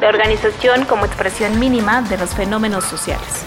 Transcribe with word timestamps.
La 0.00 0.08
organización 0.08 0.84
como 0.84 1.04
expresión 1.04 1.58
mínima 1.58 2.02
de 2.02 2.18
los 2.18 2.30
fenómenos 2.30 2.84
sociales. 2.84 3.44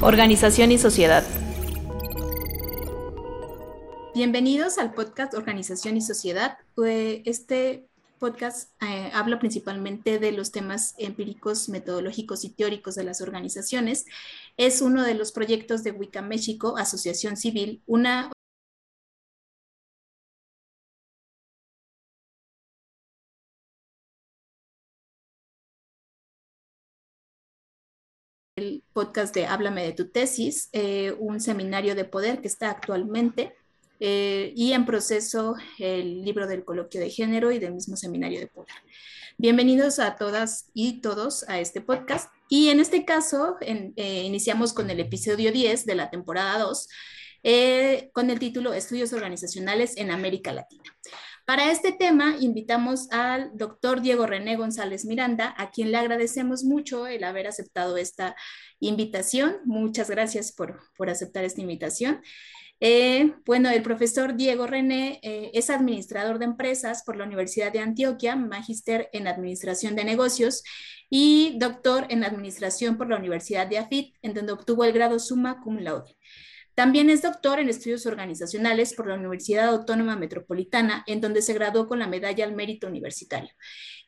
Organización 0.00 0.72
y 0.72 0.78
sociedad. 0.78 1.24
Bienvenidos 4.14 4.78
al 4.78 4.92
podcast 4.92 5.34
Organización 5.34 5.96
y 5.96 6.00
Sociedad. 6.00 6.58
Este 6.76 7.86
podcast 8.18 8.70
eh, 8.82 9.10
habla 9.12 9.38
principalmente 9.38 10.18
de 10.18 10.32
los 10.32 10.50
temas 10.50 10.94
empíricos, 10.98 11.68
metodológicos 11.68 12.44
y 12.44 12.50
teóricos 12.50 12.94
de 12.94 13.04
las 13.04 13.20
organizaciones. 13.20 14.06
Es 14.56 14.80
uno 14.80 15.02
de 15.02 15.14
los 15.14 15.30
proyectos 15.30 15.84
de 15.84 15.90
Wicca 15.90 16.22
México, 16.22 16.76
Asociación 16.76 17.36
Civil, 17.36 17.82
una 17.86 18.30
podcast 28.94 29.34
de 29.34 29.46
Háblame 29.46 29.84
de 29.84 29.92
tu 29.92 30.08
tesis, 30.08 30.70
eh, 30.72 31.14
un 31.18 31.40
seminario 31.40 31.94
de 31.94 32.04
poder 32.04 32.40
que 32.40 32.48
está 32.48 32.70
actualmente 32.70 33.54
eh, 34.00 34.52
y 34.56 34.72
en 34.72 34.86
proceso 34.86 35.56
el 35.78 36.24
libro 36.24 36.46
del 36.46 36.64
coloquio 36.64 37.00
de 37.00 37.10
género 37.10 37.52
y 37.52 37.58
del 37.58 37.74
mismo 37.74 37.96
seminario 37.96 38.40
de 38.40 38.46
poder. 38.46 38.74
Bienvenidos 39.36 39.98
a 39.98 40.14
todas 40.14 40.70
y 40.74 41.00
todos 41.00 41.46
a 41.48 41.58
este 41.58 41.80
podcast. 41.80 42.32
Y 42.48 42.68
en 42.68 42.78
este 42.78 43.04
caso, 43.04 43.56
eh, 43.60 44.22
iniciamos 44.24 44.72
con 44.72 44.88
el 44.90 45.00
episodio 45.00 45.50
10 45.50 45.86
de 45.86 45.94
la 45.96 46.08
temporada 46.08 46.56
2, 46.60 46.88
eh, 47.42 48.10
con 48.12 48.30
el 48.30 48.38
título 48.38 48.72
Estudios 48.72 49.12
Organizacionales 49.12 49.96
en 49.96 50.12
América 50.12 50.52
Latina. 50.52 50.84
Para 51.46 51.70
este 51.70 51.92
tema 51.92 52.36
invitamos 52.40 53.10
al 53.10 53.50
doctor 53.54 54.00
Diego 54.00 54.26
René 54.26 54.56
González 54.56 55.04
Miranda, 55.04 55.54
a 55.58 55.70
quien 55.70 55.90
le 55.90 55.98
agradecemos 55.98 56.64
mucho 56.64 57.06
el 57.06 57.22
haber 57.22 57.46
aceptado 57.46 57.98
esta 57.98 58.34
invitación. 58.86 59.56
Muchas 59.64 60.10
gracias 60.10 60.52
por, 60.52 60.80
por 60.96 61.10
aceptar 61.10 61.44
esta 61.44 61.60
invitación. 61.60 62.20
Eh, 62.80 63.32
bueno, 63.46 63.70
el 63.70 63.82
profesor 63.82 64.36
Diego 64.36 64.66
René 64.66 65.20
eh, 65.22 65.50
es 65.54 65.70
administrador 65.70 66.38
de 66.38 66.46
empresas 66.46 67.02
por 67.04 67.16
la 67.16 67.24
Universidad 67.24 67.72
de 67.72 67.78
Antioquia, 67.78 68.36
magíster 68.36 69.08
en 69.12 69.26
Administración 69.26 69.94
de 69.94 70.04
Negocios 70.04 70.62
y 71.08 71.56
doctor 71.58 72.06
en 72.10 72.24
Administración 72.24 72.98
por 72.98 73.08
la 73.08 73.16
Universidad 73.16 73.66
de 73.66 73.78
AFIT, 73.78 74.14
en 74.22 74.34
donde 74.34 74.52
obtuvo 74.52 74.84
el 74.84 74.92
grado 74.92 75.18
summa 75.18 75.60
cum 75.62 75.78
laude. 75.78 76.16
También 76.74 77.08
es 77.08 77.22
doctor 77.22 77.60
en 77.60 77.68
estudios 77.68 78.04
organizacionales 78.06 78.94
por 78.94 79.06
la 79.06 79.14
Universidad 79.14 79.68
Autónoma 79.68 80.16
Metropolitana, 80.16 81.04
en 81.06 81.20
donde 81.20 81.40
se 81.40 81.54
graduó 81.54 81.86
con 81.86 82.00
la 82.00 82.08
medalla 82.08 82.44
al 82.44 82.54
mérito 82.54 82.88
universitario. 82.88 83.50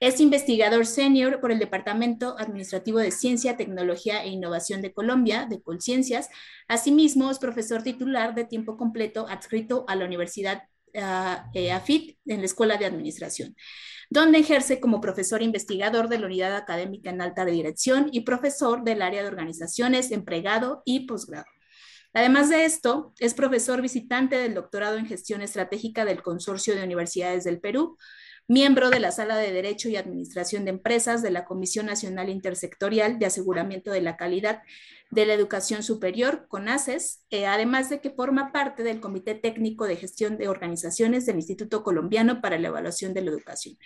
Es 0.01 0.21
investigador 0.21 0.85
senior 0.85 1.41
por 1.41 1.53
el 1.53 1.61
Departamento 1.61 2.37
Administrativo 2.39 2.99
de 2.99 3.13
Ciencia, 3.13 3.57
Tecnología 3.57 4.25
e 4.25 4.31
Innovación 4.31 4.83
de 4.83 4.93
Colombia, 4.93 5.47
de 5.49 5.63
Colciencias. 5.63 6.29
Asimismo, 6.67 7.31
es 7.31 7.39
profesor 7.39 7.83
titular 7.85 8.35
de 8.35 8.45
tiempo 8.45 8.77
completo 8.77 9.27
adscrito 9.29 9.85
a 9.87 9.95
la 9.95 10.05
Universidad 10.05 10.65
uh, 10.95 11.73
AFIT 11.73 12.19
en 12.27 12.41
la 12.41 12.47
Escuela 12.47 12.77
de 12.77 12.87
Administración 12.87 13.55
donde 14.09 14.39
ejerce 14.39 14.79
como 14.79 15.01
profesor 15.01 15.43
investigador 15.43 16.09
de 16.09 16.19
la 16.19 16.27
unidad 16.27 16.55
académica 16.55 17.11
en 17.11 17.21
alta 17.21 17.45
dirección 17.45 18.09
y 18.13 18.21
profesor 18.21 18.85
del 18.85 19.03
área 19.03 19.23
de 19.23 19.29
organizaciones, 19.29 20.13
empregado 20.13 20.83
y 20.85 21.07
posgrado. 21.07 21.47
Además 22.17 22.49
de 22.49 22.65
esto, 22.65 23.13
es 23.19 23.35
profesor 23.35 23.83
visitante 23.83 24.39
del 24.39 24.55
doctorado 24.55 24.97
en 24.97 25.05
gestión 25.05 25.43
estratégica 25.43 26.07
del 26.07 26.23
Consorcio 26.23 26.75
de 26.75 26.83
Universidades 26.83 27.45
del 27.45 27.61
Perú, 27.61 27.99
miembro 28.49 28.89
de 28.89 29.01
la 29.01 29.13
Sala 29.13 29.37
de 29.37 29.53
Derecho 29.53 29.91
y 29.91 29.97
Administración 29.97 30.65
de 30.65 30.71
Empresas 30.71 31.21
de 31.21 31.31
la 31.31 31.45
Comisión 31.45 31.85
Nacional 31.85 32.31
Intersectorial 32.31 33.19
de 33.19 33.27
Aseguramiento 33.27 33.91
de 33.91 34.01
la 34.01 34.17
Calidad 34.17 34.63
de 35.11 35.27
la 35.27 35.35
Educación 35.35 35.83
Superior, 35.83 36.47
CONACES, 36.49 37.27
eh, 37.29 37.45
además 37.45 37.91
de 37.91 38.01
que 38.01 38.09
forma 38.09 38.51
parte 38.51 38.83
del 38.83 38.99
Comité 38.99 39.35
Técnico 39.35 39.85
de 39.85 39.97
Gestión 39.97 40.39
de 40.39 40.49
Organizaciones 40.49 41.27
del 41.27 41.37
Instituto 41.37 41.83
Colombiano 41.83 42.41
para 42.41 42.59
la 42.59 42.69
Evaluación 42.69 43.13
de 43.13 43.21
la 43.21 43.31
Educación 43.31 43.77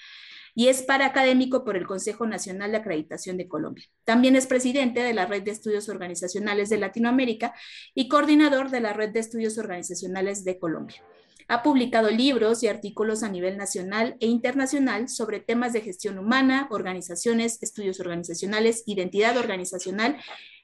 y 0.54 0.68
es 0.68 0.82
paraacadémico 0.82 1.64
por 1.64 1.76
el 1.76 1.86
Consejo 1.86 2.26
Nacional 2.26 2.72
de 2.72 2.78
Acreditación 2.78 3.36
de 3.36 3.48
Colombia. 3.48 3.84
También 4.04 4.36
es 4.36 4.46
presidente 4.46 5.02
de 5.02 5.14
la 5.14 5.26
Red 5.26 5.42
de 5.42 5.50
Estudios 5.50 5.88
Organizacionales 5.88 6.68
de 6.68 6.78
Latinoamérica 6.78 7.54
y 7.94 8.08
coordinador 8.08 8.70
de 8.70 8.80
la 8.80 8.92
Red 8.92 9.10
de 9.10 9.20
Estudios 9.20 9.58
Organizacionales 9.58 10.44
de 10.44 10.58
Colombia. 10.58 11.02
Ha 11.48 11.64
publicado 11.64 12.10
libros 12.10 12.62
y 12.62 12.68
artículos 12.68 13.24
a 13.24 13.28
nivel 13.28 13.56
nacional 13.56 14.16
e 14.20 14.26
internacional 14.26 15.08
sobre 15.08 15.40
temas 15.40 15.72
de 15.72 15.80
gestión 15.80 16.18
humana, 16.18 16.68
organizaciones, 16.70 17.60
estudios 17.60 17.98
organizacionales, 17.98 18.84
identidad 18.86 19.36
organizacional 19.36 20.16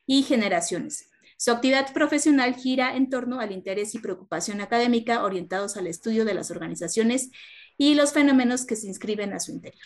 y 0.06 0.22
generaciones. 0.22 1.10
Su 1.38 1.50
actividad 1.50 1.92
profesional 1.92 2.54
gira 2.54 2.96
en 2.96 3.10
torno 3.10 3.40
al 3.40 3.52
interés 3.52 3.94
y 3.94 3.98
preocupación 3.98 4.60
académica 4.60 5.22
orientados 5.22 5.76
al 5.76 5.86
estudio 5.86 6.24
de 6.24 6.32
las 6.32 6.50
organizaciones 6.50 7.30
y 7.78 7.94
los 7.94 8.12
fenómenos 8.12 8.64
que 8.64 8.76
se 8.76 8.86
inscriben 8.86 9.32
a 9.32 9.40
su 9.40 9.52
interior. 9.52 9.84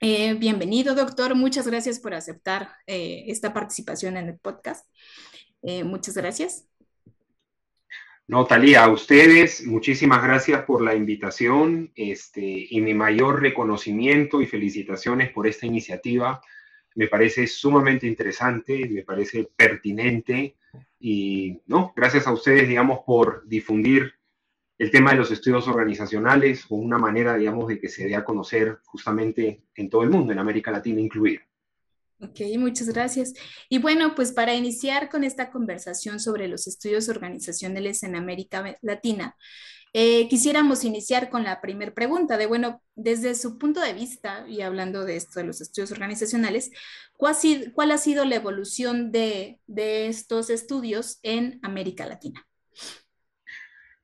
Eh, 0.00 0.34
bienvenido, 0.34 0.94
doctor. 0.94 1.34
Muchas 1.34 1.66
gracias 1.66 2.00
por 2.00 2.12
aceptar 2.14 2.70
eh, 2.86 3.24
esta 3.28 3.54
participación 3.54 4.16
en 4.16 4.28
el 4.28 4.38
podcast. 4.38 4.86
Eh, 5.62 5.84
muchas 5.84 6.16
gracias. 6.16 6.66
No, 8.26 8.46
Talía, 8.46 8.84
a 8.84 8.90
ustedes 8.90 9.66
muchísimas 9.66 10.22
gracias 10.22 10.64
por 10.64 10.82
la 10.82 10.94
invitación 10.94 11.92
este, 11.94 12.66
y 12.70 12.80
mi 12.80 12.94
mayor 12.94 13.40
reconocimiento 13.40 14.40
y 14.40 14.46
felicitaciones 14.46 15.30
por 15.30 15.46
esta 15.46 15.66
iniciativa. 15.66 16.40
Me 16.94 17.08
parece 17.08 17.46
sumamente 17.46 18.06
interesante, 18.06 18.88
me 18.88 19.02
parece 19.02 19.48
pertinente 19.56 20.56
y 20.98 21.60
no, 21.66 21.92
gracias 21.94 22.26
a 22.26 22.32
ustedes, 22.32 22.68
digamos, 22.68 23.00
por 23.04 23.46
difundir 23.46 24.14
el 24.82 24.90
tema 24.90 25.12
de 25.12 25.18
los 25.18 25.30
estudios 25.30 25.68
organizacionales 25.68 26.66
como 26.66 26.82
una 26.82 26.98
manera, 26.98 27.36
digamos, 27.36 27.68
de 27.68 27.78
que 27.78 27.88
se 27.88 28.04
dé 28.04 28.16
a 28.16 28.24
conocer 28.24 28.80
justamente 28.84 29.62
en 29.76 29.88
todo 29.88 30.02
el 30.02 30.10
mundo, 30.10 30.32
en 30.32 30.40
América 30.40 30.72
Latina 30.72 31.00
incluida. 31.00 31.40
Ok, 32.18 32.40
muchas 32.58 32.88
gracias. 32.88 33.32
Y 33.68 33.78
bueno, 33.78 34.16
pues 34.16 34.32
para 34.32 34.54
iniciar 34.56 35.08
con 35.08 35.22
esta 35.22 35.52
conversación 35.52 36.18
sobre 36.18 36.48
los 36.48 36.66
estudios 36.66 37.08
organizacionales 37.08 38.02
en 38.02 38.16
América 38.16 38.76
Latina, 38.82 39.36
eh, 39.92 40.26
quisiéramos 40.26 40.82
iniciar 40.82 41.30
con 41.30 41.44
la 41.44 41.60
primera 41.60 41.94
pregunta 41.94 42.36
de, 42.36 42.46
bueno, 42.46 42.82
desde 42.96 43.36
su 43.36 43.58
punto 43.58 43.80
de 43.80 43.92
vista, 43.92 44.44
y 44.48 44.62
hablando 44.62 45.04
de 45.04 45.14
esto 45.14 45.38
de 45.38 45.46
los 45.46 45.60
estudios 45.60 45.92
organizacionales, 45.92 46.72
¿cuál, 47.16 47.36
cuál 47.72 47.92
ha 47.92 47.98
sido 47.98 48.24
la 48.24 48.34
evolución 48.34 49.12
de, 49.12 49.60
de 49.68 50.08
estos 50.08 50.50
estudios 50.50 51.20
en 51.22 51.60
América 51.62 52.04
Latina? 52.04 52.44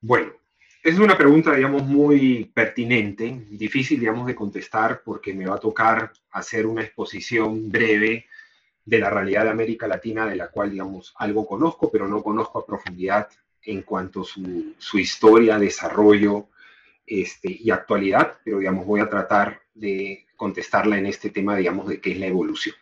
Bueno, 0.01 0.39
es 0.83 0.99
una 0.99 1.19
pregunta, 1.19 1.55
digamos, 1.55 1.83
muy 1.83 2.51
pertinente, 2.55 3.45
difícil, 3.51 4.01
digamos, 4.01 4.27
de 4.27 4.35
contestar 4.35 5.03
porque 5.05 5.35
me 5.35 5.47
va 5.47 5.57
a 5.57 5.61
tocar 5.61 6.13
hacer 6.31 6.67
una 6.67 6.83
exposición 6.83 7.71
breve 7.71 8.27
de 8.85 8.99
la 8.99 9.11
realidad 9.11 9.45
de 9.45 9.51
América 9.51 9.87
Latina, 9.87 10.27
de 10.27 10.37
la 10.37 10.49
cual, 10.49 10.71
digamos, 10.71 11.15
algo 11.19 11.47
conozco, 11.47 11.91
pero 11.91 12.09
no 12.09 12.23
conozco 12.23 12.59
a 12.59 12.67
profundidad 12.67 13.29
en 13.63 13.83
cuanto 13.83 14.23
a 14.23 14.25
su, 14.25 14.75
su 14.79 14.99
historia, 14.99 15.59
desarrollo 15.59 16.49
este, 17.07 17.51
y 17.61 17.71
actualidad, 17.71 18.39
pero, 18.45 18.59
digamos, 18.59 18.87
voy 18.87 19.01
a 19.01 19.09
tratar 19.09 19.61
de 19.75 20.27
contestarla 20.37 20.97
en 20.99 21.07
este 21.07 21.31
tema, 21.31 21.57
digamos, 21.57 21.89
de 21.89 22.01
qué 22.01 22.13
es 22.13 22.19
la 22.19 22.27
evolución. 22.27 22.77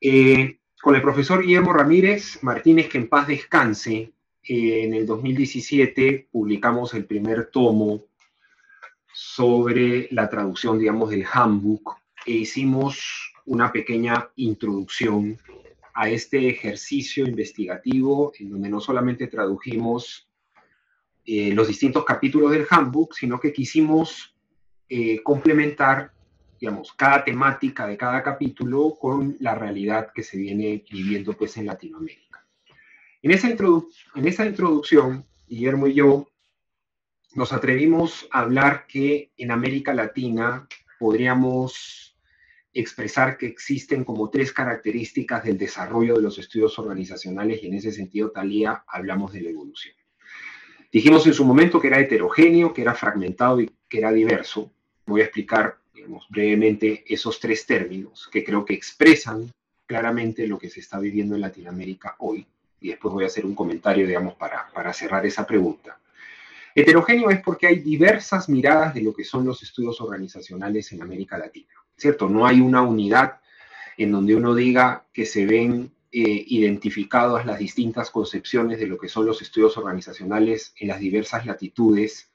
Eh, 0.00 0.58
con 0.80 0.94
el 0.94 1.02
profesor 1.02 1.42
Guillermo 1.42 1.72
Ramírez 1.72 2.42
Martínez, 2.42 2.88
que 2.88 2.98
en 2.98 3.08
paz 3.08 3.26
descanse, 3.26 4.12
en 4.48 4.94
el 4.94 5.06
2017 5.06 6.28
publicamos 6.30 6.94
el 6.94 7.06
primer 7.06 7.46
tomo 7.50 8.04
sobre 9.12 10.08
la 10.10 10.28
traducción, 10.28 10.78
digamos, 10.78 11.10
del 11.10 11.24
handbook 11.30 11.96
e 12.24 12.32
hicimos 12.32 13.32
una 13.46 13.72
pequeña 13.72 14.30
introducción 14.36 15.38
a 15.94 16.10
este 16.10 16.48
ejercicio 16.48 17.26
investigativo 17.26 18.32
en 18.38 18.50
donde 18.50 18.68
no 18.68 18.80
solamente 18.80 19.28
tradujimos 19.28 20.28
eh, 21.24 21.52
los 21.52 21.66
distintos 21.66 22.04
capítulos 22.04 22.52
del 22.52 22.66
handbook, 22.68 23.14
sino 23.14 23.40
que 23.40 23.52
quisimos 23.52 24.36
eh, 24.88 25.22
complementar, 25.22 26.12
digamos, 26.60 26.92
cada 26.92 27.24
temática 27.24 27.86
de 27.86 27.96
cada 27.96 28.22
capítulo 28.22 28.94
con 29.00 29.36
la 29.40 29.54
realidad 29.54 30.12
que 30.14 30.22
se 30.22 30.36
viene 30.36 30.84
viviendo 30.90 31.32
pues 31.32 31.56
en 31.56 31.66
Latinoamérica. 31.66 32.45
En 33.26 33.32
esa, 33.32 34.46
introducción, 34.46 35.26
Guillermo 35.48 35.88
y 35.88 35.94
yo 35.94 36.28
nos 37.34 37.52
atrevimos 37.52 38.28
a 38.30 38.42
hablar 38.42 38.86
que 38.86 39.32
en 39.36 39.50
América 39.50 39.92
Latina 39.92 40.68
podríamos 41.00 42.16
expresar 42.72 43.36
que 43.36 43.46
existen 43.46 44.04
como 44.04 44.30
tres 44.30 44.52
características 44.52 45.42
del 45.42 45.58
desarrollo 45.58 46.14
de 46.14 46.22
los 46.22 46.38
estudios 46.38 46.78
organizacionales 46.78 47.64
y 47.64 47.66
en 47.66 47.74
ese 47.74 47.90
sentido, 47.90 48.30
Talía, 48.30 48.84
hablamos 48.86 49.32
de 49.32 49.40
la 49.40 49.50
evolución. 49.50 49.96
Dijimos 50.92 51.26
en 51.26 51.34
su 51.34 51.44
momento 51.44 51.80
que 51.80 51.88
era 51.88 51.98
heterogéneo, 51.98 52.72
que 52.72 52.82
era 52.82 52.94
fragmentado 52.94 53.60
y 53.60 53.68
que 53.88 53.98
era 53.98 54.12
diverso. 54.12 54.70
Voy 55.04 55.22
a 55.22 55.24
explicar 55.24 55.78
brevemente 56.28 57.02
esos 57.08 57.40
tres 57.40 57.66
términos 57.66 58.28
que 58.30 58.44
creo 58.44 58.64
que 58.64 58.74
expresan 58.74 59.50
claramente 59.84 60.46
lo 60.46 60.60
que 60.60 60.70
se 60.70 60.78
está 60.78 61.00
viviendo 61.00 61.34
en 61.34 61.40
Latinoamérica 61.40 62.14
hoy. 62.20 62.46
Y 62.80 62.88
después 62.88 63.12
voy 63.12 63.24
a 63.24 63.28
hacer 63.28 63.46
un 63.46 63.54
comentario, 63.54 64.06
digamos, 64.06 64.34
para, 64.34 64.68
para 64.72 64.92
cerrar 64.92 65.24
esa 65.26 65.46
pregunta. 65.46 65.98
Heterogéneo 66.74 67.30
es 67.30 67.40
porque 67.40 67.66
hay 67.66 67.78
diversas 67.78 68.48
miradas 68.50 68.92
de 68.92 69.00
lo 69.00 69.14
que 69.14 69.24
son 69.24 69.46
los 69.46 69.62
estudios 69.62 70.00
organizacionales 70.00 70.92
en 70.92 71.02
América 71.02 71.38
Latina, 71.38 71.72
¿cierto? 71.96 72.28
No 72.28 72.46
hay 72.46 72.60
una 72.60 72.82
unidad 72.82 73.40
en 73.96 74.12
donde 74.12 74.36
uno 74.36 74.54
diga 74.54 75.06
que 75.12 75.24
se 75.24 75.46
ven 75.46 75.90
eh, 76.12 76.44
identificadas 76.48 77.46
las 77.46 77.58
distintas 77.58 78.10
concepciones 78.10 78.78
de 78.78 78.86
lo 78.86 78.98
que 78.98 79.08
son 79.08 79.26
los 79.26 79.42
estudios 79.42 79.76
organizacionales 79.76 80.74
en 80.78 80.88
las 80.88 81.00
diversas 81.00 81.46
latitudes 81.46 82.30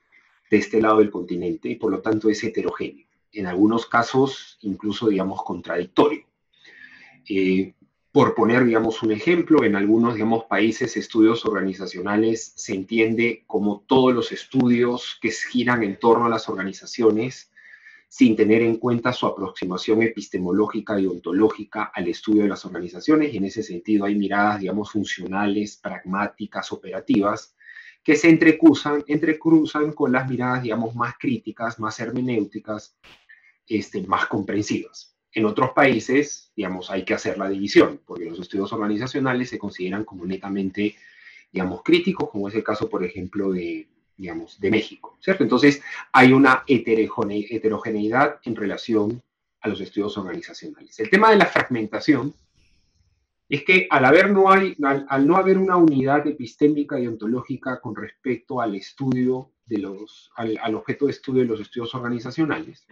de 0.50 0.58
este 0.58 0.82
lado 0.82 1.00
del 1.00 1.10
continente 1.10 1.70
y 1.70 1.76
por 1.76 1.92
lo 1.92 2.02
tanto 2.02 2.30
es 2.30 2.44
heterogéneo. 2.44 3.06
En 3.32 3.48
algunos 3.48 3.86
casos 3.86 4.58
incluso, 4.62 5.08
digamos, 5.08 5.42
contradictorio. 5.44 6.26
Eh, 7.30 7.74
por 8.12 8.36
poner, 8.36 8.66
digamos, 8.66 9.02
un 9.04 9.13
ejemplo, 9.13 9.63
en 9.63 9.75
algunos, 9.75 10.16
digamos, 10.16 10.44
países, 10.46 10.98
estudios 10.98 11.46
organizacionales 11.46 12.52
se 12.56 12.74
entiende 12.74 13.44
como 13.48 13.86
todos 13.88 14.13
los 14.13 14.31
estudios 14.34 15.18
que 15.22 15.31
giran 15.31 15.84
en 15.84 15.98
torno 15.98 16.25
a 16.25 16.30
las 16.30 16.50
organizaciones 16.50 17.52
sin 18.10 18.36
tener 18.36 18.62
en 18.62 18.75
cuenta 18.75 19.13
su 19.13 19.25
aproximación 19.25 20.04
epistemológica 20.04 21.00
y 21.00 21.08
ontológica 21.08 21.92
al 21.94 22.10
estudio 22.10 22.44
de 22.44 22.50
las 22.50 22.66
organizaciones, 22.66 23.34
y 23.34 23.38
en 23.38 23.46
ese 23.46 23.63
sentido 23.63 24.04
hay 24.04 24.16
miradas, 24.16 24.60
digamos, 24.60 24.92
funcionales, 24.92 25.78
pragmáticas, 25.78 26.74
operativas, 26.74 27.56
que 28.04 28.18
se 28.18 28.28
entrecruzan, 28.28 29.94
con 29.94 30.12
las 30.12 30.30
miradas, 30.30 30.63
digamos, 30.63 30.94
más 30.94 31.13
críticas, 31.18 31.80
más 31.80 32.02
hermenéuticas, 32.02 32.98
este, 33.66 34.02
más 34.02 34.25
comprensivas. 34.25 35.16
En 35.33 35.45
otros 35.45 35.72
países, 35.72 36.51
digamos, 36.56 36.92
hay 36.92 37.06
que 37.06 37.13
hacer 37.13 37.38
la 37.38 37.50
división, 37.50 38.01
porque 38.06 38.25
los 38.25 38.39
estudios 38.39 38.72
organizacionales 38.74 39.50
se 39.50 39.57
consideran 39.57 40.04
como 40.04 40.25
netamente, 40.25 40.95
digamos, 41.51 41.81
críticos, 41.83 42.30
como 42.30 42.50
es 42.50 42.56
el 42.56 42.63
caso, 42.63 42.89
por 42.89 43.04
ejemplo, 43.04 43.51
de, 43.51 43.88
digamos, 44.18 44.60
de 44.60 44.69
México, 44.69 45.18
¿cierto? 45.19 45.44
Entonces, 45.44 45.81
hay 46.12 46.33
una 46.33 46.63
heterogeneidad 46.68 48.39
en 48.44 48.56
relación 48.56 49.22
a 49.62 49.69
los 49.69 49.80
estudios 49.80 50.18
organizacionales. 50.18 51.00
El 51.00 51.10
tema 51.10 51.31
de 51.31 51.38
la 51.38 51.45
fragmentación 51.45 52.34
es 53.48 53.63
que 53.63 53.88
al, 53.89 54.06
haber 54.06 54.31
no 54.31 54.51
hay, 54.51 54.75
no 54.77 55.38
haber 55.38 55.57
una 55.57 55.77
unidad 55.77 56.25
epistémica 56.27 57.00
y 57.00 57.07
ontológica 57.07 57.80
con 57.80 57.95
respecto 57.95 58.62
al 58.62 58.75
estudio 58.75 59.51
de 59.66 59.77
los, 59.77 60.31
al 60.36 60.75
objeto 60.75 61.06
de 61.06 61.12
estudio 61.12 61.42
de 61.42 61.48
los 61.48 61.60
estudios 61.60 61.94
organizacionales, 61.95 62.86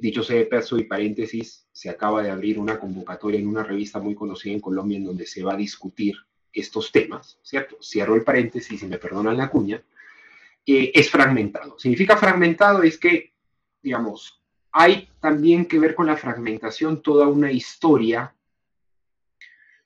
dicho 0.00 0.22
sea 0.22 0.36
de 0.36 0.46
paso 0.46 0.78
y 0.78 0.84
paréntesis, 0.84 1.66
se 1.72 1.88
acaba 1.88 2.22
de 2.22 2.30
abrir 2.30 2.58
una 2.58 2.78
convocatoria 2.78 3.40
en 3.40 3.46
una 3.46 3.62
revista 3.62 3.98
muy 3.98 4.14
conocida 4.14 4.52
en 4.52 4.60
Colombia 4.60 4.98
en 4.98 5.04
donde 5.04 5.26
se 5.26 5.42
va 5.42 5.54
a 5.54 5.56
discutir 5.56 6.14
estos 6.52 6.92
temas, 6.92 7.38
¿cierto? 7.42 7.78
Cierro 7.82 8.14
el 8.14 8.24
paréntesis 8.24 8.82
y 8.82 8.86
me 8.86 8.98
perdonan 8.98 9.38
la 9.38 9.48
cuña. 9.48 9.82
Es 10.66 11.10
fragmentado. 11.10 11.78
Significa 11.78 12.16
fragmentado 12.16 12.82
es 12.82 12.98
que, 12.98 13.32
digamos, 13.82 14.42
hay 14.70 15.08
también 15.20 15.66
que 15.66 15.78
ver 15.78 15.94
con 15.94 16.06
la 16.06 16.16
fragmentación 16.16 17.02
toda 17.02 17.26
una 17.26 17.50
historia, 17.50 18.34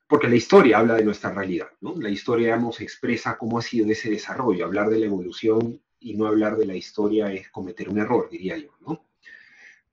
porque 0.09 0.29
la 0.29 0.37
historia 0.37 0.79
habla 0.79 0.95
de 0.95 1.05
nuestra 1.05 1.33
realidad, 1.33 1.69
¿no? 1.81 1.95
La 1.97 2.11
historia, 2.11 2.47
digamos, 2.47 2.81
expresa 2.81 3.39
cómo 3.39 3.59
ha 3.59 3.63
sido 3.63 3.91
ese 3.91 4.11
desarrollo. 4.11 4.65
Hablar 4.65 4.91
de 4.91 4.99
la 4.99 5.07
evolución 5.07 5.81
y 6.01 6.15
no 6.15 6.27
hablar 6.27 6.57
de 6.57 6.67
la 6.67 6.75
historia 6.75 7.33
es 7.33 7.49
cometer 7.51 7.89
un 7.89 7.99
error, 7.99 8.29
diría 8.29 8.57
yo, 8.59 8.71
¿no? 8.81 9.06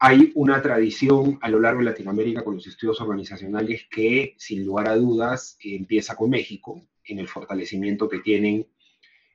Hay 0.05 0.33
una 0.35 0.61
tradición 0.61 1.39
a 1.41 1.47
lo 1.47 1.61
largo 1.61 1.79
de 1.79 1.85
Latinoamérica 1.85 2.43
con 2.43 2.55
los 2.55 2.67
estudios 2.67 2.99
organizacionales 2.99 3.87
que, 3.89 4.35
sin 4.37 4.65
lugar 4.65 4.89
a 4.89 4.97
dudas, 4.97 5.57
empieza 5.63 6.13
con 6.17 6.29
México, 6.29 6.85
en 7.05 7.19
el 7.19 7.29
fortalecimiento 7.29 8.09
que 8.09 8.19
tienen 8.19 8.67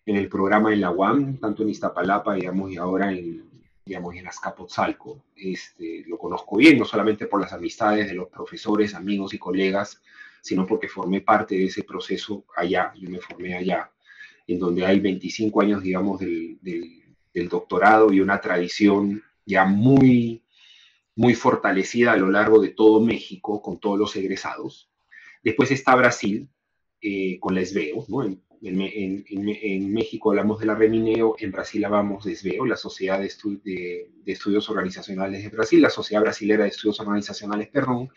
en 0.05 0.17
el 0.17 0.29
programa 0.29 0.71
en 0.71 0.83
la 0.83 0.91
UAM, 0.91 1.39
tanto 1.39 1.63
en 1.63 1.71
Iztapalapa, 1.71 2.35
digamos, 2.35 2.71
y 2.71 2.77
ahora 2.77 3.11
en, 3.11 3.49
digamos, 3.83 4.15
en 4.15 4.27
Azcapotzalco. 4.27 5.25
Este, 5.35 6.05
lo 6.07 6.19
conozco 6.19 6.59
bien, 6.59 6.77
no 6.77 6.85
solamente 6.85 7.25
por 7.29 7.41
las 7.41 7.55
amistades 7.55 8.07
de 8.07 8.15
los 8.15 8.29
profesores, 8.29 8.95
amigos 8.95 9.33
y 9.33 9.39
colegas, 9.39 10.03
sino 10.43 10.67
porque 10.67 10.87
formé 10.87 11.23
parte 11.23 11.55
de 11.55 11.65
ese 11.65 11.83
proceso 11.83 12.45
allá, 12.55 12.93
yo 12.95 13.09
me 13.09 13.21
formé 13.21 13.55
allá, 13.55 13.91
en 14.47 14.59
donde 14.59 14.85
hay 14.85 15.01
25 15.01 15.63
años, 15.63 15.83
digamos, 15.83 16.21
del, 16.21 16.59
del 16.61 17.49
doctorado 17.49 18.13
y 18.13 18.21
una 18.21 18.39
tradición 18.39 19.23
ya 19.47 19.65
muy 19.65 20.43
muy 21.19 21.35
fortalecida 21.35 22.13
a 22.13 22.17
lo 22.17 22.31
largo 22.31 22.61
de 22.61 22.69
todo 22.69 23.01
México 23.01 23.61
con 23.61 23.81
todos 23.81 23.99
los 23.99 24.15
egresados. 24.15 24.89
Después 25.43 25.73
está 25.73 25.97
Brasil 25.97 26.49
eh, 27.01 27.41
con 27.41 27.57
la 27.57 27.65
SBEO. 27.65 28.07
En, 28.63 29.93
México 29.93 30.31
hablamos 30.31 30.61
de 30.61 30.67
la 30.67 30.77
Remineo, 30.77 31.35
en 31.41 31.51
Brasil 31.51 31.85
hablamos 31.85 32.25
de 32.25 32.37
SBEO, 32.37 32.65
la 32.67 32.77
Sociedad 32.77 33.19
de, 33.19 33.33
de, 33.65 34.33
Estudios 34.33 34.71
Organizacionales 34.71 35.43
de 35.43 35.49
Brasil, 35.49 35.83
la 35.83 35.91
Sociedad 35.91 36.23
Brasilera 36.23 36.63
de 36.63 36.71
Estudios 36.71 37.01
Organizacionales, 37.01 37.67
perdón, 37.67 38.11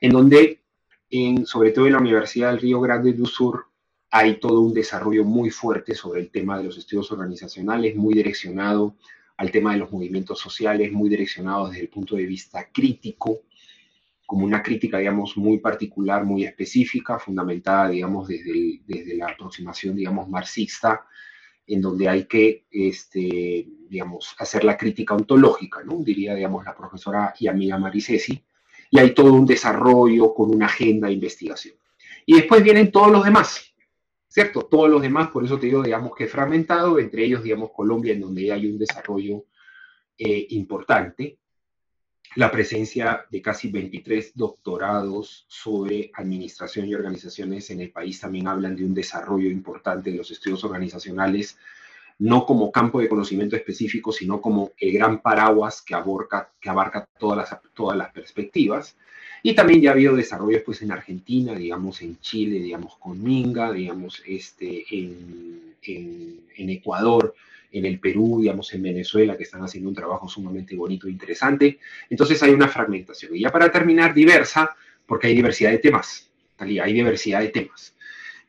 en 0.00 0.10
donde, 0.10 0.60
en, 1.08 1.46
sobre 1.46 1.70
todo 1.70 1.86
en 1.86 1.92
la 1.92 2.00
Universidad 2.00 2.50
del 2.50 2.60
Río 2.60 2.80
Grande 2.80 3.12
do 3.12 3.26
Sur, 3.26 3.66
hay 4.10 4.40
todo 4.40 4.60
un 4.60 4.74
desarrollo 4.74 5.22
muy 5.22 5.50
fuerte 5.50 5.94
sobre 5.94 6.20
el 6.20 6.32
tema 6.32 6.58
de 6.58 6.64
los 6.64 6.76
estudios 6.76 7.12
organizacionales, 7.12 7.94
muy 7.94 8.14
direccionado 8.14 8.96
al 9.40 9.50
tema 9.50 9.72
de 9.72 9.78
los 9.78 9.90
movimientos 9.90 10.38
sociales, 10.38 10.92
muy 10.92 11.08
direccionados 11.08 11.70
desde 11.70 11.84
el 11.84 11.88
punto 11.88 12.14
de 12.14 12.26
vista 12.26 12.68
crítico, 12.70 13.40
como 14.26 14.44
una 14.44 14.62
crítica, 14.62 14.98
digamos, 14.98 15.34
muy 15.38 15.56
particular, 15.56 16.26
muy 16.26 16.44
específica, 16.44 17.18
fundamentada, 17.18 17.88
digamos, 17.88 18.28
desde, 18.28 18.82
desde 18.86 19.16
la 19.16 19.28
aproximación, 19.28 19.96
digamos, 19.96 20.28
marxista, 20.28 21.06
en 21.66 21.80
donde 21.80 22.06
hay 22.06 22.24
que, 22.26 22.66
este, 22.70 23.66
digamos, 23.88 24.34
hacer 24.38 24.62
la 24.62 24.76
crítica 24.76 25.14
ontológica, 25.14 25.82
¿no? 25.84 26.02
Diría, 26.04 26.34
digamos, 26.34 26.62
la 26.62 26.76
profesora 26.76 27.32
y 27.38 27.46
amiga 27.46 27.78
Maricesi, 27.78 28.44
y 28.90 28.98
hay 28.98 29.14
todo 29.14 29.32
un 29.32 29.46
desarrollo 29.46 30.34
con 30.34 30.54
una 30.54 30.66
agenda 30.66 31.08
de 31.08 31.14
investigación. 31.14 31.76
Y 32.26 32.34
después 32.34 32.62
vienen 32.62 32.92
todos 32.92 33.10
los 33.10 33.24
demás, 33.24 33.69
¿cierto? 34.30 34.62
Todos 34.62 34.88
los 34.88 35.02
demás, 35.02 35.30
por 35.30 35.44
eso 35.44 35.58
te 35.58 35.66
digo, 35.66 35.82
digamos 35.82 36.12
que 36.16 36.28
fragmentado, 36.28 36.98
entre 36.98 37.24
ellos, 37.24 37.42
digamos, 37.42 37.72
Colombia, 37.72 38.14
en 38.14 38.20
donde 38.20 38.52
hay 38.52 38.66
un 38.66 38.78
desarrollo 38.78 39.44
eh, 40.16 40.46
importante, 40.50 41.38
la 42.36 42.50
presencia 42.52 43.26
de 43.28 43.42
casi 43.42 43.72
23 43.72 44.32
doctorados 44.36 45.46
sobre 45.48 46.12
administración 46.14 46.86
y 46.86 46.94
organizaciones 46.94 47.70
en 47.70 47.80
el 47.80 47.90
país 47.90 48.20
también 48.20 48.46
hablan 48.46 48.76
de 48.76 48.84
un 48.84 48.94
desarrollo 48.94 49.50
importante 49.50 50.12
de 50.12 50.18
los 50.18 50.30
estudios 50.30 50.62
organizacionales, 50.62 51.58
no 52.20 52.44
como 52.44 52.70
campo 52.70 53.00
de 53.00 53.08
conocimiento 53.08 53.56
específico, 53.56 54.12
sino 54.12 54.40
como 54.40 54.72
el 54.78 54.92
gran 54.92 55.20
paraguas 55.22 55.80
que 55.80 55.94
abarca, 55.94 56.50
que 56.60 56.68
abarca 56.68 57.08
todas, 57.18 57.50
las, 57.50 57.60
todas 57.74 57.96
las 57.96 58.12
perspectivas. 58.12 58.96
Y 59.42 59.54
también 59.54 59.80
ya 59.80 59.90
ha 59.90 59.92
habido 59.94 60.14
desarrollos 60.14 60.62
pues 60.62 60.82
en 60.82 60.92
Argentina, 60.92 61.54
digamos 61.54 62.02
en 62.02 62.20
Chile, 62.20 62.60
digamos 62.60 62.96
con 62.98 63.22
Minga, 63.22 63.72
digamos 63.72 64.22
este, 64.26 64.84
en, 64.90 65.76
en, 65.82 66.70
Ecuador, 66.70 67.34
en 67.72 67.86
el 67.86 67.98
Perú, 67.98 68.40
digamos 68.42 68.74
en 68.74 68.82
Venezuela, 68.82 69.38
que 69.38 69.44
están 69.44 69.62
haciendo 69.62 69.88
un 69.88 69.94
trabajo 69.94 70.28
sumamente 70.28 70.76
bonito 70.76 71.06
e 71.06 71.12
interesante. 71.12 71.78
Entonces 72.10 72.42
hay 72.42 72.50
una 72.50 72.68
fragmentación. 72.68 73.34
Y 73.34 73.40
ya 73.40 73.50
para 73.50 73.72
terminar, 73.72 74.12
diversa, 74.12 74.76
porque 75.06 75.28
hay 75.28 75.34
diversidad 75.34 75.70
de 75.70 75.78
temas, 75.78 76.30
hay 76.58 76.92
diversidad 76.92 77.40
de 77.40 77.48
temas. 77.48 77.94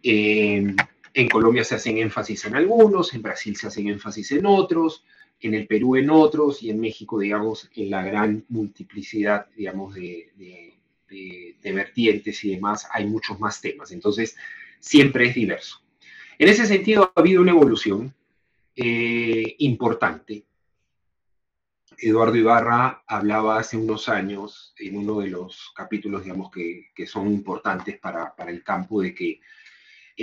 Eh, 0.03 0.75
en 1.13 1.29
Colombia 1.29 1.63
se 1.63 1.75
hacen 1.75 1.97
énfasis 1.97 2.45
en 2.45 2.55
algunos, 2.55 3.13
en 3.13 3.21
Brasil 3.21 3.55
se 3.55 3.67
hacen 3.67 3.87
énfasis 3.87 4.31
en 4.31 4.45
otros, 4.45 5.03
en 5.41 5.55
el 5.55 5.67
Perú 5.67 5.95
en 5.95 6.09
otros 6.09 6.61
y 6.63 6.69
en 6.69 6.79
México, 6.79 7.19
digamos, 7.19 7.69
en 7.75 7.89
la 7.89 8.03
gran 8.03 8.45
multiplicidad, 8.49 9.47
digamos, 9.55 9.95
de, 9.95 10.31
de, 10.37 11.73
vertientes 11.73 12.43
y 12.43 12.51
demás, 12.51 12.87
hay 12.91 13.05
muchos 13.05 13.39
más 13.39 13.59
temas. 13.59 13.91
Entonces, 13.91 14.35
siempre 14.79 15.27
es 15.27 15.35
diverso. 15.35 15.81
En 16.37 16.47
ese 16.47 16.65
sentido, 16.65 17.11
ha 17.15 17.19
habido 17.19 17.41
una 17.41 17.51
evolución 17.51 18.13
eh, 18.75 19.55
importante. 19.59 20.45
Eduardo 21.97 22.35
Ibarra 22.35 23.03
hablaba 23.07 23.59
hace 23.59 23.77
unos 23.77 24.09
años, 24.09 24.73
en 24.77 24.97
uno 24.97 25.19
de 25.19 25.27
los 25.29 25.71
capítulos, 25.75 26.23
digamos, 26.23 26.51
que, 26.51 26.89
que 26.95 27.05
son 27.05 27.27
importantes 27.27 27.99
para, 27.99 28.35
para, 28.35 28.51
el 28.51 28.63
campo, 28.63 29.01
de 29.01 29.13
que 29.13 29.39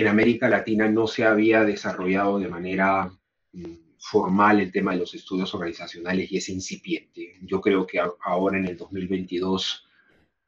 en 0.01 0.07
América 0.07 0.47
Latina 0.47 0.87
no 0.87 1.07
se 1.07 1.25
había 1.25 1.63
desarrollado 1.63 2.39
de 2.39 2.47
manera 2.47 3.11
mm, 3.51 3.73
formal 3.99 4.61
el 4.61 4.71
tema 4.71 4.93
de 4.93 4.99
los 4.99 5.13
estudios 5.13 5.53
organizacionales 5.53 6.31
y 6.31 6.37
es 6.37 6.49
incipiente. 6.49 7.37
Yo 7.41 7.59
creo 7.59 7.85
que 7.85 7.99
ahora 8.21 8.57
en 8.57 8.67
el 8.67 8.77
2022 8.77 9.87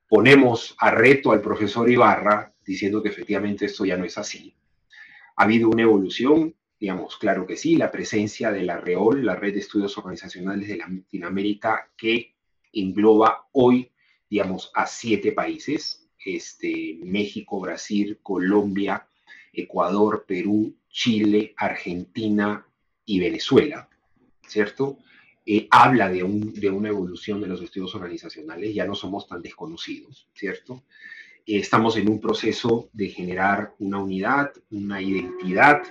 ponemos 0.08 0.75
a 0.79 0.91
reto 0.91 1.31
al 1.31 1.41
profesor 1.41 1.89
Ibarra 1.89 2.53
diciendo 2.65 3.03
que 3.03 3.10
efectivamente 3.10 3.65
esto 3.65 3.86
ya 3.86 3.98
no 3.98 4.05
es 4.05 4.17
así. 4.17 4.55
Ha 5.36 5.43
habido 5.43 5.70
una 5.70 5.84
evolución, 5.84 6.55
digamos, 6.79 7.17
claro 7.17 7.46
que 7.46 7.58
sí, 7.58 7.75
la 7.75 7.91
presencia 7.91 8.51
de 8.51 8.63
la 8.63 8.77
REOL, 8.77 9.25
la 9.25 9.36
Red 9.36 9.53
de 9.53 9.60
Estudios 9.60 9.98
Organizacionales 9.98 10.67
de 10.67 10.77
Latinoamérica, 10.77 11.91
que 11.98 12.36
engloba 12.72 13.48
hoy, 13.51 13.91
digamos, 14.29 14.72
a 14.75 14.86
siete 14.86 15.34
países, 15.34 16.10
este, 16.24 17.00
México, 17.03 17.60
Brasil, 17.60 18.20
Colombia, 18.22 19.08
Ecuador, 19.53 20.25
Perú, 20.27 20.75
Chile, 20.89 21.53
Argentina 21.58 22.65
y 23.05 23.20
Venezuela, 23.20 23.89
¿cierto? 24.48 25.00
Eh, 25.46 25.67
habla 25.72 26.10
de, 26.10 26.24
de, 26.53 26.70
una 26.70 26.89
evolución 26.89 27.41
de 27.41 27.48
los 27.48 27.62
estudios 27.62 27.93
organizacionales, 27.96 28.74
ya 28.74 28.86
no 28.86 28.96
somos 28.96 29.27
tan 29.27 29.41
desconocidos, 29.41 30.29
¿cierto? 30.34 30.84
Eh, 31.46 31.58
estamos 31.58 31.98
en 31.98 32.10
un 32.10 32.22
proceso 32.22 32.89
de 32.93 33.10
generar 33.10 33.74
una 33.79 34.00
unidad, 34.00 34.51
una 34.70 35.01
identidad, 35.01 35.81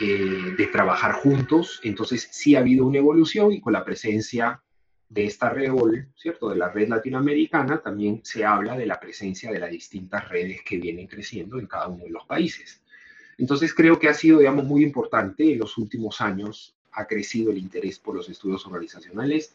eh, 0.00 0.54
de 0.56 0.66
trabajar 0.68 1.12
juntos, 1.14 1.80
entonces 1.82 2.28
sí 2.30 2.54
ha 2.54 2.60
habido 2.60 2.86
una 2.86 2.98
evolución 2.98 3.52
y 3.52 3.60
con 3.60 3.72
la 3.72 3.84
presencia 3.84 4.62
de 5.08 5.24
esta 5.24 5.48
red, 5.48 5.72
¿cierto? 6.16 6.50
De 6.50 6.56
la 6.56 6.68
red 6.68 6.88
latinoamericana, 6.88 7.80
también 7.80 8.20
se 8.24 8.44
habla 8.44 8.76
de 8.76 8.86
la 8.86 9.00
presencia 9.00 9.50
de 9.50 9.58
las 9.58 9.70
distintas 9.70 10.28
redes 10.28 10.62
que 10.62 10.78
vienen 10.78 11.06
creciendo 11.06 11.58
en 11.58 11.66
cada 11.66 11.88
uno 11.88 12.04
de 12.04 12.10
los 12.10 12.26
países. 12.26 12.82
Entonces 13.38 13.72
creo 13.72 13.98
que 13.98 14.08
ha 14.08 14.14
sido, 14.14 14.38
digamos, 14.38 14.64
muy 14.64 14.82
importante 14.82 15.52
en 15.52 15.58
los 15.58 15.78
últimos 15.78 16.20
años, 16.20 16.74
ha 16.92 17.06
crecido 17.06 17.50
el 17.50 17.58
interés 17.58 17.98
por 17.98 18.14
los 18.14 18.28
estudios 18.28 18.66
organizacionales. 18.66 19.54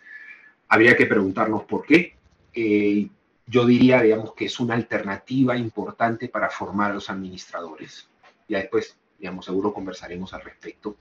Habría 0.69 0.95
que 0.95 1.05
preguntarnos 1.05 1.63
por 1.65 1.85
qué. 1.85 2.15
Eh, 2.53 3.09
yo 3.45 3.65
diría, 3.65 4.01
digamos, 4.01 4.33
que 4.33 4.45
es 4.45 4.59
una 4.59 4.73
alternativa 4.73 5.57
importante 5.57 6.29
para 6.29 6.49
formar 6.49 6.91
a 6.91 6.93
los 6.95 7.09
administradores. 7.09 8.07
Ya 8.47 8.59
después, 8.59 8.97
digamos, 9.19 9.45
seguro 9.45 9.73
conversaremos 9.73 10.33
al 10.33 10.41
respecto 10.41 10.95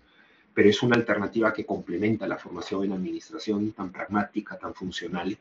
pero 0.54 0.68
es 0.68 0.82
una 0.82 0.96
alternativa 0.96 1.52
que 1.52 1.64
complementa 1.64 2.26
la 2.26 2.38
formación 2.38 2.84
en 2.84 2.92
administración 2.92 3.72
tan 3.72 3.90
pragmática, 3.90 4.58
tan 4.58 4.74
funcional. 4.74 5.36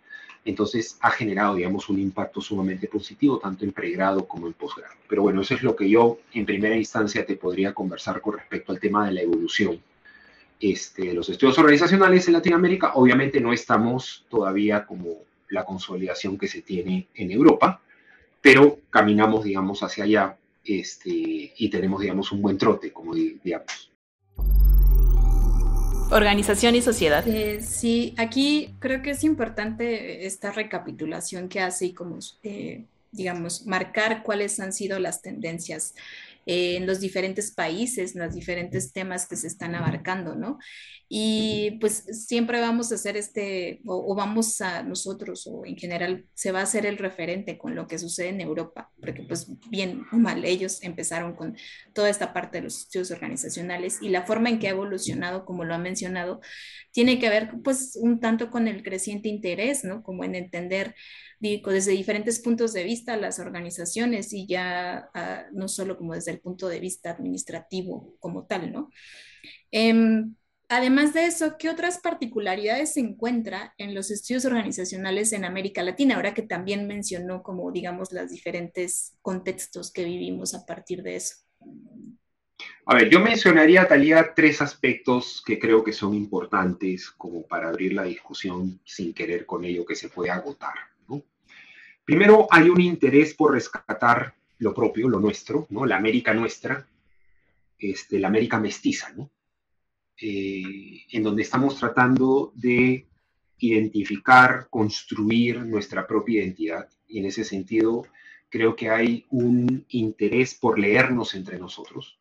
Entonces 0.45 0.97
ha 1.01 1.11
generado, 1.11 1.55
digamos, 1.55 1.89
un 1.89 1.99
impacto 1.99 2.41
sumamente 2.41 2.87
positivo 2.87 3.39
tanto 3.39 3.65
en 3.65 3.73
pregrado 3.73 4.27
como 4.27 4.47
en 4.47 4.53
posgrado. 4.53 4.95
Pero 5.07 5.23
bueno, 5.23 5.41
eso 5.41 5.55
es 5.55 5.63
lo 5.63 5.75
que 5.75 5.89
yo 5.89 6.19
en 6.33 6.45
primera 6.45 6.75
instancia 6.75 7.25
te 7.25 7.35
podría 7.35 7.73
conversar 7.73 8.21
con 8.21 8.33
respecto 8.33 8.71
al 8.71 8.79
tema 8.79 9.05
de 9.05 9.13
la 9.13 9.21
evolución 9.21 9.79
este, 10.59 11.13
los 11.13 11.27
estudios 11.27 11.57
organizacionales 11.57 12.27
en 12.27 12.33
Latinoamérica. 12.33 12.93
Obviamente 12.93 13.41
no 13.41 13.51
estamos 13.51 14.25
todavía 14.29 14.85
como 14.85 15.17
la 15.49 15.65
consolidación 15.65 16.37
que 16.37 16.47
se 16.47 16.61
tiene 16.61 17.07
en 17.15 17.31
Europa, 17.31 17.81
pero 18.41 18.79
caminamos, 18.89 19.43
digamos, 19.43 19.83
hacia 19.83 20.05
allá 20.05 20.37
este, 20.63 21.53
y 21.57 21.69
tenemos, 21.69 22.01
digamos, 22.01 22.31
un 22.31 22.41
buen 22.41 22.57
trote, 22.57 22.93
como 22.93 23.13
digamos. 23.13 23.91
Organización 26.11 26.75
y 26.75 26.81
sociedad. 26.81 27.25
Eh, 27.27 27.61
sí, 27.61 28.13
aquí 28.17 28.75
creo 28.79 29.01
que 29.01 29.11
es 29.11 29.23
importante 29.23 30.25
esta 30.25 30.51
recapitulación 30.51 31.47
que 31.47 31.61
hace 31.61 31.87
y 31.87 31.93
como, 31.93 32.19
eh, 32.43 32.83
digamos, 33.11 33.65
marcar 33.65 34.21
cuáles 34.21 34.59
han 34.59 34.73
sido 34.73 34.99
las 34.99 35.21
tendencias 35.21 35.93
eh, 36.45 36.75
en 36.75 36.85
los 36.85 36.99
diferentes 36.99 37.51
países, 37.51 38.15
en 38.15 38.23
los 38.23 38.33
diferentes 38.33 38.91
temas 38.91 39.27
que 39.27 39.37
se 39.37 39.47
están 39.47 39.73
abarcando, 39.73 40.35
¿no? 40.35 40.59
Y 41.07 41.77
pues 41.81 42.05
siempre 42.25 42.59
vamos 42.61 42.91
a 42.91 42.95
hacer 42.95 43.15
este, 43.17 43.81
o, 43.85 44.15
vamos 44.15 44.59
a 44.61 44.81
nosotros, 44.81 45.45
o 45.45 45.65
en 45.65 45.77
general, 45.77 46.25
se 46.33 46.51
va 46.51 46.61
a 46.61 46.63
hacer 46.63 46.85
el 46.85 46.97
referente 46.97 47.57
con 47.57 47.75
lo 47.75 47.87
que 47.87 47.99
sucede 47.99 48.29
en 48.29 48.41
Europa, 48.41 48.90
porque 49.01 49.23
pues 49.23 49.47
bien 49.69 50.05
o 50.11 50.17
mal, 50.17 50.45
ellos 50.45 50.81
empezaron 50.83 51.35
con 51.35 51.57
toda 51.93 52.09
esta 52.09 52.33
parte 52.33 52.59
de 52.59 52.65
los 52.65 52.79
estudios 52.79 53.11
organizacionales 53.11 53.99
y 54.01 54.09
la 54.09 54.25
forma 54.25 54.49
en 54.49 54.59
que 54.59 54.67
ha 54.67 54.71
evolucionado, 54.71 55.45
como 55.45 55.65
lo 55.65 55.73
ha 55.73 55.79
mencionado, 55.79 56.39
tiene 56.91 57.19
que 57.19 57.29
ver 57.29 57.51
pues 57.63 57.97
un 57.99 58.19
tanto 58.19 58.49
con 58.49 58.67
el 58.67 58.83
creciente 58.83 59.27
interés, 59.29 59.83
¿no? 59.83 60.03
Como 60.03 60.23
en 60.23 60.35
entender 60.35 60.95
desde 61.41 61.91
diferentes 61.91 62.39
puntos 62.39 62.71
de 62.73 62.83
vista 62.83 63.17
las 63.17 63.39
organizaciones 63.39 64.31
y 64.31 64.45
ya 64.45 65.09
ah, 65.13 65.45
no 65.51 65.67
solo 65.67 65.97
como 65.97 66.13
desde 66.13 66.31
el 66.31 66.39
punto 66.39 66.67
de 66.67 66.79
vista 66.79 67.09
administrativo 67.09 68.15
como 68.19 68.45
tal, 68.45 68.71
¿no? 68.71 68.89
Em, 69.71 70.35
Además 70.73 71.13
de 71.13 71.25
eso, 71.25 71.57
¿qué 71.59 71.69
otras 71.69 71.99
particularidades 71.99 72.93
se 72.93 73.01
encuentra 73.01 73.73
en 73.77 73.93
los 73.93 74.09
estudios 74.09 74.45
organizacionales 74.45 75.33
en 75.33 75.43
América 75.43 75.83
Latina? 75.83 76.15
Ahora 76.15 76.33
que 76.33 76.43
también 76.43 76.87
mencionó 76.87 77.43
como, 77.43 77.69
digamos, 77.73 78.13
los 78.13 78.29
diferentes 78.29 79.17
contextos 79.21 79.91
que 79.91 80.05
vivimos 80.05 80.53
a 80.53 80.65
partir 80.65 81.03
de 81.03 81.17
eso. 81.17 81.35
A 82.85 82.95
ver, 82.95 83.09
yo 83.09 83.19
mencionaría, 83.19 83.85
Talía, 83.85 84.33
tres 84.33 84.61
aspectos 84.61 85.43
que 85.45 85.59
creo 85.59 85.83
que 85.83 85.91
son 85.91 86.13
importantes 86.13 87.11
como 87.11 87.45
para 87.45 87.67
abrir 87.67 87.91
la 87.91 88.03
discusión 88.03 88.79
sin 88.85 89.13
querer 89.13 89.45
con 89.45 89.65
ello 89.65 89.83
que 89.85 89.95
se 89.95 90.07
puede 90.07 90.31
agotar. 90.31 90.75
Primero, 92.05 92.47
hay 92.49 92.69
un 92.69 92.79
interés 92.79 93.33
por 93.33 93.51
rescatar 93.51 94.35
lo 94.59 94.73
propio, 94.73 95.09
lo 95.09 95.19
nuestro, 95.19 95.67
¿no? 95.69 95.85
la 95.85 95.97
América 95.97 96.33
nuestra, 96.33 96.87
este, 97.77 98.19
la 98.19 98.29
América 98.29 98.57
mestiza, 98.57 99.11
¿no? 99.11 99.29
Eh, 100.23 101.05
en 101.11 101.23
donde 101.23 101.41
estamos 101.41 101.79
tratando 101.79 102.53
de 102.55 103.07
identificar, 103.57 104.67
construir 104.69 105.65
nuestra 105.65 106.05
propia 106.05 106.43
identidad. 106.43 106.87
Y 107.07 107.19
en 107.19 107.25
ese 107.25 107.43
sentido, 107.43 108.05
creo 108.49 108.75
que 108.75 108.89
hay 108.89 109.25
un 109.31 109.83
interés 109.89 110.53
por 110.53 110.77
leernos 110.77 111.33
entre 111.33 111.57
nosotros, 111.57 112.19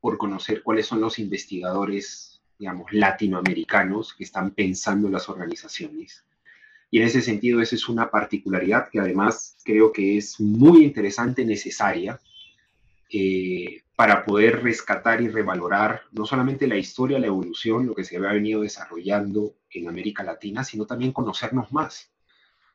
por 0.00 0.18
conocer 0.18 0.62
cuáles 0.62 0.86
son 0.86 1.00
los 1.00 1.18
investigadores, 1.18 2.42
digamos, 2.60 2.92
latinoamericanos 2.92 4.14
que 4.14 4.22
están 4.22 4.52
pensando 4.52 5.08
en 5.08 5.14
las 5.14 5.28
organizaciones. 5.28 6.24
Y 6.92 6.98
en 6.98 7.08
ese 7.08 7.22
sentido, 7.22 7.60
esa 7.60 7.74
es 7.74 7.88
una 7.88 8.08
particularidad 8.08 8.88
que 8.88 9.00
además 9.00 9.56
creo 9.64 9.92
que 9.92 10.16
es 10.16 10.38
muy 10.38 10.84
interesante, 10.84 11.44
necesaria, 11.44 12.20
eh, 13.10 13.82
para 13.96 14.26
poder 14.26 14.62
rescatar 14.62 15.22
y 15.22 15.28
revalorar 15.28 16.02
no 16.12 16.26
solamente 16.26 16.66
la 16.66 16.76
historia, 16.76 17.18
la 17.18 17.28
evolución, 17.28 17.86
lo 17.86 17.94
que 17.94 18.04
se 18.04 18.18
había 18.18 18.32
venido 18.32 18.60
desarrollando 18.60 19.54
en 19.70 19.88
América 19.88 20.22
Latina, 20.22 20.62
sino 20.62 20.84
también 20.84 21.12
conocernos 21.12 21.72
más. 21.72 22.12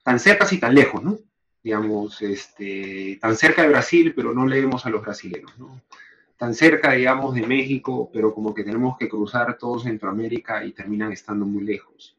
Tan 0.03 0.19
cerca 0.19 0.47
y 0.51 0.57
tan 0.57 0.73
lejos, 0.73 1.03
¿no? 1.03 1.19
Digamos, 1.63 2.23
este, 2.23 3.19
tan 3.21 3.37
cerca 3.37 3.61
de 3.61 3.69
Brasil, 3.69 4.13
pero 4.15 4.33
no 4.33 4.47
leemos 4.47 4.87
a 4.87 4.89
los 4.89 5.03
brasileños, 5.03 5.55
¿no? 5.59 5.79
Tan 6.37 6.55
cerca, 6.55 6.93
digamos, 6.93 7.35
de 7.35 7.45
México, 7.45 8.09
pero 8.11 8.33
como 8.33 8.51
que 8.55 8.63
tenemos 8.63 8.97
que 8.97 9.07
cruzar 9.07 9.59
todo 9.59 9.79
Centroamérica 9.79 10.65
y 10.65 10.71
terminan 10.71 11.11
estando 11.11 11.45
muy 11.45 11.63
lejos. 11.63 12.17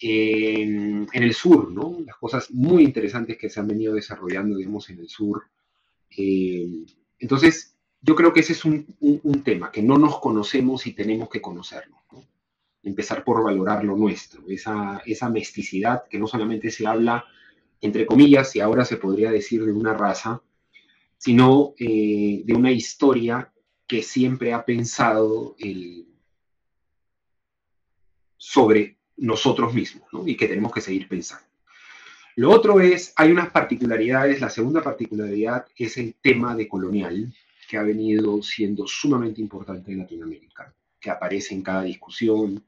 En, 0.00 1.06
en 1.12 1.22
el 1.22 1.32
sur, 1.32 1.70
¿no? 1.70 1.96
Las 2.04 2.16
cosas 2.16 2.50
muy 2.50 2.82
interesantes 2.82 3.38
que 3.38 3.48
se 3.48 3.60
han 3.60 3.68
venido 3.68 3.94
desarrollando, 3.94 4.56
digamos, 4.56 4.90
en 4.90 4.98
el 4.98 5.08
sur. 5.08 5.44
Eh, 6.10 6.66
entonces, 7.20 7.75
yo 8.00 8.14
creo 8.14 8.32
que 8.32 8.40
ese 8.40 8.52
es 8.52 8.64
un, 8.64 8.86
tema, 9.44 9.70
que 9.70 9.82
no 9.82 9.98
nos 9.98 10.20
conocemos 10.20 10.86
y 10.86 10.92
tenemos 10.92 11.28
que 11.28 11.40
conocernos. 11.40 12.00
Empezar 12.82 13.24
por 13.24 13.42
valorar 13.42 13.84
lo 13.84 13.96
nuestro, 13.96 14.44
esa, 14.48 15.02
esa 15.04 15.28
mesticidad 15.28 16.04
que 16.08 16.18
no 16.18 16.26
solamente 16.26 16.70
se 16.70 16.86
habla, 16.86 17.24
entre 17.80 18.06
comillas, 18.06 18.54
y 18.54 18.60
ahora 18.60 18.84
se 18.84 18.96
podría 18.96 19.30
decir 19.30 19.64
de 19.64 19.72
una 19.72 19.92
raza, 19.94 20.40
sino 21.18 21.74
eh, 21.78 22.42
de 22.44 22.54
una 22.54 22.70
historia 22.70 23.52
que 23.86 24.02
siempre 24.02 24.52
ha 24.52 24.64
pensado 24.64 25.56
sobre 28.36 28.98
nosotros 29.16 29.74
mismos 29.74 30.08
y 30.26 30.36
que 30.36 30.48
tenemos 30.48 30.72
que 30.72 30.80
seguir 30.80 31.08
pensando. 31.08 31.46
Lo 32.36 32.50
otro 32.50 32.80
es, 32.80 33.14
hay 33.16 33.32
unas 33.32 33.50
particularidades, 33.50 34.40
la 34.40 34.50
segunda 34.50 34.82
particularidad 34.82 35.66
es 35.76 35.96
el 35.96 36.14
tema 36.20 36.54
de 36.54 36.68
colonial, 36.68 37.32
que 37.68 37.76
ha 37.76 37.82
venido 37.82 38.42
siendo 38.42 38.86
sumamente 38.86 39.40
importante 39.40 39.92
en 39.92 39.98
Latinoamérica, 39.98 40.74
que 41.00 41.10
aparece 41.10 41.54
en 41.54 41.62
cada 41.62 41.82
discusión, 41.82 42.64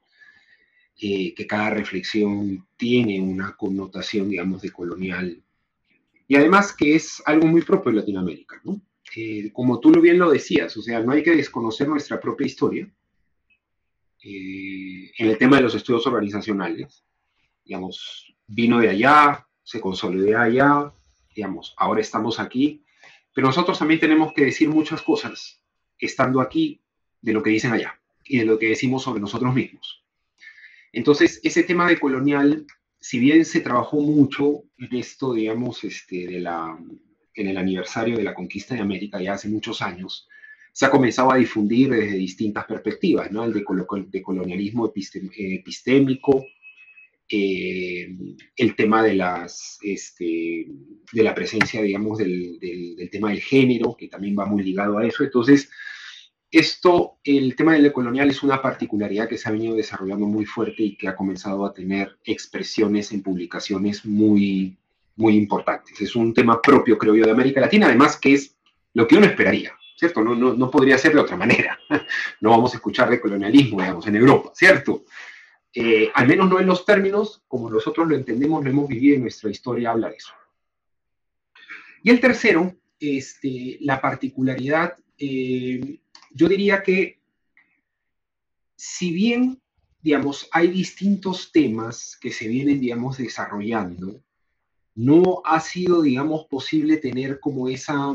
eh, 1.01 1.33
que 1.33 1.47
cada 1.47 1.69
reflexión 1.69 2.67
tiene 2.75 3.21
una 3.21 3.55
connotación, 3.55 4.29
digamos, 4.29 4.61
de 4.61 4.71
colonial, 4.71 5.41
y 6.27 6.35
además 6.35 6.73
que 6.73 6.95
es 6.95 7.23
algo 7.25 7.47
muy 7.47 7.63
propio 7.63 7.91
de 7.91 7.99
Latinoamérica, 7.99 8.61
¿no? 8.63 8.81
Como 9.53 9.79
tú 9.79 9.91
bien 9.99 10.19
lo 10.19 10.29
decías, 10.29 10.77
o 10.77 10.81
sea, 10.83 10.99
no 11.01 11.11
hay 11.11 11.23
que 11.23 11.35
desconocer 11.35 11.87
nuestra 11.87 12.19
propia 12.19 12.45
historia 12.45 12.87
eh, 14.23 15.11
en 15.17 15.27
el 15.27 15.37
tema 15.37 15.57
de 15.57 15.63
los 15.63 15.73
estudios 15.73 16.05
organizacionales, 16.05 17.03
digamos, 17.65 18.35
vino 18.45 18.79
de 18.79 18.89
allá, 18.89 19.47
se 19.63 19.81
consolidó 19.81 20.37
allá, 20.37 20.93
digamos, 21.33 21.73
ahora 21.77 22.01
estamos 22.01 22.39
aquí, 22.39 22.83
pero 23.39 23.47
nosotros 23.47 23.79
también 23.79 24.01
tenemos 24.01 24.33
que 24.33 24.43
decir 24.43 24.67
muchas 24.67 25.01
cosas 25.01 25.61
estando 25.97 26.41
aquí 26.41 26.81
de 27.21 27.31
lo 27.31 27.41
que 27.41 27.51
dicen 27.51 27.71
allá 27.71 27.97
y 28.25 28.39
de 28.39 28.43
lo 28.43 28.59
que 28.59 28.67
decimos 28.67 29.03
sobre 29.03 29.21
nosotros 29.21 29.55
mismos. 29.55 30.03
Entonces, 30.91 31.39
ese 31.41 31.63
tema 31.63 31.87
de 31.87 31.97
colonial, 31.97 32.65
si 32.99 33.17
bien 33.17 33.45
se 33.45 33.61
trabajó 33.61 34.01
mucho 34.01 34.63
en 34.77 34.93
esto, 34.93 35.33
digamos, 35.33 35.85
este, 35.85 36.27
de 36.27 36.41
la, 36.41 36.77
en 37.33 37.47
el 37.47 37.55
aniversario 37.55 38.17
de 38.17 38.23
la 38.23 38.33
conquista 38.33 38.75
de 38.75 38.81
América 38.81 39.21
ya 39.21 39.35
hace 39.35 39.47
muchos 39.47 39.81
años, 39.81 40.27
se 40.73 40.85
ha 40.85 40.91
comenzado 40.91 41.31
a 41.31 41.37
difundir 41.37 41.91
desde 41.91 42.17
distintas 42.17 42.65
perspectivas, 42.65 43.31
¿no? 43.31 43.45
El 43.45 43.53
de, 43.53 44.21
colonialismo 44.21 44.91
epistémico, 44.93 46.45
eh, 47.29 48.07
el 48.55 48.75
tema 48.75 49.03
de, 49.03 49.13
las, 49.13 49.77
este, 49.83 50.67
de 51.13 51.23
la 51.23 51.35
presencia, 51.35 51.81
digamos, 51.81 52.17
del, 52.17 52.59
del, 52.59 53.09
tema 53.11 53.29
del 53.29 53.41
género, 53.41 53.95
que 53.95 54.07
también 54.07 54.35
va 54.37 54.45
muy 54.45 54.63
ligado 54.63 54.97
a 54.97 55.05
eso. 55.05 55.23
Entonces, 55.23 55.69
esto, 56.51 57.19
el 57.23 57.55
tema 57.55 57.73
del 57.73 57.93
colonial 57.93 58.31
es 58.31 58.41
una 58.41 58.61
particularidad 58.61 59.29
que 59.29 59.37
se 59.37 59.47
ha 59.47 59.51
venido 59.51 59.75
desarrollando 59.75 60.25
muy 60.25 60.45
fuerte 60.45 60.81
y 60.81 60.97
que 60.97 61.07
ha 61.07 61.15
comenzado 61.15 61.65
a 61.65 61.73
tener 61.73 62.17
expresiones 62.23 63.11
en 63.11 63.21
publicaciones 63.21 64.03
muy, 64.05 64.75
muy 65.15 65.35
importantes. 65.35 66.01
Es 66.01 66.15
un 66.15 66.33
tema 66.33 66.59
propio, 66.59 66.97
creo 66.97 67.15
yo, 67.15 67.25
de 67.25 67.31
América 67.31 67.61
Latina, 67.61 67.85
además 67.85 68.17
que 68.17 68.33
es 68.33 68.55
lo 68.95 69.07
que 69.07 69.17
uno 69.17 69.27
esperaría, 69.27 69.73
¿cierto? 69.95 70.23
No, 70.23 70.33
no, 70.33 70.55
no 70.55 70.71
podría 70.71 70.97
ser 70.97 71.13
de 71.13 71.19
otra 71.19 71.37
manera. 71.37 71.77
No 72.41 72.51
vamos 72.51 72.73
a 72.73 72.77
escuchar 72.77 73.09
de 73.09 73.19
colonialismo, 73.19 73.81
digamos, 73.81 74.07
en 74.07 74.15
Europa, 74.15 74.51
¿cierto? 74.55 75.03
Eh, 75.73 76.09
al 76.15 76.27
menos 76.27 76.49
no 76.49 76.59
en 76.59 76.67
los 76.67 76.83
términos 76.83 77.43
como 77.47 77.69
nosotros 77.69 78.07
lo 78.07 78.15
entendemos, 78.15 78.63
lo 78.63 78.69
hemos 78.69 78.87
vivido 78.87 79.15
en 79.15 79.21
nuestra 79.21 79.49
historia, 79.49 79.91
habla 79.91 80.09
de 80.09 80.15
eso. 80.15 80.33
Y 82.03 82.09
el 82.09 82.19
tercero, 82.19 82.75
este, 82.99 83.77
la 83.81 84.01
particularidad, 84.01 84.97
eh, 85.17 85.99
yo 86.31 86.47
diría 86.47 86.81
que 86.81 87.19
si 88.75 89.11
bien, 89.11 89.61
digamos, 90.01 90.47
hay 90.51 90.69
distintos 90.69 91.51
temas 91.51 92.17
que 92.19 92.31
se 92.31 92.47
vienen, 92.47 92.79
digamos, 92.79 93.17
desarrollando, 93.17 94.21
no 94.95 95.41
ha 95.45 95.59
sido, 95.59 96.01
digamos, 96.01 96.45
posible 96.45 96.97
tener 96.97 97.39
como 97.39 97.69
esa, 97.69 98.13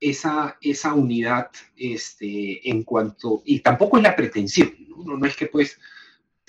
esa, 0.00 0.56
esa 0.60 0.94
unidad 0.94 1.50
este, 1.76 2.68
en 2.68 2.82
cuanto, 2.82 3.42
y 3.44 3.60
tampoco 3.60 3.98
es 3.98 4.02
la 4.02 4.16
pretensión, 4.16 4.74
¿no? 4.88 5.16
no 5.16 5.26
es 5.26 5.36
que 5.36 5.46
pues 5.46 5.78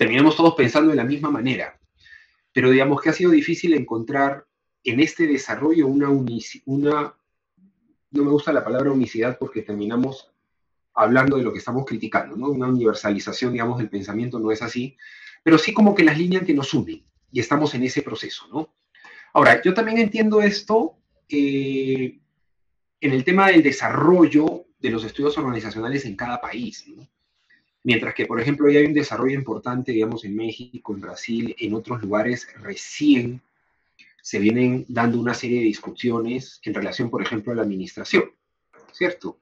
terminemos 0.02 0.34
todos 0.34 0.54
pensando 0.56 0.90
de 0.90 0.96
la 0.96 1.04
misma 1.04 1.30
manera. 1.30 1.78
Pero 2.52 2.70
digamos 2.70 3.00
que 3.00 3.10
ha 3.10 3.12
sido 3.12 3.30
difícil 3.30 3.72
encontrar 3.72 4.44
en 4.82 4.98
este 4.98 5.28
desarrollo 5.28 5.86
una, 5.86 6.08
una 6.66 7.14
no 8.10 8.24
me 8.24 8.30
gusta 8.32 8.52
la 8.52 8.64
palabra 8.64 8.90
unicidad 8.90 9.38
porque 9.38 9.62
terminamos 9.62 10.32
hablando 10.92 11.36
de 11.36 11.44
lo 11.44 11.52
que 11.52 11.60
estamos 11.60 11.86
criticando, 11.86 12.36
¿no? 12.36 12.48
Una 12.48 12.66
universalización, 12.66 13.52
digamos, 13.52 13.78
del 13.78 13.90
pensamiento 13.90 14.40
no 14.40 14.50
es 14.50 14.60
así, 14.60 14.96
pero 15.44 15.56
sí 15.56 15.72
como 15.72 15.94
que 15.94 16.02
las 16.02 16.18
líneas 16.18 16.42
que 16.42 16.52
nos 16.52 16.74
unen 16.74 17.04
y 17.30 17.38
estamos 17.38 17.72
en 17.76 17.84
ese 17.84 18.02
proceso, 18.02 18.48
¿no? 18.48 18.74
Ahora, 19.32 19.62
yo 19.62 19.72
también 19.72 19.98
entiendo 19.98 20.42
esto 20.42 20.96
eh, 21.28 22.18
en 23.00 23.12
el 23.12 23.22
tema 23.22 23.46
del 23.46 23.62
desarrollo 23.62 24.64
de 24.80 24.90
los 24.90 25.04
estudios 25.04 25.38
organizacionales 25.38 26.04
en 26.06 26.16
cada 26.16 26.40
país, 26.40 26.88
¿no? 26.88 27.06
Mientras 27.84 28.14
que, 28.14 28.26
por 28.26 28.40
ejemplo, 28.40 28.70
ya 28.70 28.78
hay 28.78 28.86
un 28.86 28.94
desarrollo 28.94 29.34
importante, 29.34 29.92
digamos, 29.92 30.24
en 30.24 30.36
México, 30.36 30.94
en 30.94 31.00
Brasil, 31.00 31.54
en 31.58 31.74
otros 31.74 32.00
lugares, 32.00 32.46
recién 32.60 33.42
se 34.22 34.38
vienen 34.38 34.86
dando 34.88 35.18
una 35.18 35.34
serie 35.34 35.58
de 35.58 35.64
discusiones 35.64 36.60
en 36.62 36.74
relación, 36.74 37.10
por 37.10 37.22
ejemplo, 37.22 37.52
a 37.52 37.56
la 37.56 37.62
administración, 37.62 38.30
¿cierto? 38.92 39.40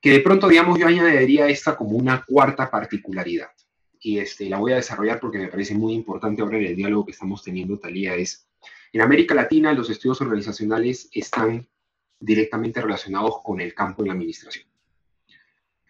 Que 0.00 0.10
de 0.10 0.20
pronto, 0.20 0.48
digamos, 0.48 0.78
yo 0.78 0.88
añadiría 0.88 1.48
esta 1.48 1.76
como 1.76 1.96
una 1.96 2.24
cuarta 2.24 2.68
particularidad. 2.68 3.50
Y 4.00 4.18
este, 4.18 4.48
la 4.48 4.58
voy 4.58 4.72
a 4.72 4.76
desarrollar 4.76 5.20
porque 5.20 5.38
me 5.38 5.48
parece 5.48 5.74
muy 5.74 5.92
importante 5.92 6.42
ahora 6.42 6.58
en 6.58 6.66
el 6.66 6.76
diálogo 6.76 7.06
que 7.06 7.12
estamos 7.12 7.42
teniendo, 7.44 7.78
Talía, 7.78 8.16
es, 8.16 8.48
en 8.92 9.00
América 9.02 9.34
Latina 9.34 9.72
los 9.72 9.88
estudios 9.88 10.20
organizacionales 10.20 11.08
están 11.12 11.68
directamente 12.18 12.80
relacionados 12.80 13.40
con 13.42 13.60
el 13.60 13.72
campo 13.74 14.02
de 14.02 14.08
la 14.08 14.14
administración. 14.14 14.66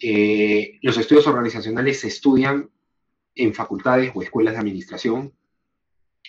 Eh, 0.01 0.79
los 0.83 0.97
estudios 0.97 1.27
organizacionales 1.27 2.01
se 2.01 2.09
estudian 2.09 2.71
en 3.35 3.55
facultades 3.55 4.13
o 4.15 4.23
escuelas 4.23 4.55
de 4.55 4.61
administración 4.61 5.35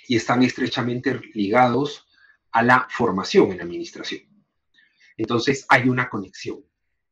y 0.07 0.15
están 0.15 0.43
estrechamente 0.43 1.19
ligados 1.33 2.07
a 2.51 2.63
la 2.63 2.87
formación 2.89 3.51
en 3.51 3.61
administración. 3.61 4.21
Entonces 5.17 5.65
hay 5.69 5.89
una 5.89 6.09
conexión, 6.09 6.63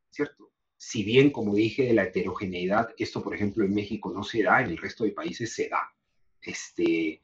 ¿cierto? 0.10 0.52
Si 0.78 1.04
bien, 1.04 1.32
como 1.32 1.56
dije, 1.56 1.84
de 1.84 1.94
la 1.94 2.04
heterogeneidad, 2.04 2.90
esto, 2.98 3.22
por 3.22 3.36
ejemplo, 3.36 3.66
en 3.66 3.74
México 3.74 4.12
no 4.14 4.24
se 4.24 4.44
da, 4.44 4.62
en 4.62 4.70
el 4.70 4.78
resto 4.78 5.04
de 5.04 5.12
países 5.12 5.54
se 5.54 5.68
da. 5.68 5.94
Este, 6.42 7.22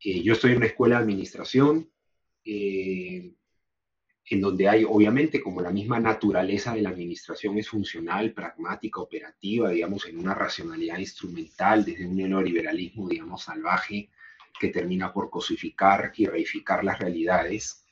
eh, 0.00 0.22
yo 0.22 0.34
estoy 0.34 0.52
en 0.52 0.58
una 0.58 0.66
escuela 0.66 0.96
de 0.96 1.02
administración, 1.02 1.90
eh, 2.44 3.34
en 4.32 4.40
donde 4.40 4.66
hay, 4.66 4.82
obviamente, 4.82 5.42
como 5.42 5.60
la 5.60 5.70
misma 5.70 6.00
naturaleza 6.00 6.72
de 6.72 6.80
la 6.80 6.88
administración 6.88 7.58
es 7.58 7.68
funcional, 7.68 8.32
pragmática, 8.32 8.98
operativa, 8.98 9.68
digamos, 9.68 10.06
en 10.06 10.18
una 10.18 10.34
racionalidad 10.34 10.96
instrumental, 10.96 11.84
desde 11.84 12.06
un 12.06 12.16
neoliberalismo, 12.16 13.10
digamos, 13.10 13.42
salvaje, 13.42 14.08
que 14.58 14.68
termina 14.68 15.12
por 15.12 15.28
cosificar 15.28 16.12
y 16.16 16.24
reificar 16.24 16.82
las 16.82 16.98
realidades, 16.98 17.84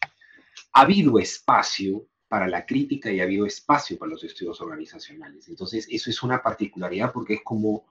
ha 0.72 0.80
habido 0.80 1.18
espacio 1.18 2.06
para 2.26 2.48
la 2.48 2.64
crítica 2.64 3.12
y 3.12 3.20
ha 3.20 3.24
habido 3.24 3.44
espacio 3.44 3.98
para 3.98 4.12
los 4.12 4.24
estudios 4.24 4.62
organizacionales. 4.62 5.46
Entonces, 5.46 5.86
eso 5.90 6.08
es 6.08 6.22
una 6.22 6.42
particularidad 6.42 7.12
porque 7.12 7.34
es 7.34 7.42
como 7.44 7.84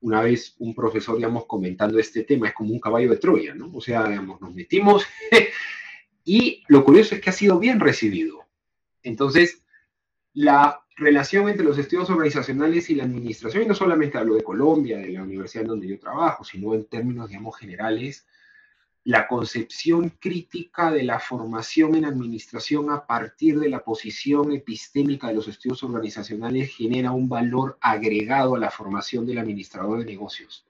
una 0.00 0.22
vez 0.22 0.54
un 0.58 0.74
profesor, 0.74 1.16
digamos, 1.16 1.44
comentando 1.44 1.98
este 1.98 2.24
tema, 2.24 2.48
es 2.48 2.54
como 2.54 2.72
un 2.72 2.80
caballo 2.80 3.10
de 3.10 3.18
Troya, 3.18 3.54
¿no? 3.54 3.70
O 3.74 3.80
sea, 3.82 4.08
digamos, 4.08 4.40
nos 4.40 4.54
metimos 4.54 5.04
Y 6.24 6.64
lo 6.68 6.84
curioso 6.84 7.14
es 7.14 7.20
que 7.20 7.30
ha 7.30 7.34
sido 7.34 7.58
bien 7.58 7.80
recibido. 7.80 8.46
Entonces, 9.02 9.62
la 10.34 10.84
relación 10.96 11.48
entre 11.48 11.64
los 11.64 11.78
estudios 11.78 12.10
organizacionales 12.10 12.90
y 12.90 12.94
la 12.94 13.04
administración, 13.04 13.64
y 13.64 13.66
no 13.66 13.74
solamente 13.74 14.18
hablo 14.18 14.34
de 14.34 14.42
Colombia, 14.42 14.98
de 14.98 15.10
la 15.10 15.22
universidad 15.22 15.64
donde 15.64 15.88
yo 15.88 15.98
trabajo, 15.98 16.44
sino 16.44 16.74
en 16.74 16.84
términos, 16.84 17.28
digamos, 17.28 17.56
generales, 17.56 18.26
la 19.02 19.26
concepción 19.26 20.10
crítica 20.20 20.90
de 20.90 21.04
la 21.04 21.18
formación 21.18 21.94
en 21.94 22.04
administración 22.04 22.90
a 22.90 23.06
partir 23.06 23.58
de 23.58 23.70
la 23.70 23.82
posición 23.82 24.52
epistémica 24.52 25.28
de 25.28 25.34
los 25.34 25.48
estudios 25.48 25.82
organizacionales 25.82 26.74
genera 26.76 27.10
un 27.12 27.28
valor 27.28 27.78
agregado 27.80 28.56
a 28.56 28.58
la 28.58 28.70
formación 28.70 29.24
del 29.24 29.38
administrador 29.38 30.00
de 30.00 30.04
negocios 30.04 30.66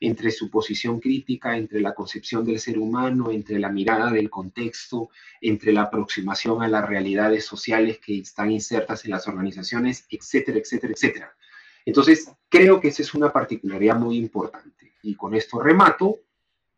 entre 0.00 0.30
su 0.30 0.48
posición 0.50 1.00
crítica, 1.00 1.56
entre 1.56 1.80
la 1.80 1.94
concepción 1.94 2.44
del 2.44 2.60
ser 2.60 2.78
humano, 2.78 3.30
entre 3.30 3.58
la 3.58 3.68
mirada 3.68 4.10
del 4.10 4.30
contexto, 4.30 5.10
entre 5.40 5.72
la 5.72 5.82
aproximación 5.82 6.62
a 6.62 6.68
las 6.68 6.88
realidades 6.88 7.44
sociales 7.44 7.98
que 7.98 8.18
están 8.18 8.50
insertas 8.50 9.04
en 9.04 9.10
las 9.12 9.26
organizaciones, 9.26 10.06
etcétera, 10.08 10.58
etcétera, 10.58 10.92
etcétera. 10.92 11.36
Entonces, 11.84 12.30
creo 12.48 12.80
que 12.80 12.88
esa 12.88 13.02
es 13.02 13.14
una 13.14 13.32
particularidad 13.32 13.96
muy 13.96 14.18
importante. 14.18 14.92
Y 15.02 15.14
con 15.14 15.34
esto 15.34 15.58
remato, 15.58 16.20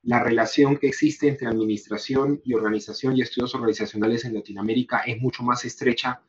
la 0.04 0.22
relación 0.22 0.78
que 0.78 0.87
existe 0.87 1.28
entre 1.28 1.48
administración 1.48 2.40
y 2.44 2.54
organización 2.54 3.16
y 3.16 3.22
estudios 3.22 3.54
organizacionales 3.54 4.24
en 4.24 4.35
Latinoamérica 4.35 5.00
es 5.00 5.20
mucho 5.20 5.42
más 5.42 5.64
estrecha 5.64 6.22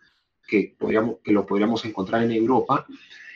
que, 0.45 0.75
que 1.23 1.32
lo 1.32 1.45
podríamos 1.45 1.86
encontrar 1.86 2.23
en 2.23 2.32
Europa. 2.32 2.86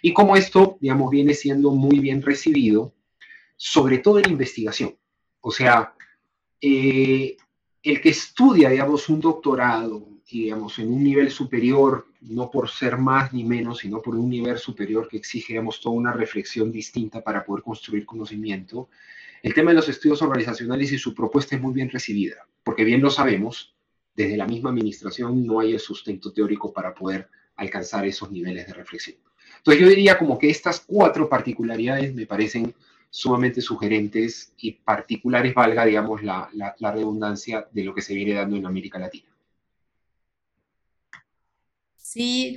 Y 0.01 0.13
como 0.13 0.35
esto, 0.35 0.77
digamos, 0.81 1.09
viene 1.09 1.33
siendo 1.33 1.71
muy 1.71 1.99
bien 1.99 2.21
recibido 2.21 2.94
sobre 3.55 3.99
todo 3.99 4.19
en 4.19 4.31
investigación. 4.31 4.95
O 5.41 5.51
sea, 5.51 5.93
eh, 6.61 7.37
el 7.83 8.01
que 8.01 8.09
estudia, 8.09 8.69
digamos, 8.69 9.09
un 9.09 9.21
doctorado, 9.21 10.07
digamos, 10.29 10.79
en 10.79 10.91
un 10.91 11.03
nivel 11.03 11.29
superior, 11.29 12.07
no 12.21 12.49
por 12.49 12.69
ser 12.69 12.97
más 12.97 13.31
ni 13.31 13.43
menos, 13.43 13.79
sino 13.79 14.01
por 14.01 14.15
un 14.15 14.29
nivel 14.29 14.57
superior 14.57 15.07
que 15.07 15.17
exige, 15.17 15.53
digamos, 15.53 15.79
toda 15.79 15.95
una 15.95 16.11
reflexión 16.11 16.71
distinta 16.71 17.23
para 17.23 17.45
poder 17.45 17.63
construir 17.63 18.05
conocimiento, 18.05 18.89
el 19.43 19.53
tema 19.53 19.69
de 19.69 19.75
los 19.75 19.89
estudios 19.89 20.23
organizacionales 20.23 20.91
y 20.91 20.97
su 20.97 21.13
propuesta 21.13 21.55
es 21.55 21.61
muy 21.61 21.73
bien 21.73 21.89
recibida, 21.91 22.47
porque 22.63 22.83
bien 22.83 23.01
lo 23.01 23.11
sabemos, 23.11 23.75
desde 24.15 24.37
la 24.37 24.47
misma 24.47 24.71
administración 24.71 25.45
no 25.45 25.59
hay 25.59 25.73
el 25.73 25.79
sustento 25.79 26.33
teórico 26.33 26.73
para 26.73 26.95
poder 26.95 27.29
alcanzar 27.55 28.05
esos 28.05 28.31
niveles 28.31 28.65
de 28.65 28.73
reflexión. 28.73 29.17
Entonces 29.57 29.83
yo 29.83 29.89
diría 29.89 30.17
como 30.17 30.39
que 30.39 30.49
estas 30.49 30.79
cuatro 30.79 31.29
particularidades 31.29 32.13
me 32.15 32.25
parecen 32.25 32.73
sumamente 33.15 33.62
sugerentes 33.62 34.51
y 34.58 34.73
particulares, 34.73 35.54
valga, 35.54 35.86
digamos, 35.86 36.21
la, 36.21 36.49
la, 36.51 36.91
redundancia 36.91 37.65
de 37.71 37.86
lo 37.86 37.95
que 37.95 38.01
se 38.01 38.13
viene 38.13 38.34
dando 38.34 38.58
en 38.58 38.65
América 38.65 38.99
Latina. 38.99 39.30
Sí, 41.95 42.54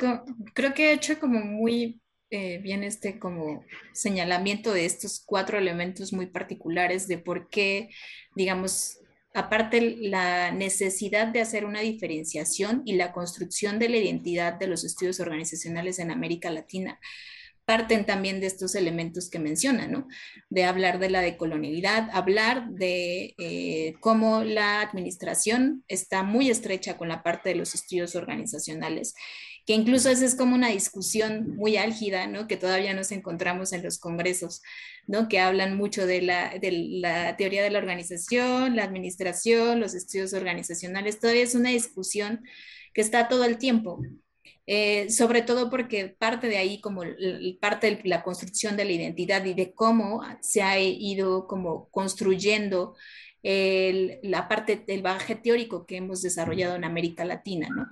creo 0.55 0.75
que 0.75 0.91
he 0.91 0.95
hecho 0.95 1.21
como 1.21 1.39
muy 1.39 2.01
eh, 2.31 2.59
bien 2.59 2.83
este 2.83 3.21
como 3.21 3.65
señalamiento 3.93 4.73
de 4.73 4.85
estos 4.85 5.23
cuatro 5.25 5.59
elementos 5.59 6.13
muy 6.13 6.27
particulares 6.27 7.07
de 7.07 7.19
por 7.19 7.49
qué, 7.49 7.91
digamos, 8.35 8.99
aparte 9.35 9.97
la 10.01 10.51
necesidad 10.51 11.29
de 11.29 11.41
hacer 11.41 11.67
una 11.67 11.83
diferenciación 11.83 12.83
y 12.85 12.97
la 12.97 13.13
construcción 13.13 13.79
de 13.79 13.91
la 13.91 13.99
identidad 13.99 14.55
de 14.55 14.67
los 14.67 14.83
estudios 14.83 15.21
organizacionales 15.21 16.01
en 16.01 16.11
América 16.11 16.51
Latina 16.51 16.99
parten 17.69 18.07
también 18.07 18.41
de 18.41 18.47
estos 18.47 18.75
elementos 18.75 19.29
que 19.29 19.39
menciona, 19.39 19.87
¿no? 19.87 20.09
De 20.49 20.65
hablar 20.65 20.99
de 20.99 21.11
la 21.11 21.21
decolonialidad, 21.21 22.09
hablar 22.15 22.71
de 22.71 23.35
eh, 23.37 23.93
cómo 24.01 24.43
la 24.43 24.81
administración 24.81 25.85
está 25.87 26.23
muy 26.23 26.49
estrecha 26.49 26.97
con 26.97 27.09
la 27.09 27.23
parte 27.23 27.51
de 27.51 27.57
los 27.57 27.75
estudios 27.75 28.15
organizacionales 28.15 29.15
que 29.67 29.75
incluso 29.75 30.09
esa 30.09 30.25
es 30.25 30.35
como 30.35 30.55
una 30.55 30.71
discusión 30.71 31.55
muy 31.57 31.77
álgida, 31.77 32.27
¿no? 32.27 32.47
Que 32.49 32.57
todavía 32.57 32.95
nos 32.95 33.13
encontramos 33.13 33.75
en 33.75 33.83
los 33.83 33.99
congresos, 33.99 34.63
¿no? 35.07 35.29
Que 35.29 35.41
hablan 35.41 35.77
mucho 35.77 36.07
de 36.07 36.23
la, 36.23 36.59
de 36.59 36.73
la 36.73 37.37
teoría 37.37 37.63
de 37.63 37.69
la 37.69 37.79
organización, 37.79 38.77
la 38.77 38.85
administración, 38.85 39.79
los 39.79 39.93
estudios 39.93 40.33
organizacionales, 40.33 41.21
todavía 41.21 41.43
es 41.43 41.55
una 41.55 41.69
discusión 41.69 42.41
que 42.95 43.03
está 43.03 43.29
todo 43.29 43.45
el 43.45 43.59
tiempo. 43.59 44.01
Eh, 44.67 45.09
sobre 45.11 45.41
todo 45.41 45.71
porque 45.71 46.09
parte 46.09 46.47
de 46.47 46.59
ahí 46.59 46.79
como 46.81 47.03
parte 47.59 47.97
de 47.97 48.01
la 48.05 48.23
construcción 48.23 48.77
de 48.77 48.85
la 48.85 48.93
identidad 48.93 49.45
y 49.47 49.55
de 49.55 49.73
cómo 49.73 50.23
se 50.43 50.63
ha 50.63 50.79
ido 50.79 51.47
como 51.47 51.89
construyendo 51.89 52.95
la 53.43 54.47
parte 54.47 54.77
del 54.87 55.01
bagaje 55.01 55.37
teórico 55.37 55.87
que 55.87 55.97
hemos 55.97 56.21
desarrollado 56.21 56.77
en 56.77 56.85
América 56.85 57.25
Latina, 57.25 57.69
¿no? 57.75 57.87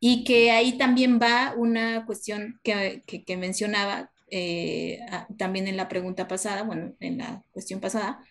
Y 0.00 0.24
que 0.24 0.50
ahí 0.50 0.78
también 0.78 1.18
va 1.20 1.54
una 1.56 2.06
cuestión 2.06 2.60
que, 2.62 3.02
que, 3.04 3.36
mencionaba 3.36 4.10
eh, 4.30 5.00
también 5.36 5.66
en 5.66 5.76
la 5.76 5.88
pregunta 5.88 6.28
pasada, 6.28 6.62
bueno, 6.62 6.94
en 7.00 7.18
la 7.18 7.42
cuestión 7.50 7.80
pasada, 7.80 8.24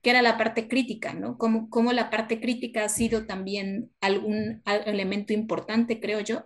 que 0.00 0.10
era 0.10 0.22
la 0.22 0.38
parte 0.38 0.68
crítica, 0.68 1.12
¿no? 1.12 1.36
Cómo, 1.36 1.68
cómo 1.70 1.92
la 1.92 2.08
parte 2.08 2.40
crítica 2.40 2.84
ha 2.84 2.88
sido 2.88 3.26
también 3.26 3.90
algún 4.00 4.62
elemento 4.86 5.32
importante, 5.32 6.00
creo 6.00 6.20
yo, 6.20 6.44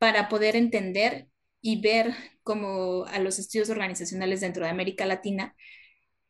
para 0.00 0.30
poder 0.30 0.56
entender 0.56 1.28
y 1.60 1.82
ver 1.82 2.14
cómo 2.42 3.04
a 3.04 3.18
los 3.18 3.38
estudios 3.38 3.68
organizacionales 3.68 4.40
dentro 4.40 4.64
de 4.64 4.70
América 4.70 5.04
Latina, 5.04 5.54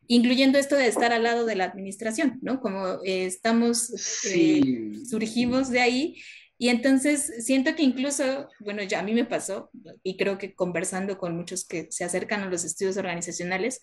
incluyendo 0.07 0.59
esto 0.59 0.75
de 0.75 0.87
estar 0.87 1.13
al 1.13 1.23
lado 1.23 1.45
de 1.45 1.55
la 1.55 1.63
administración, 1.63 2.37
¿no? 2.41 2.59
Como 2.59 3.01
eh, 3.05 3.25
estamos, 3.25 4.25
eh, 4.25 4.91
surgimos 5.09 5.69
de 5.69 5.79
ahí 5.79 6.21
y 6.57 6.67
entonces 6.67 7.45
siento 7.45 7.73
que 7.73 7.83
incluso, 7.83 8.49
bueno, 8.59 8.83
ya 8.83 8.99
a 8.99 9.03
mí 9.03 9.13
me 9.13 9.23
pasó, 9.23 9.71
y 10.03 10.17
creo 10.17 10.37
que 10.37 10.53
conversando 10.53 11.17
con 11.17 11.37
muchos 11.37 11.65
que 11.65 11.87
se 11.91 12.03
acercan 12.03 12.41
a 12.41 12.49
los 12.49 12.65
estudios 12.65 12.97
organizacionales, 12.97 13.79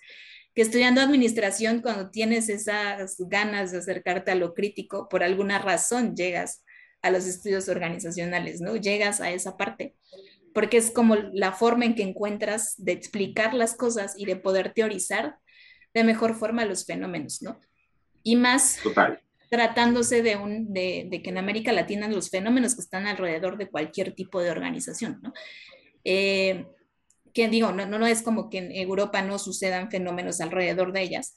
que 0.55 0.61
estudiando 0.61 1.01
administración, 1.01 1.81
cuando 1.81 2.11
tienes 2.11 2.51
esas 2.51 3.17
ganas 3.19 3.73
de 3.73 3.79
acercarte 3.79 4.33
a 4.33 4.35
lo 4.35 4.53
crítico, 4.53 5.09
por 5.09 5.23
alguna 5.23 5.59
razón 5.59 6.15
llegas 6.15 6.63
a 7.03 7.11
los 7.11 7.27
estudios 7.27 7.69
organizacionales, 7.69 8.61
¿no? 8.61 8.77
Llegas 8.77 9.21
a 9.21 9.31
esa 9.31 9.57
parte, 9.57 9.95
porque 10.55 10.77
es 10.77 10.91
como 10.91 11.15
la 11.15 11.53
forma 11.53 11.85
en 11.85 11.95
que 11.95 12.03
encuentras 12.03 12.75
de 12.79 12.93
explicar 12.93 13.55
las 13.55 13.75
cosas 13.75 14.15
y 14.17 14.27
de 14.27 14.37
poder 14.37 14.73
teorizar 14.73 15.37
de 15.95 16.05
mejor 16.05 16.35
forma 16.35 16.65
los 16.65 16.85
fenómenos, 16.85 17.43
¿no? 17.43 17.61
Y 18.23 18.37
más 18.37 18.79
Total 18.83 19.21
tratándose 19.49 20.23
de, 20.23 20.37
un, 20.37 20.73
de, 20.73 21.09
que 21.23 21.31
en 21.31 21.39
América 21.39 21.73
Latina 21.73 22.09
los 22.09 22.31
fenómenos 22.31 22.75
que 22.75 22.83
están 22.83 23.07
alrededor 23.07 23.57
de 23.57 23.69
cualquier 23.69 24.13
tipo 24.15 24.41
de 24.41 24.51
organización, 24.51 25.21
¿no? 25.23 25.33
Eh, 26.05 26.67
que 27.33 27.49
digo, 27.49 27.73
no, 27.73 27.87
no, 27.87 28.07
es 28.07 28.23
como 28.23 28.51
que 28.51 28.59
en 28.59 28.73
Europa 28.73 29.23
no 29.23 29.39
sucedan 29.39 29.91
fenómenos 29.91 30.41
alrededor 30.41 30.93
de 30.93 31.03
ellas, 31.03 31.35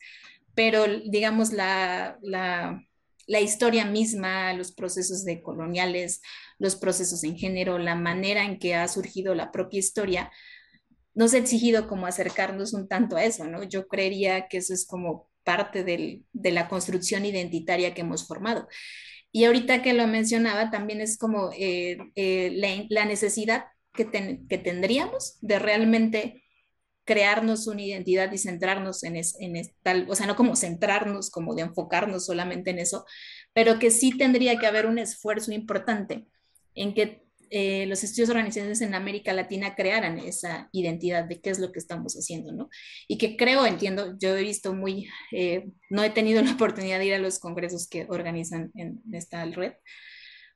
pero 0.56 0.86
digamos 1.06 1.54
la, 1.54 2.18
la, 2.22 2.84
la 3.28 3.40
historia 3.40 3.86
misma, 3.86 4.54
los 4.54 4.74
procesos 4.74 5.26
de 5.26 5.42
coloniales, 5.42 6.22
los 6.60 6.76
procesos 6.76 7.24
en 7.24 7.38
género, 7.38 7.78
la 7.78 7.96
manera 7.96 8.44
en 8.44 8.60
que 8.60 8.76
ha 8.76 8.88
surgido 8.88 9.36
la 9.36 9.52
propia 9.52 9.80
historia, 9.80 10.32
nos 11.14 11.34
ha 11.34 11.38
exigido 11.38 11.88
como 11.88 12.06
acercarnos 12.06 12.74
un 12.74 12.88
tanto 12.88 13.16
a 13.16 13.24
eso, 13.24 13.46
¿no? 13.46 13.64
Yo 13.64 13.88
creería 13.88 14.48
que 14.48 14.58
eso 14.58 14.74
es 14.74 14.86
como 14.86 15.30
parte 15.44 15.84
de 15.84 16.52
la 16.52 16.68
construcción 16.68 17.26
identitaria 17.26 17.94
que 17.94 18.02
hemos 18.02 18.28
formado. 18.28 18.68
Y 19.32 19.46
ahorita 19.46 19.82
que 19.82 19.94
lo 19.94 20.08
mencionaba, 20.08 20.72
también 20.72 21.02
es 21.02 21.18
como 21.18 21.52
eh, 21.58 21.98
eh, 22.16 22.88
la, 22.90 23.06
necesidad 23.06 23.66
que, 23.94 24.10
que, 24.50 24.58
tendríamos 24.58 25.38
de 25.42 25.58
realmente 25.58 26.44
crearnos 27.06 27.68
una 27.68 27.82
identidad 27.82 28.32
y 28.32 28.38
centrarnos 28.38 29.04
en, 29.04 29.16
en 29.18 29.62
tal, 29.82 30.08
o 30.10 30.16
sea, 30.16 30.28
no 30.28 30.36
como 30.36 30.56
centrarnos, 30.56 31.30
como 31.30 31.56
de 31.56 31.64
enfocarnos 31.64 32.26
solamente 32.26 32.72
en 32.72 32.80
eso, 32.80 33.06
pero 33.54 33.80
que 33.80 33.92
sí 33.92 34.18
tendría 34.18 34.58
que 34.58 34.68
haber 34.68 34.86
un 34.86 35.00
esfuerzo 35.00 35.52
importante 35.52 36.26
en 36.76 36.94
que 36.94 37.24
eh, 37.54 37.86
los 37.86 38.02
estudios 38.06 38.30
organizacionales 38.30 38.80
en 38.80 38.96
América 38.96 39.34
Latina 39.34 39.76
crearan 39.76 40.18
esa 40.20 40.70
identidad 40.72 41.26
de 41.26 41.42
qué 41.42 41.50
es 41.50 41.60
lo 41.60 41.74
que 41.74 41.80
estamos 41.80 42.14
haciendo, 42.14 42.54
¿no? 42.54 42.70
Y 43.10 43.18
que 43.18 43.36
creo, 43.36 43.66
entiendo, 43.66 44.16
yo 44.18 44.38
he 44.38 44.42
visto 44.42 44.74
muy, 44.74 45.10
eh, 45.34 45.70
no 45.90 46.02
he 46.02 46.12
tenido 46.12 46.42
la 46.42 46.54
oportunidad 46.54 47.00
de 47.00 47.08
ir 47.08 47.14
a 47.14 47.20
los 47.20 47.40
congresos 47.40 47.90
que 47.90 48.08
organizan 48.08 48.72
en, 48.76 49.02
esta 49.12 49.44
red, 49.44 49.74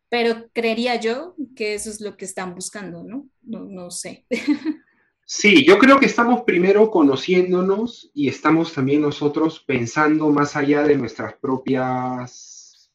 pero 0.08 0.49
creería 0.53 0.95
yo 0.95 1.36
que 1.58 1.73
eso 1.73 1.89
es 1.89 1.99
lo 1.99 2.15
que 2.15 2.23
están 2.23 2.55
buscando, 2.55 3.03
¿no? 3.03 3.27
No, 3.41 3.65
no 3.65 3.91
sé. 3.91 4.25
Sí, 5.27 5.65
yo 5.65 5.79
creo 5.79 5.99
que 5.99 6.05
estamos 6.05 6.43
primero 6.43 6.91
conociéndonos 6.91 8.11
y 8.13 8.29
estamos 8.29 8.73
también 8.73 9.01
nosotros 9.01 9.59
pensando 9.59 10.29
más 10.29 10.55
allá 10.55 10.83
de 10.83 10.95
nuestras 10.95 11.33
propias 11.33 12.91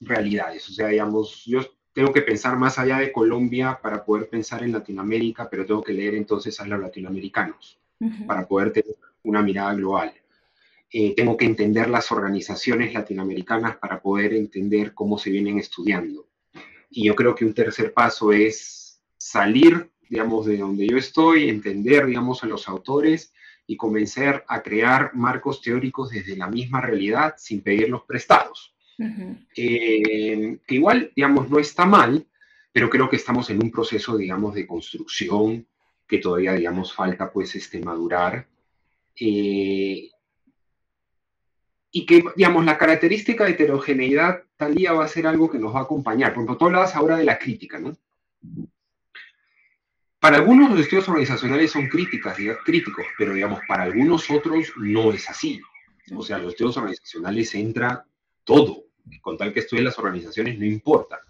realidades. 0.00 0.68
O 0.68 0.72
sea, 0.72 0.88
digamos, 0.88 1.44
yo 1.44 1.60
tengo 1.92 2.12
que 2.12 2.22
pensar 2.22 2.56
más 2.56 2.80
allá 2.80 2.98
de 2.98 3.12
Colombia 3.12 3.78
para 3.80 4.04
poder 4.04 4.28
pensar 4.28 4.64
en 4.64 4.72
Latinoamérica, 4.72 5.48
pero 5.48 5.64
tengo 5.64 5.84
que 5.84 5.92
leer 5.92 6.16
entonces 6.16 6.58
a 6.58 6.66
los 6.66 6.80
latinoamericanos 6.80 7.78
para 8.26 8.48
poder 8.48 8.72
tener 8.72 8.96
una 9.22 9.40
mirada 9.40 9.74
global. 9.74 10.12
Eh, 10.92 11.14
tengo 11.14 11.36
que 11.36 11.44
entender 11.44 11.88
las 11.88 12.10
organizaciones 12.10 12.92
latinoamericanas 12.92 13.76
para 13.76 14.00
poder 14.00 14.34
entender 14.34 14.94
cómo 14.94 15.16
se 15.16 15.30
vienen 15.30 15.58
estudiando. 15.58 16.26
Y 16.90 17.04
yo 17.04 17.14
creo 17.14 17.36
que 17.36 17.44
un 17.44 17.54
tercer 17.54 17.92
paso 17.92 18.32
es 18.32 19.00
salir, 19.16 19.90
digamos, 20.10 20.44
de 20.44 20.58
donde 20.58 20.88
yo 20.88 20.98
estoy, 20.98 21.48
entender, 21.48 22.04
digamos, 22.04 22.42
a 22.42 22.48
los 22.48 22.68
autores 22.68 23.32
y 23.66 23.76
comenzar 23.76 24.44
a 24.48 24.60
crear 24.60 25.14
marcos 25.14 25.62
teóricos 25.62 26.10
desde 26.10 26.36
la 26.36 26.48
misma 26.48 26.80
realidad 26.80 27.34
sin 27.38 27.62
pedirlos 27.62 28.02
prestados. 28.02 28.74
Eh, 29.56 30.58
que 30.66 30.74
igual, 30.74 31.12
digamos, 31.14 31.48
no 31.48 31.60
está 31.60 31.86
mal, 31.86 32.26
pero 32.72 32.90
creo 32.90 33.08
que 33.08 33.16
estamos 33.16 33.48
en 33.50 33.62
un 33.62 33.70
proceso, 33.70 34.16
digamos, 34.16 34.54
de 34.54 34.66
construcción 34.66 35.66
que 36.08 36.18
todavía, 36.18 36.54
digamos, 36.54 36.92
falta, 36.92 37.30
pues, 37.30 37.54
este, 37.54 37.80
madurar. 37.80 38.48
Eh, 39.18 40.10
y 41.92 42.06
que, 42.06 42.24
digamos, 42.34 42.64
la 42.64 42.76
característica 42.76 43.44
de 43.44 43.52
heterogeneidad 43.52 44.42
tal 44.56 44.74
día 44.74 44.92
va 44.92 45.04
a 45.04 45.08
ser 45.08 45.28
algo 45.28 45.48
que 45.48 45.60
nos 45.60 45.72
va 45.72 45.80
a 45.80 45.84
acompañar. 45.84 46.34
Por 46.34 46.38
ejemplo, 46.42 46.56
tú 46.56 46.64
hablabas 46.66 46.96
ahora 46.96 47.16
de 47.16 47.24
la 47.24 47.38
crítica, 47.38 47.78
¿no? 47.78 47.96
Para 50.20 50.36
algunos 50.36 50.70
los 50.70 50.80
estudios 50.80 51.08
organizacionales 51.08 51.70
son 51.70 51.88
críticas, 51.88 52.36
críticos, 52.64 53.06
pero 53.16 53.32
digamos, 53.32 53.60
para 53.66 53.84
algunos 53.84 54.30
otros 54.30 54.72
no 54.76 55.12
es 55.12 55.28
así. 55.30 55.60
O 56.14 56.22
sea, 56.22 56.38
los 56.38 56.52
estudios 56.52 56.76
organizacionales 56.76 57.54
entra 57.54 58.04
todo 58.44 58.84
con 59.22 59.36
tal 59.36 59.52
que 59.52 59.60
estudien 59.60 59.86
las 59.86 59.98
organizaciones, 59.98 60.58
no 60.58 60.64
importa. 60.64 61.20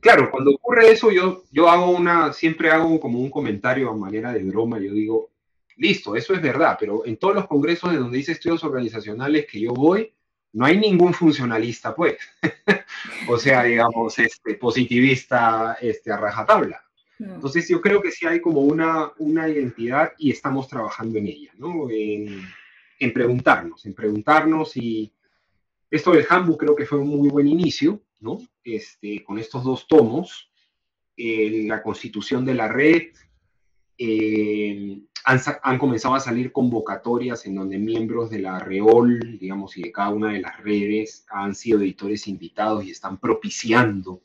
Claro, 0.00 0.30
cuando 0.32 0.50
ocurre 0.50 0.90
eso, 0.90 1.12
yo, 1.12 1.44
yo 1.52 1.68
hago 1.68 1.90
una, 1.90 2.32
siempre 2.32 2.70
hago 2.70 2.98
como 2.98 3.20
un 3.20 3.30
comentario 3.30 3.88
a 3.88 3.96
manera 3.96 4.32
de 4.32 4.42
broma, 4.42 4.80
yo 4.80 4.92
digo, 4.92 5.30
listo, 5.76 6.16
eso 6.16 6.34
es 6.34 6.42
verdad, 6.42 6.76
pero 6.78 7.06
en 7.06 7.16
todos 7.18 7.36
los 7.36 7.46
congresos 7.46 7.92
de 7.92 7.98
donde 7.98 8.18
dice 8.18 8.32
estudios 8.32 8.64
organizacionales 8.64 9.46
que 9.46 9.60
yo 9.60 9.72
voy, 9.72 10.12
no 10.54 10.64
hay 10.64 10.76
ningún 10.76 11.14
funcionalista, 11.14 11.94
pues. 11.94 12.16
o 13.28 13.38
sea, 13.38 13.62
digamos, 13.64 14.18
este, 14.18 14.54
positivista 14.54 15.76
este, 15.80 16.12
a 16.12 16.16
rajatabla. 16.16 16.83
Entonces 17.32 17.68
yo 17.68 17.80
creo 17.80 18.02
que 18.02 18.10
sí 18.10 18.26
hay 18.26 18.40
como 18.40 18.60
una, 18.60 19.12
una 19.18 19.48
identidad 19.48 20.12
y 20.18 20.30
estamos 20.30 20.68
trabajando 20.68 21.18
en 21.18 21.26
ella, 21.26 21.52
¿no? 21.58 21.88
En, 21.90 22.42
en 22.98 23.12
preguntarnos, 23.12 23.86
en 23.86 23.94
preguntarnos 23.94 24.76
y, 24.76 25.12
esto 25.94 26.10
del 26.10 26.26
handbook 26.28 26.58
creo 26.58 26.74
que 26.74 26.86
fue 26.86 26.98
un 26.98 27.08
muy 27.08 27.28
buen 27.28 27.46
inicio, 27.46 28.02
¿no? 28.18 28.40
Este, 28.64 29.22
con 29.22 29.38
estos 29.38 29.62
dos 29.62 29.86
tomos, 29.86 30.50
eh, 31.16 31.64
la 31.68 31.84
constitución 31.84 32.44
de 32.44 32.54
la 32.54 32.66
red, 32.66 33.12
eh, 33.96 34.98
han, 35.24 35.78
comenzado 35.78 36.16
a 36.16 36.20
salir 36.20 36.50
convocatorias 36.50 37.46
en 37.46 37.54
donde 37.54 37.78
miembros 37.78 38.28
de 38.28 38.40
la 38.40 38.58
REOL, 38.58 39.38
digamos, 39.38 39.76
y 39.76 39.82
de 39.82 39.92
cada 39.92 40.10
una 40.10 40.32
de 40.32 40.40
las 40.40 40.60
redes 40.60 41.24
han 41.30 41.54
sido 41.54 41.80
editores 41.80 42.26
invitados 42.26 42.84
y 42.84 42.90
están 42.90 43.18
propiciando 43.18 44.20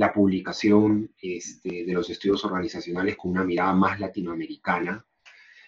la 0.00 0.14
publicación 0.14 1.10
este, 1.20 1.84
de 1.84 1.92
los 1.92 2.08
estudios 2.08 2.42
organizacionales 2.46 3.18
con 3.18 3.32
una 3.32 3.44
mirada 3.44 3.74
más 3.74 4.00
latinoamericana. 4.00 5.04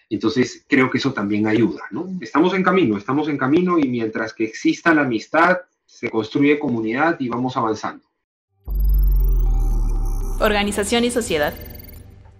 Entonces, 0.09 0.65
creo 0.67 0.89
que 0.89 0.97
eso 0.97 1.13
también 1.13 1.45
ayuda, 1.45 1.83
¿no? 1.91 2.09
Estamos 2.19 2.55
en 2.55 2.63
camino, 2.63 2.97
estamos 2.97 3.29
en 3.29 3.37
camino 3.37 3.77
y 3.77 3.87
mientras 3.87 4.33
que 4.33 4.45
exista 4.45 4.91
la 4.91 5.03
amistad, 5.03 5.59
se 5.85 6.09
construye 6.09 6.57
comunidad 6.57 7.19
y 7.19 7.29
vamos 7.29 7.55
avanzando. 7.57 8.07
Organización 10.39 11.03
y 11.03 11.11
sociedad. 11.11 11.53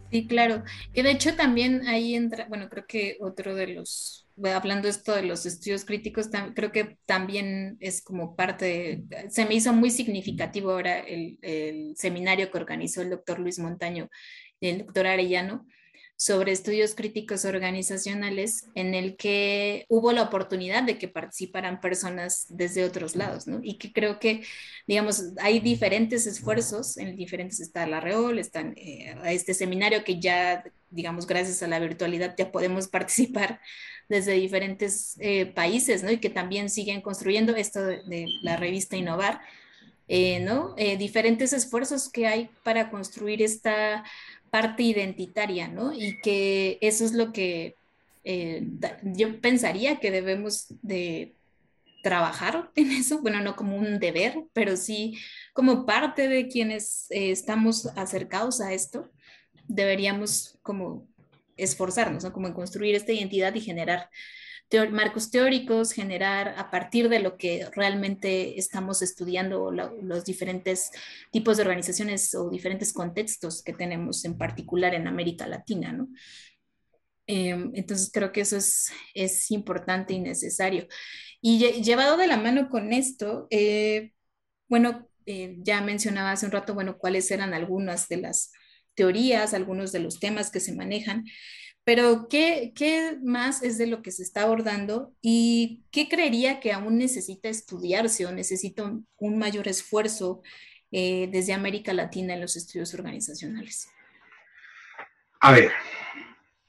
Sí, 0.09 0.25
claro. 0.25 0.63
Que 0.95 1.03
de 1.03 1.11
hecho 1.11 1.35
también 1.35 1.87
ahí 1.87 2.15
entra, 2.15 2.47
bueno, 2.49 2.69
creo 2.69 2.87
que 2.87 3.17
otro 3.19 3.53
de 3.53 3.67
los 3.67 4.22
hablando 4.53 4.87
esto 4.87 5.15
de 5.15 5.23
los 5.23 5.45
estudios 5.45 5.85
críticos, 5.85 6.29
creo 6.55 6.71
que 6.71 6.97
también 7.05 7.77
es 7.79 8.01
como 8.01 8.35
parte, 8.35 9.03
se 9.29 9.45
me 9.45 9.55
hizo 9.55 9.73
muy 9.73 9.89
significativo 9.89 10.71
ahora 10.71 10.99
el, 10.99 11.37
el, 11.41 11.93
seminario 11.95 12.49
que 12.51 12.57
organizó 12.57 13.01
el 13.01 13.09
doctor 13.09 13.39
Luis 13.39 13.59
Montaño 13.59 14.09
y 14.59 14.69
el 14.69 14.77
doctor 14.79 15.07
Arellano, 15.07 15.65
sobre 16.23 16.53
estudios 16.53 16.95
críticos 16.95 17.43
organizacionales 17.43 18.69
en 18.75 18.95
el 18.95 19.17
que 19.17 19.85
hubo 19.89 20.13
la 20.13 20.21
oportunidad 20.21 20.81
de 20.83 20.97
que 20.97 21.09
participaran 21.09 21.81
personas 21.81 22.45
desde 22.47 22.85
otros 22.85 23.17
lados, 23.17 23.45
¿no? 23.45 23.59
Y 23.61 23.77
que 23.77 23.91
creo 23.91 24.19
que, 24.19 24.41
digamos, 24.87 25.33
hay 25.41 25.59
diferentes 25.59 26.25
esfuerzos, 26.25 26.95
en 26.95 27.17
diferentes 27.17 27.59
está 27.59 27.85
la 27.87 27.99
Reol, 27.99 28.39
están 28.39 28.73
eh, 28.77 29.17
este 29.25 29.53
seminario 29.53 30.05
que 30.05 30.21
ya, 30.21 30.63
digamos, 30.91 31.27
gracias 31.27 31.61
a 31.61 31.67
la 31.67 31.79
virtualidad 31.79 32.35
ya 32.37 32.53
podemos 32.53 32.87
participar 32.87 33.59
desde 34.07 34.31
diferentes 34.31 35.17
eh, 35.19 35.45
países, 35.45 36.03
¿no? 36.03 36.11
Y 36.11 36.19
que 36.19 36.29
también 36.29 36.69
siguen 36.69 37.01
construyendo 37.01 37.53
esto 37.53 37.85
de, 37.85 38.27
la 38.41 38.55
revista 38.55 38.95
Innovar, 38.95 39.41
eh, 40.07 40.39
¿no? 40.39 40.75
diferentes 40.75 41.51
esfuerzos 41.53 42.09
que 42.09 42.27
hay 42.27 42.49
para 42.63 42.89
construir 42.89 43.41
esta 43.41 44.03
parte 44.53 44.83
identitaria, 44.83 45.67
¿no? 45.67 45.93
Y 45.93 46.21
que 46.21 46.77
eso 46.79 47.05
es 47.05 47.13
lo 47.13 47.33
que 47.33 47.75
eh, 48.23 48.67
yo 49.01 49.41
pensaría 49.41 49.99
que 49.99 50.11
debemos 50.11 50.67
de 50.83 51.33
trabajar 52.03 52.69
en 52.75 52.91
eso, 52.91 53.19
bueno, 53.19 53.41
no 53.41 53.55
como 53.55 53.75
un 53.75 53.97
deber, 53.97 54.43
pero 54.53 54.77
sí 54.77 55.17
como 55.53 55.87
parte 55.87 56.27
de 56.27 56.47
quienes 56.49 57.09
eh, 57.09 57.31
estamos 57.31 57.87
acercados 57.97 58.61
a 58.61 58.73
esto, 58.73 59.09
deberíamos 59.67 60.59
como 60.61 61.07
esforzarnos, 61.57 62.23
¿no? 62.23 62.31
Como 62.31 62.45
en 62.45 62.53
construir 62.53 62.93
esta 62.93 63.11
identidad 63.11 63.55
y 63.55 63.61
generar 63.61 64.07
marcos 64.91 65.29
teóricos, 65.29 65.91
generar 65.91 66.55
a 66.57 66.71
partir 66.71 67.07
de 67.09 67.19
lo 67.19 67.37
que 67.37 67.67
realmente 67.75 68.57
estamos 68.57 69.01
estudiando 69.01 69.71
los 69.71 70.25
diferentes 70.25 70.89
tipos 71.31 71.57
de 71.57 71.63
organizaciones 71.63 72.33
o 72.33 72.49
diferentes 72.49 72.91
contextos 72.91 73.61
que 73.61 73.73
tenemos 73.73 74.25
en 74.25 74.37
particular 74.37 74.95
en 74.95 75.07
América 75.07 75.45
Latina, 75.47 75.91
¿no? 75.91 76.09
Em, 77.27 77.71
entonces 77.75 78.09
creo 78.11 78.31
que 78.31 78.41
eso 78.41 78.57
es, 78.57 78.91
es 79.13 79.51
importante 79.51 80.13
y 80.13 80.19
necesario. 80.19 80.87
Y 81.41 81.59
llevado 81.81 82.17
de 82.17 82.27
la 82.27 82.37
mano 82.37 82.69
con 82.69 82.93
esto, 82.93 83.47
eh, 83.49 84.11
bueno, 84.67 85.07
eh, 85.25 85.55
ya 85.59 85.81
mencionaba 85.81 86.31
hace 86.31 86.45
un 86.45 86.51
rato, 86.51 86.73
bueno, 86.73 86.97
cuáles 86.97 87.29
eran 87.31 87.53
algunas 87.53 88.09
de 88.09 88.17
las 88.17 88.51
teorías, 88.95 89.53
algunos 89.53 89.91
de 89.91 89.99
los 89.99 90.19
temas 90.19 90.51
que 90.51 90.59
se 90.59 90.75
manejan. 90.75 91.25
Pero, 91.85 92.27
¿qué, 92.29 92.71
¿qué, 92.75 93.17
más 93.21 93.61
es 93.61 93.77
de 93.77 93.87
lo 93.87 94.01
que 94.01 94.11
se 94.11 94.23
está 94.23 94.43
abordando 94.43 95.13
y 95.21 95.83
qué 95.91 96.07
creería 96.07 96.61
que 96.61 96.71
aún 96.71 96.97
necesita 96.97 97.49
estudiarse 97.49 98.25
o 98.25 98.31
necesita 98.31 98.83
un, 98.83 99.37
mayor 99.37 99.67
esfuerzo 99.67 100.41
eh, 100.91 101.27
desde 101.31 101.53
América 101.53 101.93
Latina 101.93 102.35
en 102.35 102.41
los 102.41 102.55
estudios 102.55 102.93
organizacionales? 102.93 103.89
A 105.41 105.51
ver, 105.51 105.71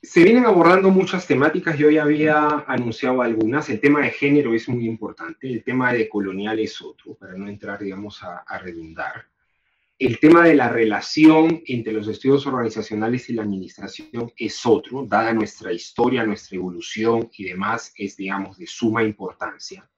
se 0.03 0.24
vienen 0.24 0.46
abordando 0.46 0.90
muchas 0.90 1.29
temáticas, 1.29 1.79
yo 1.79 1.90
ya 1.90 2.03
había 2.03 2.64
anunciado 2.66 3.22
algunas, 3.22 3.70
el 3.70 3.81
tema 3.81 4.00
de 4.00 4.11
género 4.11 4.53
es 4.53 4.68
muy 4.68 4.85
importante, 4.87 5.48
el 5.48 5.62
tema 5.62 5.92
de 5.92 6.09
colonial 6.09 6.59
es 6.59 6.83
otro, 6.83 7.14
para 7.14 7.35
no 7.35 7.48
entrar, 7.48 7.79
digamos, 7.79 8.20
a 8.22 8.59
redundar. 8.59 9.27
El 9.99 10.19
tema 10.19 10.43
de 10.43 10.55
la 10.55 10.69
relación 10.69 11.63
entre 11.67 11.93
los 11.93 12.09
estudios 12.09 12.47
organizacionales 12.47 13.31
y 13.31 13.35
la 13.35 13.43
administración 13.43 14.33
es 14.37 14.67
otro, 14.67 15.07
dada 15.07 15.33
nuestra 15.33 15.73
historia, 15.73 16.27
nuestra 16.27 16.57
evolución 16.57 17.31
y 17.37 17.45
demás, 17.45 17.93
es, 17.97 18.17
digamos, 18.17 18.59
de 18.59 18.67
suma 18.67 19.05
importancia. 19.05 19.89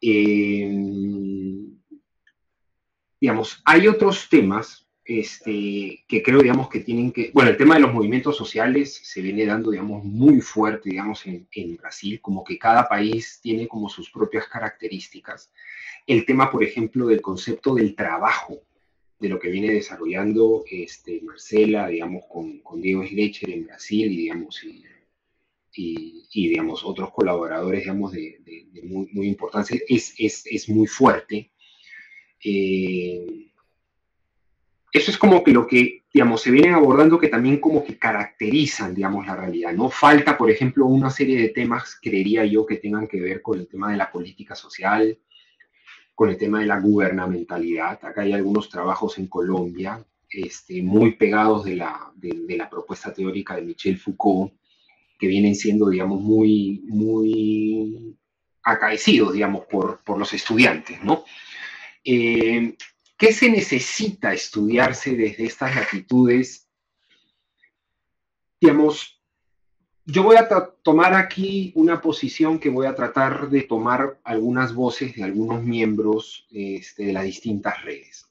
Eh, 0.00 0.76
digamos, 3.20 3.62
hay 3.64 3.86
otros 3.86 4.28
temas 4.28 4.88
este, 5.04 6.04
que 6.08 6.22
creo, 6.24 6.40
digamos, 6.40 6.68
que 6.68 6.80
tienen 6.80 7.12
que, 7.12 7.30
bueno, 7.32 7.50
el 7.50 7.56
tema 7.56 7.76
de 7.76 7.82
los 7.82 7.94
movimientos 7.94 8.36
sociales 8.36 9.00
se 9.04 9.22
viene 9.22 9.46
dando, 9.46 9.70
digamos, 9.70 10.02
muy 10.02 10.40
fuerte, 10.40 10.90
digamos, 10.90 11.24
en, 11.26 11.46
en 11.52 11.76
Brasil, 11.76 12.20
como 12.20 12.42
que 12.42 12.58
cada 12.58 12.88
país 12.88 13.38
tiene 13.40 13.68
como 13.68 13.88
sus 13.88 14.10
propias 14.10 14.48
características. 14.48 15.52
El 16.08 16.26
tema, 16.26 16.50
por 16.50 16.64
ejemplo, 16.64 17.06
del 17.06 17.20
concepto 17.20 17.76
del 17.76 17.94
trabajo, 17.94 18.64
de 19.22 19.28
lo 19.28 19.38
que 19.38 19.50
viene 19.50 19.72
desarrollando 19.72 20.64
este, 20.68 21.20
Marcela, 21.22 21.86
digamos, 21.86 22.24
con, 22.28 22.60
Diego 22.82 23.06
Schlecher 23.06 23.50
en 23.50 23.66
Brasil 23.66 24.10
y, 24.10 24.16
digamos, 24.16 24.60
y, 25.74 26.48
digamos, 26.48 26.84
otros 26.84 27.12
colaboradores, 27.12 27.82
digamos, 27.82 28.10
de, 28.10 28.40
muy, 28.82 29.08
muy 29.12 29.28
importancia, 29.28 29.80
es, 29.88 30.12
es, 30.18 30.44
es, 30.44 30.68
muy 30.68 30.88
fuerte. 30.88 31.52
Eh, 32.44 33.46
eso 34.90 35.12
es 35.12 35.16
como 35.16 35.44
que 35.44 35.52
lo 35.52 35.68
que, 35.68 36.02
digamos, 36.12 36.42
se 36.42 36.50
vienen 36.50 36.74
abordando 36.74 37.16
que 37.16 37.28
también 37.28 37.58
como 37.58 37.84
que 37.84 37.96
caracterizan, 37.96 38.92
digamos, 38.92 39.24
la 39.24 39.36
realidad. 39.36 39.72
No 39.72 39.88
falta, 39.88 40.36
por 40.36 40.50
ejemplo, 40.50 40.84
una 40.86 41.10
serie 41.10 41.40
de 41.40 41.50
temas, 41.50 41.96
creería 42.02 42.44
yo, 42.44 42.66
que 42.66 42.78
tengan 42.78 43.06
que 43.06 43.20
ver 43.20 43.40
con 43.40 43.60
el 43.60 43.68
tema 43.68 43.92
de 43.92 43.98
la 43.98 44.10
política 44.10 44.56
social, 44.56 45.16
con 46.14 46.28
el 46.30 46.36
tema 46.36 46.60
de 46.60 46.66
la 46.66 46.80
gubernamentalidad. 46.80 48.04
Acá 48.04 48.22
hay 48.22 48.32
algunos 48.32 48.68
trabajos 48.68 49.18
en 49.18 49.26
Colombia 49.26 50.04
este, 50.28 50.82
muy 50.82 51.16
pegados 51.16 51.64
de 51.64 51.76
la, 51.76 52.10
de, 52.16 52.56
la, 52.56 52.68
propuesta 52.68 53.12
teórica 53.12 53.56
de 53.56 53.62
Michel 53.62 53.98
Foucault, 53.98 54.52
que 55.18 55.26
vienen 55.26 55.54
siendo, 55.54 55.88
digamos, 55.88 56.20
muy, 56.20 56.82
muy 56.86 58.16
acaecidos, 58.62 59.34
digamos, 59.34 59.66
por, 59.66 60.02
por 60.04 60.18
los 60.18 60.32
estudiantes, 60.32 61.02
¿no? 61.02 61.24
Eh, 62.04 62.76
¿Qué 63.16 63.32
se 63.32 63.50
necesita 63.50 64.32
estudiarse 64.32 65.14
desde 65.14 65.44
estas 65.44 65.76
latitudes? 65.76 66.68
Digamos, 68.60 69.21
yo 70.04 70.24
voy 70.24 70.36
a 70.36 70.48
tomar 70.82 71.14
aquí 71.14 71.72
una 71.76 72.00
posición 72.00 72.58
que 72.58 72.70
voy 72.70 72.86
a 72.86 72.94
tratar 72.94 73.48
de 73.48 73.62
tomar 73.62 74.18
algunas 74.24 74.74
voces 74.74 75.14
de 75.14 75.22
algunos 75.22 75.62
miembros 75.62 76.46
este, 76.50 77.06
de 77.06 77.12
las 77.12 77.24
distintas 77.24 77.82
redes. 77.84 78.28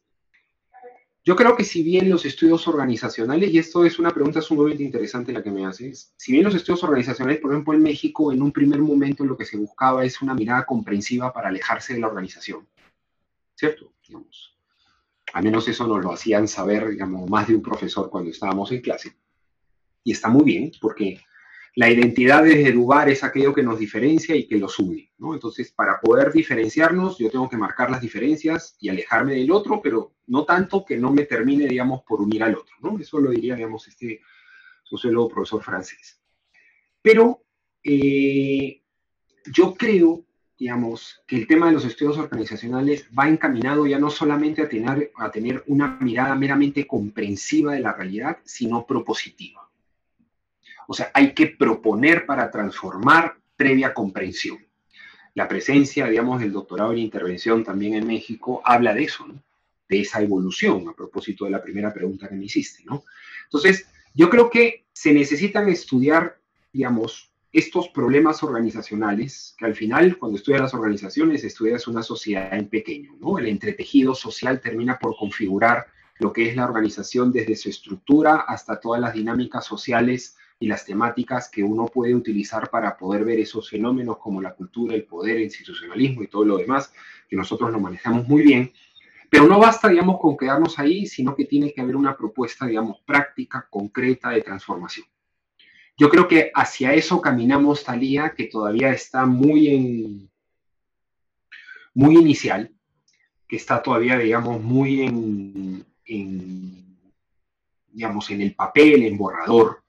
Yo 1.24 1.36
creo 1.36 1.56
que 1.56 1.64
si 1.64 1.84
bien 1.84 2.10
los 2.10 2.26
estudios 2.26 2.68
organizacionales, 2.68 3.52
y 3.52 3.60
esto 3.60 3.86
es 3.86 4.00
una 4.00 4.12
pregunta 4.12 4.42
sumamente 4.42 4.84
interesante 4.84 5.32
la 5.32 5.44
que 5.44 5.52
me 5.52 5.66
haces, 5.66 6.14
si 6.18 6.32
bien 6.32 6.44
los 6.44 6.56
estudios 6.56 6.84
organizacionales, 6.84 7.40
por 7.40 7.52
ejemplo, 7.52 7.74
en 7.76 7.84
México, 7.84 8.34
en 8.34 8.42
un 8.42 8.52
primer 8.52 8.80
momento 8.80 9.24
lo 9.24 9.38
que 9.38 9.46
se 9.46 9.56
buscaba 9.56 10.04
es 10.04 10.22
una 10.22 10.34
mirada 10.34 10.66
comprensiva 10.66 11.32
para 11.32 11.50
alejarse 11.50 11.94
de 11.94 12.00
la 12.00 12.08
organización, 12.08 12.68
¿cierto? 13.56 13.94
Digamos, 14.06 14.58
al 15.34 15.44
menos 15.44 15.68
eso 15.68 15.86
nos 15.86 16.04
lo 16.04 16.12
hacían 16.12 16.48
saber, 16.48 16.90
digamos, 16.90 17.30
más 17.30 17.48
de 17.48 17.56
un 17.56 17.62
profesor 17.62 18.10
cuando 18.10 18.32
estábamos 18.32 18.72
en 18.72 18.82
clase. 18.82 19.16
Y 20.04 20.14
está 20.14 20.28
muy 20.28 20.44
bien, 20.44 20.72
porque 20.82 21.22
la 21.76 21.90
identidad 21.90 22.44
desde 22.44 22.74
Dubar 22.74 23.10
es 23.10 23.24
aquello 23.24 23.54
que 23.54 23.64
nos 23.64 23.80
diferencia 23.80 24.36
y 24.36 24.46
que 24.46 24.58
los 24.58 24.78
une, 24.80 25.12
¿no? 25.18 25.34
Entonces, 25.34 25.72
para 25.72 26.02
poder 26.02 26.34
diferenciarnos, 26.34 27.18
yo 27.18 27.30
tengo 27.30 27.50
que 27.50 27.56
marcar 27.56 27.90
las 27.90 28.02
diferencias 28.02 28.76
y 28.80 28.90
alejarme 28.90 29.36
del 29.36 29.52
otro, 29.52 29.82
pero 29.82 30.14
no 30.28 30.44
tanto 30.44 30.84
que 30.84 30.98
no 30.98 31.12
me 31.14 31.24
termine, 31.24 31.68
digamos, 31.68 32.04
por 32.04 32.22
unir 32.22 32.44
al 32.44 32.56
otro, 32.56 32.76
¿no? 32.82 33.00
Eso 33.00 33.20
lo 33.20 33.32
diría, 33.32 33.56
digamos, 33.56 33.88
este 33.88 34.22
sociólogo 34.84 35.30
profesor 35.30 35.64
francés. 35.64 36.22
Pero 37.02 37.42
eh, 37.84 38.84
yo 39.46 39.74
creo, 39.76 40.26
digamos, 40.58 41.24
que 41.26 41.38
el 41.38 41.48
tema 41.48 41.68
de 41.68 41.72
los 41.72 41.86
estudios 41.86 42.18
organizacionales 42.18 43.08
va 43.18 43.30
encaminado 43.30 43.88
ya 43.88 43.98
no 43.98 44.10
solamente 44.10 44.62
a 44.62 44.68
tener, 44.68 45.12
a 45.16 45.32
tener 45.32 45.64
una 45.68 45.98
mirada 46.02 46.36
meramente 46.36 46.86
comprensiva 46.86 47.74
de 47.74 47.80
la 47.80 47.94
realidad, 47.94 48.40
sino 48.44 48.86
propositiva. 48.86 49.71
O 50.88 50.94
sea, 50.94 51.12
hay 51.14 51.34
que 51.34 51.48
proponer 51.48 52.26
para 52.26 52.50
transformar 52.50 53.38
previa 53.56 53.94
comprensión. 53.94 54.58
La 55.34 55.48
presencia, 55.48 56.08
digamos, 56.08 56.42
del 56.42 56.52
doctorado 56.52 56.92
en 56.92 57.00
intervención 57.00 57.64
también 57.64 57.94
en 57.94 58.08
México 58.08 58.62
habla 58.66 58.94
de 58.94 59.04
eso, 59.04 59.28
¿no? 59.28 59.42
de 59.88 60.02
esa 60.02 60.22
evolución, 60.22 60.88
a 60.88 60.94
propósito 60.94 61.46
de 61.46 61.52
la 61.52 61.62
primera 61.62 61.94
pregunta 61.94 62.30
que 62.30 62.36
me 62.36 62.46
hiciste. 62.46 62.84
¿no? 62.86 63.04
Entonces, 63.44 63.88
yo 64.14 64.30
creo 64.30 64.50
que 64.50 64.86
se 64.94 65.14
necesitan 65.14 65.68
estudiar, 65.70 66.38
digamos, 66.72 67.32
estos 67.54 67.90
problemas 67.90 68.44
organizacionales, 68.44 69.56
que 69.58 69.66
al 69.66 69.76
final, 69.76 70.18
cuando 70.18 70.38
estudias 70.38 70.62
las 70.62 70.74
organizaciones, 70.74 71.44
estudias 71.44 71.88
una 71.88 72.02
sociedad 72.02 72.54
en 72.54 72.70
pequeño, 72.70 73.16
¿no? 73.20 73.38
El 73.38 73.48
entretejido 73.48 74.16
social 74.16 74.62
termina 74.62 74.98
por 74.98 75.18
configurar 75.18 75.88
lo 76.20 76.32
que 76.32 76.50
es 76.50 76.56
la 76.56 76.64
organización 76.66 77.34
desde 77.34 77.58
su 77.58 77.70
estructura 77.70 78.46
hasta 78.48 78.80
todas 78.80 79.02
las 79.02 79.14
dinámicas 79.14 79.66
sociales 79.66 80.38
y 80.62 80.68
las 80.68 80.86
temáticas 80.86 81.50
que 81.50 81.64
uno 81.64 81.88
puede 81.88 82.14
utilizar 82.14 82.70
para 82.70 82.96
poder 82.96 83.26
ver 83.26 83.40
esos 83.40 83.68
fenómenos 83.68 84.20
como 84.20 84.40
la 84.40 84.54
cultura, 84.54 84.94
el 84.94 85.06
poder, 85.06 85.38
el 85.38 85.44
institucionalismo 85.44 86.22
y 86.22 86.28
todo 86.28 86.46
lo 86.46 86.58
demás, 86.58 86.94
que 87.28 87.36
nosotros 87.36 87.72
lo 87.72 87.80
manejamos 87.80 88.28
muy 88.28 88.44
bien. 88.44 88.72
Pero 89.28 89.48
no 89.48 89.58
basta, 89.58 89.88
digamos, 89.88 90.20
con 90.20 90.38
quedarnos 90.38 90.78
ahí, 90.78 91.08
sino 91.08 91.36
que 91.36 91.46
tiene 91.46 91.74
que 91.74 91.82
haber 91.82 91.96
una 91.96 92.16
propuesta, 92.16 92.68
digamos, 92.68 93.00
práctica, 93.02 93.68
concreta 93.72 94.30
de 94.30 94.42
transformación. 94.42 95.08
yo 95.98 96.10
creo 96.10 96.28
que 96.28 96.52
hacia 96.54 96.94
eso 96.94 97.20
caminamos, 97.20 97.84
Talía, 97.84 98.34
que 98.36 98.46
todavía 98.46 98.92
está 98.92 99.26
muy 99.26 99.68
en 99.68 100.32
muy 101.94 102.18
inicial, 102.18 102.72
que 103.48 103.56
está 103.56 103.82
todavía, 103.82 104.18
digamos, 104.18 104.62
muy 104.62 105.02
en, 105.02 105.86
digamos, 107.88 108.30
en 108.30 108.42
el 108.42 108.54
papel, 108.54 109.04
en 109.04 109.18
borrador, 109.18 109.81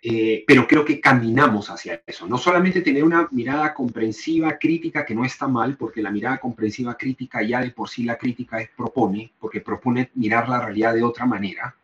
eh, 0.00 0.44
pero 0.46 0.66
creo 0.66 0.84
que 0.84 1.00
caminamos 1.00 1.70
hacia 1.70 2.02
eso. 2.06 2.26
No 2.26 2.38
solamente 2.38 2.82
tener 2.82 3.02
una 3.02 3.28
mirada 3.32 3.74
comprensiva, 3.74 4.58
crítica, 4.58 5.04
que 5.04 5.14
no 5.14 5.24
está 5.24 5.48
mal, 5.48 5.76
porque 5.76 6.02
la 6.02 6.10
mirada 6.10 6.38
comprensiva, 6.38 6.96
crítica, 6.96 7.42
ya 7.42 7.60
de 7.60 7.70
por 7.70 7.88
sí 7.88 8.04
la 8.04 8.16
crítica 8.16 8.60
es 8.60 8.70
propone, 8.70 9.32
porque 9.40 9.60
propone 9.60 10.10
mirar 10.14 10.48
la 10.48 10.60
realidad 10.60 10.94
de 10.94 11.02
otra 11.02 11.26
manera, 11.26 11.74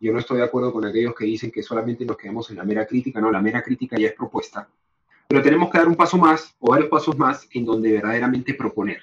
yo 0.00 0.12
no 0.12 0.18
estoy 0.18 0.38
de 0.38 0.44
acuerdo 0.44 0.72
con 0.72 0.84
aquellos 0.84 1.14
que 1.14 1.24
dicen 1.24 1.50
que 1.50 1.62
solamente 1.62 2.04
nos 2.04 2.16
quedamos 2.16 2.50
en 2.50 2.56
la 2.56 2.64
mera 2.64 2.86
crítica, 2.86 3.20
no, 3.20 3.30
la 3.30 3.40
mera 3.40 3.62
crítica 3.62 3.96
ya 3.96 4.08
es 4.08 4.14
propuesta. 4.14 4.68
Pero 5.26 5.42
tenemos 5.42 5.70
que 5.70 5.78
dar 5.78 5.88
un 5.88 5.94
paso 5.94 6.18
más 6.18 6.54
o 6.58 6.72
varios 6.72 6.90
pasos 6.90 7.16
más 7.16 7.48
en 7.52 7.64
donde 7.64 7.92
verdaderamente 7.92 8.52
proponer. 8.54 9.00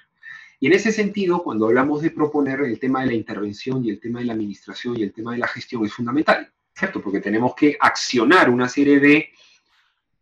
Y 0.59 0.67
en 0.67 0.73
ese 0.73 0.91
sentido, 0.91 1.41
cuando 1.41 1.65
hablamos 1.65 2.03
de 2.03 2.11
proponer, 2.11 2.61
el 2.61 2.79
tema 2.79 3.01
de 3.01 3.07
la 3.07 3.13
intervención 3.13 3.83
y 3.83 3.89
el 3.89 3.99
tema 3.99 4.19
de 4.19 4.25
la 4.25 4.33
administración 4.33 4.95
y 4.95 5.01
el 5.01 5.11
tema 5.11 5.31
de 5.31 5.39
la 5.39 5.47
gestión 5.47 5.83
es 5.85 5.93
fundamental, 5.93 6.51
¿cierto? 6.73 7.01
Porque 7.01 7.19
tenemos 7.19 7.53
que 7.55 7.77
accionar 7.79 8.49
una 8.49 8.67
serie 8.69 8.99
de 8.99 9.29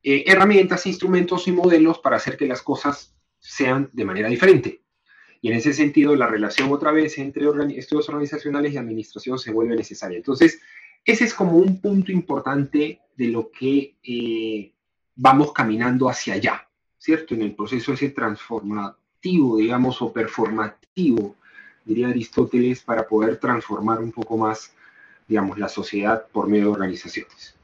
eh, 0.04 0.24
herramientas, 0.28 0.86
instrumentos 0.86 1.48
y 1.48 1.52
modelos 1.52 2.00
para 2.00 2.18
hacer 2.18 2.38
que 2.38 2.48
las 2.48 2.62
cosas 2.62 3.16
sean 3.40 3.90
de 3.94 4.06
manera 4.06 4.30
diferente. 4.30 4.82
Y 5.42 5.50
en 5.50 5.58
ese 5.58 5.74
sentido, 5.74 6.16
la 6.16 6.28
relación 6.28 6.72
otra 6.72 6.92
vez 6.92 7.18
entre 7.18 7.46
estudios 7.78 8.10
organizacionales 8.10 8.74
y 8.74 8.78
administración 8.78 9.40
se 9.40 9.52
vuelve 9.52 9.76
necesaria. 9.76 10.18
Entonces, 10.18 10.60
ese 11.06 11.26
es 11.26 11.34
como 11.34 11.54
un 11.54 11.80
punto 11.80 12.12
importante 12.12 13.02
de 13.16 13.28
lo 13.28 13.50
que 13.52 13.96
eh, 14.04 14.74
vamos 15.16 15.54
caminando 15.54 16.10
hacia 16.10 16.36
allá, 16.36 16.68
¿cierto? 16.98 17.36
En 17.36 17.42
el 17.42 17.56
proceso 17.56 17.94
ese 17.94 18.10
transformativo, 18.10 19.58
digamos, 19.58 20.02
o 20.02 20.12
performativo, 20.12 21.36
diría 21.86 22.10
Aristóteles, 22.10 22.82
para 22.82 23.08
poder 23.08 23.38
transformar 23.38 24.00
un 24.00 24.12
poco 24.12 24.38
más, 24.38 24.74
digamos, 25.30 25.58
la 25.58 25.70
sociedad 25.70 26.28
por 26.28 26.48
medio 26.48 26.66
de 26.66 26.72
organizaciones. 26.72 27.56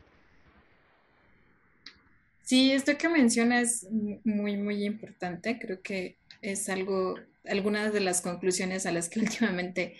Sí, 2.43 2.71
esto 2.71 2.97
que 2.97 3.09
mencionas 3.09 3.83
es 3.83 3.91
muy, 4.23 4.55
muy 4.55 4.85
importante. 4.85 5.59
Creo 5.59 5.81
que 5.81 6.15
es 6.41 6.69
algo 6.69 7.15
algunas 7.47 7.93
de 7.93 7.99
las 7.99 8.21
conclusiones 8.21 8.85
a 8.85 8.91
las 8.91 9.09
que 9.09 9.19
últimamente 9.21 9.95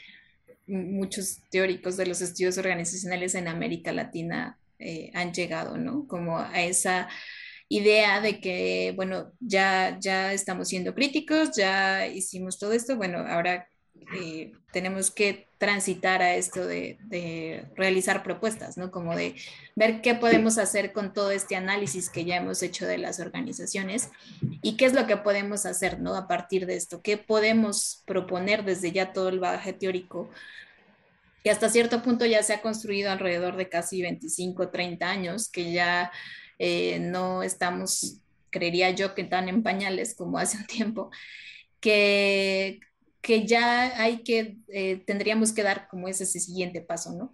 muchos 0.67 1.39
teóricos 1.49 1.95
de 1.97 2.07
los 2.07 2.21
estudios 2.21 2.57
organizacionales 2.57 3.35
en 3.35 3.47
América 3.47 3.91
Latina 3.91 4.57
eh, 4.79 5.11
han 5.13 5.31
llegado, 5.33 5.77
¿no? 5.77 6.07
Como 6.07 6.39
a 6.39 6.63
esa 6.63 7.07
idea 7.69 8.19
de 8.19 8.39
que, 8.39 8.93
bueno, 8.95 9.31
ya, 9.39 9.97
ya 9.99 10.33
estamos 10.33 10.69
siendo 10.69 10.93
críticos, 10.93 11.55
ya 11.55 12.07
hicimos 12.07 12.57
todo 12.57 12.73
esto, 12.73 12.95
bueno, 12.95 13.19
ahora 13.19 13.67
eh, 14.19 14.51
tenemos 14.71 15.11
que 15.11 15.47
transitar 15.65 16.21
a 16.21 16.35
esto 16.35 16.67
de, 16.67 17.65
realizar 17.75 18.21
propuestas, 18.21 18.77
¿no? 18.77 18.91
Como 18.91 19.15
de 19.15 19.33
ver 19.75 20.01
qué 20.01 20.13
podemos 20.13 20.59
hacer 20.59 20.93
con 20.93 21.11
todo 21.11 21.31
este 21.31 21.55
análisis 21.55 22.11
que 22.11 22.23
ya 22.23 22.35
hemos 22.35 22.61
hecho 22.61 22.85
de 22.85 22.99
las 22.99 23.19
organizaciones 23.19 24.11
y 24.61 24.77
qué 24.77 24.85
es 24.85 24.93
lo 24.93 25.07
que 25.07 25.17
podemos 25.17 25.65
hacer, 25.65 25.99
¿no? 25.99 26.15
A 26.15 26.27
partir 26.27 26.67
de 26.67 26.75
esto, 26.75 27.01
qué 27.01 27.17
podemos 27.17 28.03
proponer 28.05 28.63
desde 28.63 28.91
ya 28.91 29.11
todo 29.11 29.29
el 29.29 29.39
bagaje 29.39 29.73
teórico 29.73 30.29
que 31.43 31.49
hasta 31.49 31.69
cierto 31.69 32.03
punto 32.03 32.27
ya 32.27 32.43
se 32.43 32.53
ha 32.53 32.61
construido 32.61 33.09
alrededor 33.09 33.55
de 33.55 33.67
casi 33.67 34.03
25, 34.03 34.69
30 34.69 35.09
años, 35.09 35.49
que 35.49 35.71
ya 35.71 36.11
eh, 36.59 36.99
no 36.99 37.41
estamos, 37.41 38.19
creería 38.51 38.91
yo, 38.91 39.15
que 39.15 39.23
tan 39.23 39.49
en 39.49 39.63
pañales 39.63 40.13
como 40.13 40.37
hace 40.37 40.57
un 40.57 40.67
tiempo, 40.67 41.09
que 41.79 42.81
que 43.25 43.47
ya 43.47 43.99
hay 43.99 44.23
que, 44.23 44.59
eh, 44.67 45.03
tendríamos 45.07 45.51
que 45.51 45.63
dar 45.63 45.87
como 45.89 46.07
ese, 46.07 46.25
ese, 46.25 46.39
siguiente 46.39 46.81
paso, 46.81 47.11
¿no? 47.13 47.31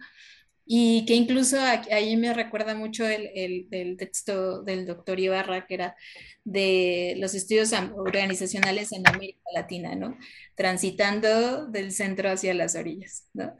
Y 0.64 1.04
que 1.04 1.14
incluso 1.14 1.58
ahí 1.60 2.16
me 2.16 2.32
recuerda 2.32 2.74
mucho 2.74 3.06
el, 3.06 3.68
el, 3.70 3.96
texto 3.98 4.62
del 4.62 4.86
doctor 4.86 5.20
Ibarra, 5.20 5.66
que 5.66 5.74
era 5.74 5.96
de 6.44 7.14
los 7.18 7.34
estudios 7.34 7.72
organizacionales 7.94 8.92
en 8.92 9.06
América 9.06 9.42
Latina, 9.54 9.94
¿no? 9.94 10.16
Transitando 10.54 11.66
del 11.66 11.92
centro 11.92 12.30
hacia 12.30 12.54
las 12.54 12.74
orillas, 12.74 13.28
¿no? 13.34 13.54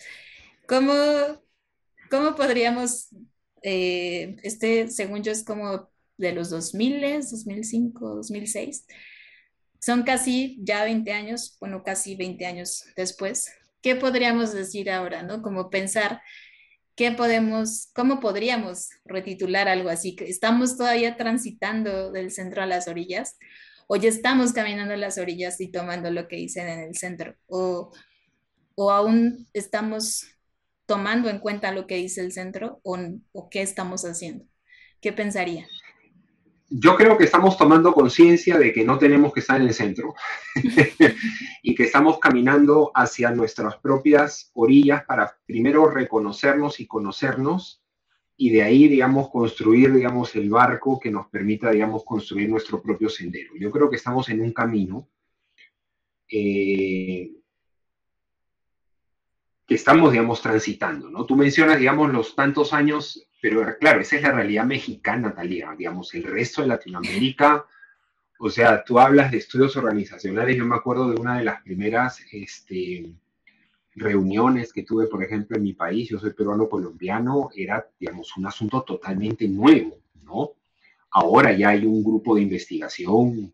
¿Cómo, 0.67 0.95
cómo 2.11 2.35
podríamos, 2.35 3.09
eh, 3.63 4.37
este, 4.43 4.89
según 4.89 5.23
yo, 5.23 5.33
es 5.33 5.45
como 5.45 5.91
de 6.17 6.33
los 6.33 6.49
2000, 6.49 7.21
2005, 7.31 8.15
2006, 8.17 8.87
son 9.83 10.05
casi 10.05 10.59
ya 10.63 10.85
20 10.85 11.13
años, 11.13 11.57
bueno, 11.61 11.83
casi 11.83 12.15
20 12.15 12.47
años 12.47 12.85
después. 12.97 13.53
¿Qué 13.83 13.97
podríamos 13.97 14.53
decir 14.53 14.89
ahora, 14.91 15.25
no? 15.25 15.43
Como 15.43 15.71
pensar 15.71 16.23
qué 16.95 17.11
podemos, 17.11 17.89
cómo 17.93 18.21
podríamos 18.21 18.91
retitular 19.05 19.69
algo 19.69 19.89
así, 19.89 20.17
estamos 20.21 20.77
todavía 20.77 21.17
transitando 21.17 22.13
del 22.13 22.31
centro 22.31 22.63
a 22.63 22.67
las 22.67 22.87
orillas 22.87 23.39
o 23.89 23.97
ya 23.97 24.09
estamos 24.09 24.53
caminando 24.53 24.95
a 24.95 24.99
las 24.99 25.19
orillas 25.19 25.61
y 25.61 25.73
tomando 25.73 26.11
lo 26.11 26.29
que 26.29 26.37
dicen 26.37 26.69
en 26.69 26.81
el 26.81 26.97
centro 26.97 27.35
o, 27.47 27.91
o 28.77 28.91
aún 28.93 29.49
estamos 29.53 30.27
tomando 30.87 31.29
en 31.29 31.41
cuenta 31.41 31.73
lo 31.73 31.87
que 31.89 31.97
dice 31.97 32.21
el 32.21 32.33
centro 32.33 32.79
o, 32.85 32.99
o 33.33 33.51
qué 33.51 33.63
estamos 33.63 34.05
haciendo. 34.05 34.45
¿Qué 35.01 35.13
pensaría? 35.13 35.67
Yo 36.75 36.97
creo 36.97 37.19
que 37.19 37.25
estamos 37.25 37.59
tomando 37.59 37.93
conciencia 37.93 38.59
de 38.59 38.73
que 38.73 38.85
no 38.85 38.99
tenemos 38.99 39.33
que 39.33 39.41
estar 39.41 39.61
en 39.61 39.69
el 39.69 39.75
centro 39.75 40.15
y 41.63 41.75
que 41.75 41.83
estamos 41.85 42.19
caminando 42.19 42.91
hacia 42.95 43.31
nuestras 43.31 43.77
propias 43.77 44.51
orillas 44.55 45.05
para 45.05 45.37
primero 45.45 45.87
reconocernos 45.91 46.81
y 46.81 46.87
conocernos 46.87 47.83
y 48.37 48.51
de 48.51 48.63
ahí, 48.63 48.89
digamos, 48.89 49.29
construir, 49.31 49.93
digamos, 49.93 50.35
el 50.35 50.49
barco 50.49 50.99
que 50.99 51.11
nos 51.11 51.29
permita, 51.29 51.71
digamos, 51.71 52.05
construir 52.05 52.49
nuestro 52.49 52.81
propio 52.81 53.11
sendero. 53.11 53.53
Yo 53.61 53.71
creo 53.71 53.91
que 53.91 53.97
estamos 53.97 54.31
en 54.31 54.41
un 54.41 54.53
camino 54.53 55.09
eh, 56.31 57.33
que 59.67 59.75
estamos, 59.75 60.11
digamos, 60.11 60.41
transitando, 60.41 61.11
¿no? 61.11 61.27
Tú 61.27 61.37
mencionas, 61.37 61.79
digamos, 61.79 62.11
los 62.11 62.35
tantos 62.35 62.73
años 62.73 63.29
pero 63.43 63.77
claro, 63.77 64.01
esa 64.01 64.15
es 64.15 64.23
la 64.23 64.31
realidad 64.31 64.65
mexicana, 64.65 65.35
Talía. 65.35 65.75
Digamos, 65.77 66.15
el 66.15 66.23
resto 66.23 66.63
de 66.63 66.69
Latinoamérica, 66.69 67.67
o 68.39 68.49
sea, 68.49 68.85
tú 68.85 69.01
hablas 69.01 69.33
de 69.33 69.39
estudios 69.39 69.77
organizacionales. 69.77 70.57
Yo 70.57 70.65
me 70.65 70.77
acuerdo 70.77 71.11
de 71.11 71.21
una 71.21 71.39
de 71.39 71.45
las 71.47 71.61
primeras 71.61 72.21
este, 72.31 73.13
reuniones 73.97 74.73
que 74.73 74.85
tuve, 74.85 75.09
por 75.09 75.25
ejemplo, 75.25 75.57
en 75.57 75.65
mi 75.65 75.73
país. 75.73 76.09
Yo 76.09 76.21
soy 76.21 76.33
peruano-colombiano. 76.35 77.51
Era, 77.57 77.85
digamos, 77.99 78.37
un 78.37 78.47
asunto 78.47 78.85
totalmente 78.85 79.49
nuevo, 79.49 79.99
¿no? 80.23 80.53
Ahora 81.11 81.51
ya 81.51 81.71
hay 81.71 81.85
un 81.85 82.05
grupo 82.05 82.37
de 82.37 82.43
investigación 82.43 83.53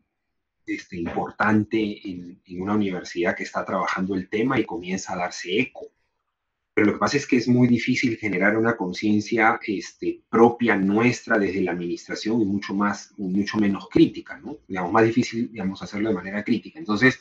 este, 0.67 0.99
importante 0.99 2.07
en, 2.11 2.43
en 2.45 2.61
una 2.61 2.75
universidad 2.75 3.35
que 3.35 3.45
está 3.45 3.65
trabajando 3.65 4.15
el 4.15 4.29
tema 4.29 4.61
y 4.61 4.67
comienza 4.67 5.15
a 5.15 5.17
darse 5.17 5.59
eco 5.59 5.87
pero 6.79 6.93
lo 6.93 6.93
que 6.93 7.01
pasa 7.01 7.17
es 7.17 7.27
que 7.27 7.39
es 7.39 7.49
muy 7.49 7.67
difícil 7.67 8.17
generar 8.19 8.57
una 8.57 8.77
conciencia 8.77 9.59
este, 9.67 10.21
propia 10.31 10.77
nuestra 10.77 11.37
desde 11.37 11.61
la 11.61 11.73
administración 11.73 12.41
y 12.41 12.45
mucho 12.45 12.73
más, 12.73 13.13
mucho 13.17 13.59
menos 13.59 13.89
crítica, 13.91 14.39
¿no? 14.39 14.59
Digamos, 14.69 14.93
más 14.93 15.03
difícil, 15.03 15.51
digamos, 15.51 15.83
hacerlo 15.83 16.11
de 16.11 16.15
manera 16.15 16.45
crítica. 16.45 16.79
Entonces, 16.79 17.19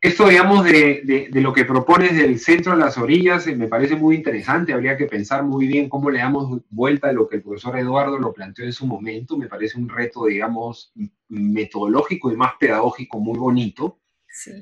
esto, 0.00 0.26
digamos, 0.26 0.64
de, 0.64 1.28
de, 1.30 1.40
lo 1.40 1.52
que 1.52 1.64
propones 1.64 2.16
del 2.16 2.40
centro 2.40 2.72
a 2.72 2.76
las 2.76 2.98
orillas 2.98 3.46
eh, 3.46 3.54
me 3.54 3.68
parece 3.68 3.94
muy 3.94 4.16
interesante. 4.16 4.72
Habría 4.72 4.96
que 4.96 5.06
pensar 5.06 5.44
muy 5.44 5.68
bien 5.68 5.88
cómo 5.88 6.10
le 6.10 6.18
damos 6.18 6.60
vuelta 6.70 7.10
a 7.10 7.12
lo 7.12 7.28
que 7.28 7.36
el 7.36 7.42
profesor 7.42 7.78
Eduardo 7.78 8.18
lo 8.18 8.32
planteó 8.32 8.64
en 8.64 8.72
su 8.72 8.84
momento. 8.84 9.36
Me 9.36 9.46
parece 9.46 9.78
un 9.78 9.88
reto, 9.88 10.24
digamos, 10.24 10.92
metodológico 11.28 12.32
y 12.32 12.36
más 12.36 12.54
pedagógico 12.58 13.20
muy 13.20 13.38
bonito. 13.38 13.99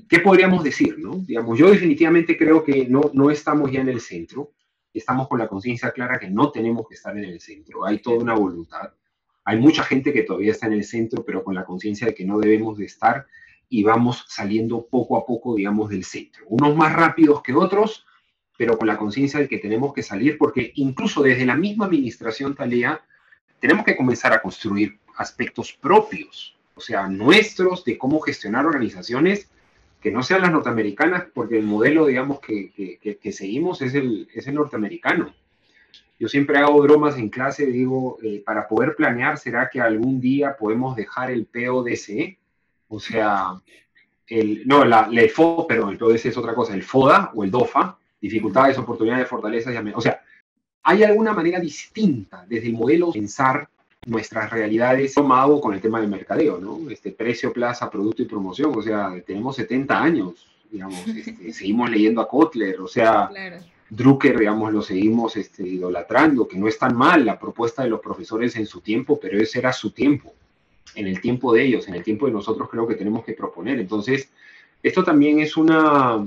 ¿Qué 0.09 0.20
podríamos 0.20 0.64
decir? 0.64 0.98
No? 0.98 1.16
Digamos, 1.16 1.59
yo 1.59 1.70
definitivamente 1.70 2.37
creo 2.37 2.64
que 2.64 2.87
no, 2.88 3.11
no 3.12 3.31
estamos 3.31 3.70
ya 3.70 3.81
en 3.81 3.88
el 3.88 4.00
centro, 4.00 4.52
estamos 4.92 5.28
con 5.28 5.38
la 5.38 5.48
conciencia 5.48 5.90
clara 5.90 6.18
que 6.18 6.31
no 6.31 6.50
tenemos 6.50 6.88
que 6.88 6.94
estar 6.94 7.16
en 7.16 7.25
el 7.25 7.40
centro, 7.40 7.85
hay 7.85 7.98
toda 7.98 8.19
una 8.19 8.35
voluntad, 8.35 8.94
hay 9.44 9.58
mucha 9.58 9.83
gente 9.83 10.12
que 10.12 10.23
todavía 10.23 10.52
está 10.52 10.66
en 10.66 10.75
el 10.75 10.85
centro, 10.85 11.25
pero 11.25 11.44
con 11.44 11.54
la 11.54 11.64
conciencia 11.64 12.06
de 12.06 12.14
que 12.14 12.25
no 12.25 12.38
debemos 12.38 12.79
de 12.79 12.87
estar 12.87 13.27
y 13.69 13.83
vamos 13.83 14.25
saliendo 14.29 14.87
poco 14.87 15.16
a 15.16 15.27
poco, 15.27 15.54
digamos, 15.54 15.90
del 15.90 16.04
centro. 16.04 16.44
Unos 16.48 16.75
más 16.75 16.92
rápidos 16.94 17.42
que 17.42 17.54
otros, 17.54 18.06
pero 18.56 18.77
con 18.79 18.88
la 18.88 18.96
conciencia 18.96 19.40
de 19.40 19.48
que 19.48 19.58
tenemos 19.58 19.92
que 19.92 20.02
salir, 20.02 20.38
porque 20.38 20.73
incluso 20.77 21.23
desde 21.23 21.46
la 21.46 21.54
misma 21.54 21.87
administración 21.87 22.54
Talea, 22.54 23.02
tenemos 23.60 23.85
que 23.85 23.96
comenzar 23.96 24.33
a 24.33 24.40
construir 24.40 24.98
aspectos 25.16 25.73
propios, 25.73 26.56
o 26.75 26.81
sea, 26.81 27.08
nuestros, 27.08 27.85
de 27.85 27.98
cómo 27.98 28.21
gestionar 28.21 28.66
organizaciones 28.66 29.50
que 30.01 30.11
no 30.13 30.23
sean 30.23 30.42
las 30.42 30.53
norteamericanas, 30.53 31.25
porque 31.35 31.59
el 31.59 31.67
modelo, 31.67 32.07
digamos, 32.07 32.40
que, 32.40 32.71
que, 33.21 33.33
seguimos 33.33 33.83
es 33.83 33.94
el, 33.94 34.29
es 34.33 34.46
norteamericano. 34.53 35.35
Yo 36.21 36.29
siempre 36.29 36.59
hago 36.59 36.81
bromas 36.83 37.17
en 37.17 37.29
clase, 37.29 37.67
digo, 37.67 38.19
eh, 38.23 38.42
para 38.44 38.67
poder 38.67 38.94
planear, 38.96 39.38
¿será 39.38 39.69
que 39.71 39.81
algún 39.81 40.21
día 40.21 40.57
podemos 40.57 40.96
dejar 40.96 41.31
el 41.31 41.46
PODC? 41.46 42.37
O 42.88 42.99
sea, 42.99 43.61
el, 44.27 44.67
no, 44.67 44.85
la, 44.85 45.09
el 45.13 45.31
FO, 45.31 45.67
perdón, 45.67 45.90
el 45.90 45.99
PODC 45.99 46.27
es 46.27 46.37
otra 46.37 46.55
cosa, 46.55 46.75
el 46.75 46.83
FODA 46.83 47.33
o 47.35 47.44
el 47.44 47.51
DOFA, 47.51 47.99
dificultades, 48.21 48.79
oportunidades, 48.79 49.29
fortalezas 49.29 49.75
y 49.75 49.90
O 49.94 50.01
sea, 50.01 50.21
¿hay 50.83 51.05
alguna 51.05 51.33
manera 51.33 51.61
distinta 51.61 52.44
desde 52.49 52.69
el 52.69 52.75
modelo 52.75 53.07
de 53.07 53.13
pensar 53.13 53.69
nuestras 54.09 54.50
realidades 54.50 55.13
tomado 55.13 55.61
con 55.61 55.75
el 55.75 55.81
tema 55.81 56.00
del 56.00 56.09
mercadeo, 56.09 56.59
¿no? 56.59 56.90
Este 56.90 57.13
precio, 57.13 57.52
plaza, 57.52 57.90
producto 57.90 58.23
y 58.23 58.25
promoción, 58.25 58.73
o 58.75 58.83
sea, 58.83 59.15
tenemos 59.27 59.56
70 59.56 60.02
años, 60.02 60.46
digamos, 60.71 61.06
este, 61.06 61.52
seguimos 61.52 61.90
leyendo 61.90 62.23
a 62.23 62.29
Kotler, 62.29 62.81
o 62.81 62.88
sea, 62.88 63.31
Drucker, 63.90 64.38
digamos, 64.38 64.73
lo 64.73 64.81
seguimos 64.81 65.37
este, 65.37 65.63
idolatrando, 65.63 66.48
que 66.48 66.59
no 66.59 66.69
es 66.69 66.79
tan 66.79 66.96
mal 66.96 67.25
la 67.27 67.38
propuesta 67.38 67.83
de 67.83 67.90
los 67.90 68.00
profesores 68.00 68.56
en 68.56 68.67
su 68.67 68.81
tiempo, 68.81 69.19
pero 69.21 69.40
ese 69.40 69.59
era 69.59 69.73
su 69.75 69.90
tiempo, 69.90 70.33
en 70.94 71.06
el 71.06 71.21
tiempo 71.21 71.52
de 71.52 71.65
ellos, 71.65 71.87
en 71.88 71.94
el 71.94 72.02
tiempo 72.02 72.27
de 72.27 72.33
nosotros 72.33 72.69
creo 72.71 72.87
que 72.87 72.94
tenemos 72.94 73.25
que 73.25 73.35
proponer. 73.35 73.79
Entonces, 73.79 74.31
esto 74.83 75.04
también 75.04 75.40
es 75.40 75.56
una, 75.59 76.25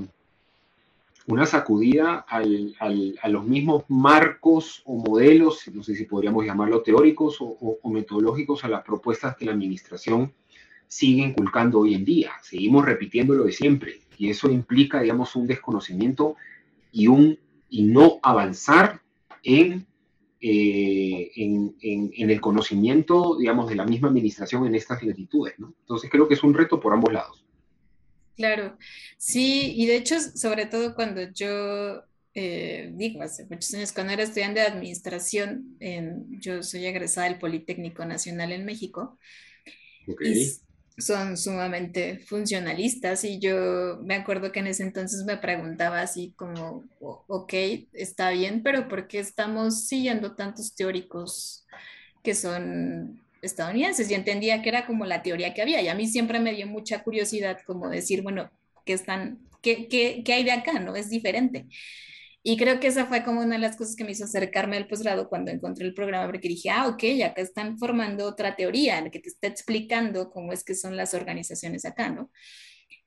una 1.26 1.46
sacudida 1.46 2.24
a 2.28 3.28
los 3.28 3.44
mismos 3.44 3.84
marcos 3.88 4.82
o 4.84 4.96
modelos, 4.96 5.68
no 5.72 5.82
sé 5.82 5.94
si 5.94 6.04
podríamos 6.04 6.44
llamarlo 6.44 6.82
teóricos 6.82 7.36
o, 7.40 7.78
metodológicos, 7.90 8.64
a 8.64 8.68
las 8.68 8.82
propuestas 8.82 9.36
que 9.36 9.44
la 9.44 9.52
administración 9.52 10.32
sigue 10.88 11.22
inculcando 11.22 11.80
hoy 11.80 11.94
en 11.94 12.04
día. 12.04 12.32
Seguimos 12.42 12.84
repitiendo 12.84 13.34
lo 13.34 13.44
de 13.44 13.52
siempre 13.52 14.00
y 14.18 14.30
eso 14.30 14.50
implica, 14.50 15.00
digamos, 15.00 15.36
un 15.36 15.46
desconocimiento 15.46 16.36
y, 16.90 17.06
un, 17.06 17.38
y 17.70 17.84
no 17.84 18.18
avanzar 18.22 19.00
en, 19.42 19.86
eh, 20.40 21.30
en, 21.36 21.76
en, 21.80 22.30
el 22.30 22.40
conocimiento, 22.40 23.36
digamos, 23.38 23.68
de 23.68 23.76
la 23.76 23.86
misma 23.86 24.08
administración 24.08 24.66
en 24.66 24.74
estas 24.74 25.02
latitudes. 25.02 25.54
¿no? 25.58 25.72
Entonces 25.80 26.10
creo 26.10 26.26
que 26.26 26.34
es 26.34 26.42
un 26.42 26.52
reto 26.52 26.80
por 26.80 26.92
ambos 26.92 27.12
lados. 27.12 27.41
Claro, 28.42 28.76
sí, 29.18 29.72
y 29.76 29.86
de 29.86 29.94
hecho, 29.94 30.18
sobre 30.18 30.66
todo 30.66 30.96
cuando 30.96 31.22
yo 31.30 32.02
eh, 32.34 32.90
digo, 32.94 33.22
hace 33.22 33.46
muchos 33.46 33.72
años, 33.74 33.92
cuando 33.92 34.12
era 34.12 34.24
estudiante 34.24 34.58
de 34.58 34.66
administración, 34.66 35.78
yo 36.40 36.64
soy 36.64 36.86
egresada 36.86 37.28
del 37.28 37.38
Politécnico 37.38 38.04
Nacional 38.04 38.50
en 38.50 38.64
México, 38.64 39.16
y 40.24 40.50
son 40.98 41.36
sumamente 41.36 42.18
funcionalistas 42.18 43.22
y 43.22 43.38
yo 43.38 44.00
me 44.02 44.16
acuerdo 44.16 44.50
que 44.50 44.58
en 44.58 44.66
ese 44.66 44.82
entonces 44.82 45.24
me 45.24 45.36
preguntaba 45.36 46.00
así 46.00 46.34
como, 46.36 46.82
ok, 46.98 47.54
está 47.92 48.30
bien, 48.30 48.64
pero 48.64 48.88
¿por 48.88 49.06
qué 49.06 49.20
estamos 49.20 49.86
siguiendo 49.86 50.34
tantos 50.34 50.74
teóricos 50.74 51.64
que 52.24 52.34
son 52.34 53.21
estadounidenses 53.42 54.10
y 54.10 54.14
entendía 54.14 54.62
que 54.62 54.68
era 54.68 54.86
como 54.86 55.04
la 55.04 55.22
teoría 55.22 55.52
que 55.52 55.62
había. 55.62 55.82
Y 55.82 55.88
a 55.88 55.94
mí 55.94 56.06
siempre 56.06 56.40
me 56.40 56.54
dio 56.54 56.66
mucha 56.66 57.02
curiosidad 57.02 57.58
como 57.66 57.88
decir, 57.88 58.22
bueno, 58.22 58.50
¿qué, 58.86 58.94
están, 58.94 59.40
qué, 59.60 60.22
hay 60.28 60.44
de 60.44 60.52
acá? 60.52 60.78
¿No? 60.78 60.96
Es 60.96 61.10
diferente. 61.10 61.66
Y 62.44 62.56
creo 62.56 62.80
que 62.80 62.88
esa 62.88 63.06
fue 63.06 63.22
como 63.22 63.40
una 63.40 63.54
de 63.54 63.60
las 63.60 63.76
cosas 63.76 63.94
que 63.94 64.04
me 64.04 64.12
hizo 64.12 64.24
acercarme 64.24 64.76
al 64.76 64.88
posgrado 64.88 65.28
cuando 65.28 65.50
encontré 65.50 65.86
el 65.86 65.94
programa, 65.94 66.26
porque 66.26 66.48
dije, 66.48 66.70
ah, 66.70 66.88
ok, 66.88 67.02
acá 67.24 67.42
están 67.42 67.78
formando 67.78 68.26
otra 68.26 68.56
teoría 68.56 68.98
en 68.98 69.04
la 69.04 69.10
que 69.10 69.20
te 69.20 69.28
está 69.28 69.46
explicando 69.46 70.30
cómo 70.30 70.52
es 70.52 70.64
que 70.64 70.74
son 70.74 70.96
las 70.96 71.14
organizaciones 71.14 71.84
acá, 71.84 72.10
¿no? 72.10 72.30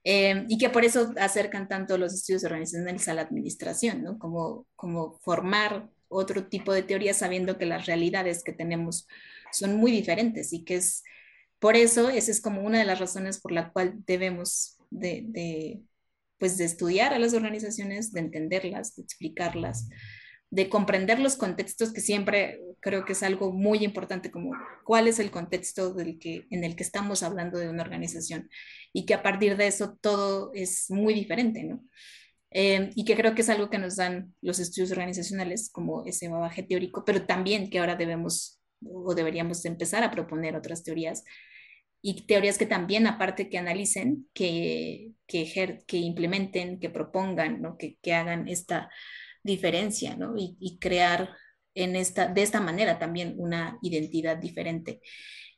Eh, 0.05 0.45
y 0.47 0.57
que 0.57 0.69
por 0.69 0.85
eso 0.85 1.13
acercan 1.17 1.67
tanto 1.67 1.97
los 1.97 2.13
estudios 2.13 2.43
organizacionales 2.43 3.07
a 3.07 3.13
la 3.13 3.23
administración, 3.23 4.03
¿no? 4.03 4.19
Como, 4.19 4.67
como 4.75 5.19
formar 5.19 5.89
otro 6.07 6.47
tipo 6.47 6.73
de 6.73 6.83
teoría 6.83 7.13
sabiendo 7.13 7.57
que 7.57 7.65
las 7.65 7.87
realidades 7.87 8.43
que 8.43 8.53
tenemos 8.53 9.07
son 9.57 9.77
muy 9.77 9.91
diferentes 9.91 10.53
y 10.53 10.63
que 10.63 10.75
es 10.75 11.03
por 11.59 11.75
eso, 11.75 12.09
esa 12.09 12.31
es 12.31 12.41
como 12.41 12.61
una 12.61 12.79
de 12.79 12.85
las 12.85 12.99
razones 12.99 13.39
por 13.39 13.51
la 13.51 13.71
cual 13.71 13.95
debemos 14.05 14.77
de, 14.89 15.81
pues 16.37 16.57
de 16.57 16.65
estudiar 16.65 17.13
a 17.13 17.19
las 17.19 17.33
organizaciones, 17.33 18.11
de 18.11 18.19
entenderlas, 18.19 18.95
de 18.95 19.03
explicarlas, 19.03 19.87
de 20.51 20.69
comprender 20.69 21.19
los 21.19 21.37
contextos, 21.37 21.91
que 21.91 22.01
siempre 22.01 22.61
creo 22.81 23.03
que 23.03 23.13
es 23.13 23.23
algo 23.23 23.51
muy 23.51 23.83
importante, 23.83 24.31
como 24.31 24.51
cuál 24.83 25.07
es 25.07 25.17
el 25.19 25.31
contexto 25.31 25.93
del 25.93 26.19
que, 26.19 26.45
en 26.51 26.63
el 26.63 26.75
que 26.75 26.83
estamos 26.83 27.23
hablando 27.23 27.57
de 27.57 27.69
una 27.69 27.83
organización 27.83 28.49
y 28.93 29.05
que 29.05 29.13
a 29.15 29.23
partir 29.23 29.57
de 29.57 29.67
eso 29.67 29.97
todo 29.99 30.51
es 30.53 30.91
muy 30.91 31.13
diferente, 31.13 31.63
¿no? 31.63 31.83
Eh, 32.51 32.91
y 32.95 33.03
que 33.03 33.15
creo 33.15 33.35
que 33.35 33.41
es 33.41 33.49
algo 33.49 33.69
que 33.69 33.79
nos 33.79 33.97
dan 33.97 34.33
los 34.41 34.59
estudios 34.59 34.91
organizacionales 34.91 35.69
como 35.69 36.05
ese 36.05 36.29
bagaje 36.29 36.63
teórico, 36.63 37.03
pero 37.03 37.25
también 37.25 37.69
que 37.69 37.79
ahora 37.79 37.95
debemos 37.95 38.54
o 38.83 39.13
deberíamos 39.15 39.63
empezar 39.65 40.03
a 40.03 40.11
proponer 40.11 40.55
otras 40.55 40.83
teorías 40.83 41.23
y 42.07 42.27
teorías 42.27 42.59
que 42.59 42.67
también, 42.67 43.07
aparte 43.07 43.49
que 43.49 43.57
analicen, 43.57 44.27
que, 44.31 45.13
que, 45.25 45.83
que 45.87 45.97
implementen, 45.97 46.79
que 46.79 46.91
propongan, 46.91 47.63
¿no? 47.63 47.77
que, 47.77 47.97
que 47.99 48.13
hagan 48.13 48.47
esta 48.47 48.91
diferencia 49.41 50.15
¿no? 50.15 50.35
y, 50.37 50.77
crear 50.79 51.35
en 51.73 51.95
esta, 51.95 52.27
de 52.27 52.43
esta 52.43 52.61
manera 52.61 52.99
también 52.99 53.33
una 53.39 53.79
identidad 53.81 54.37
diferente. 54.37 55.01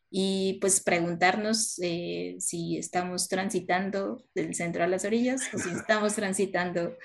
Y 0.10 0.58
pues 0.62 0.82
preguntarnos 0.82 1.80
eh, 1.84 2.38
si 2.40 2.78
estamos 2.78 3.28
transitando 3.28 4.24
del 4.34 4.56
centro 4.56 4.86
a 4.86 4.88
las 4.88 5.04
orillas 5.04 5.42
o 5.54 5.58
si 5.58 5.70
estamos 5.70 6.16
transitando 6.16 6.96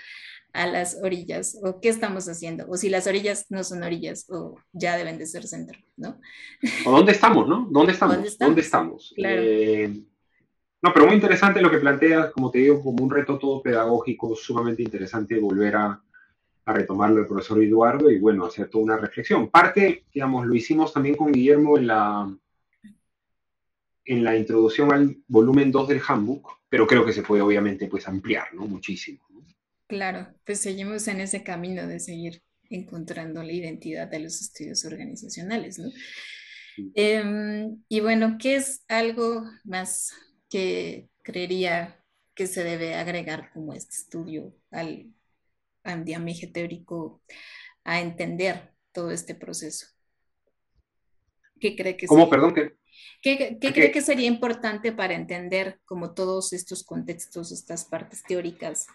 a 0.52 0.66
las 0.66 0.98
orillas 1.02 1.58
o 1.62 1.80
qué 1.80 1.88
estamos 1.88 2.28
haciendo 2.28 2.66
o 2.68 2.76
si 2.76 2.90
las 2.90 3.06
orillas 3.06 3.46
no 3.50 3.64
son 3.64 3.82
orillas 3.82 4.26
o 4.30 4.56
ya 4.72 4.96
deben 4.96 5.18
de 5.18 5.26
ser 5.26 5.46
centro, 5.46 5.78
¿no? 5.96 6.20
O 6.84 6.90
dónde 6.90 7.12
estamos, 7.12 7.48
¿no? 7.48 7.66
¿Dónde 7.70 7.92
estamos? 7.92 8.38
¿Dónde 8.38 8.60
estamos? 8.60 9.14
Eh, 9.16 10.02
no, 10.82 10.92
pero 10.92 11.06
muy 11.06 11.14
interesante 11.14 11.62
lo 11.62 11.70
que 11.70 11.78
planteas, 11.78 12.32
como 12.32 12.50
te 12.50 12.58
digo, 12.58 12.82
como 12.82 13.04
un 13.04 13.10
reto 13.10 13.38
todo 13.38 13.62
pedagógico, 13.62 14.34
sumamente 14.34 14.82
interesante 14.82 15.38
volver 15.38 15.76
a, 15.76 16.02
a 16.64 16.72
retomarlo 16.72 17.20
el 17.20 17.26
profesor 17.26 17.62
Eduardo 17.62 18.10
y 18.10 18.18
bueno, 18.18 18.44
hacer 18.44 18.68
toda 18.68 18.84
una 18.84 18.96
reflexión. 18.96 19.48
Parte, 19.48 20.04
digamos, 20.12 20.46
lo 20.46 20.54
hicimos 20.54 20.92
también 20.92 21.16
con 21.16 21.32
Guillermo 21.32 21.78
en 21.78 21.86
la, 21.86 22.36
en 24.04 24.24
la 24.24 24.36
introducción 24.36 24.92
al 24.92 25.16
volumen 25.28 25.70
2 25.72 25.88
del 25.88 26.02
handbook, 26.06 26.58
pero 26.68 26.86
creo 26.86 27.04
que 27.04 27.12
se 27.12 27.22
puede 27.22 27.42
obviamente 27.42 27.86
pues 27.86 28.06
ampliar, 28.08 28.52
¿no? 28.54 28.66
Muchísimo. 28.66 29.20
Claro, 29.92 30.26
pues 30.46 30.60
seguimos 30.60 31.06
en 31.06 31.20
ese 31.20 31.42
camino 31.42 31.86
de 31.86 32.00
seguir 32.00 32.42
encontrando 32.70 33.42
la 33.42 33.52
identidad 33.52 34.08
de 34.08 34.20
los 34.20 34.40
estudios 34.40 34.86
organizacionales, 34.86 35.78
¿no? 35.78 35.90
Em, 36.94 37.76
y 37.90 38.00
bueno, 38.00 38.38
¿qué 38.40 38.56
es 38.56 38.86
algo 38.88 39.44
más 39.64 40.10
que 40.48 41.10
creería 41.20 42.02
que 42.34 42.46
se 42.46 42.64
debe 42.64 42.94
agregar 42.94 43.50
como 43.52 43.74
este 43.74 43.96
estudio 43.96 44.56
al 44.70 45.12
andiamaje 45.84 46.46
teórico 46.46 47.20
a 47.84 48.00
entender 48.00 48.72
todo 48.92 49.10
este 49.10 49.34
proceso? 49.34 49.88
¿Qué 51.60 51.76
cree 51.76 51.98
que 51.98 52.06
¿Cómo, 52.06 52.30
perdón? 52.30 52.54
¿qué, 52.54 52.78
¿Qué, 53.20 53.58
qué 53.60 53.72
cree 53.74 53.92
que 53.92 54.00
sería 54.00 54.26
importante 54.26 54.90
para 54.90 55.12
entender 55.12 55.80
como 55.84 56.14
todos 56.14 56.54
estos 56.54 56.82
contextos, 56.82 57.52
estas 57.52 57.84
partes 57.84 58.22
teóricas 58.22 58.86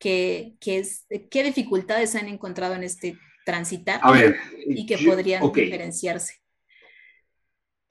qué, 0.00 0.56
es, 0.64 1.06
qué 1.30 1.44
dificultades 1.44 2.16
han 2.16 2.26
encontrado 2.26 2.74
en 2.74 2.82
este 2.82 3.16
transitar 3.44 4.00
y 4.66 4.86
que 4.86 4.98
podrían 4.98 5.52
diferenciarse. 5.52 6.40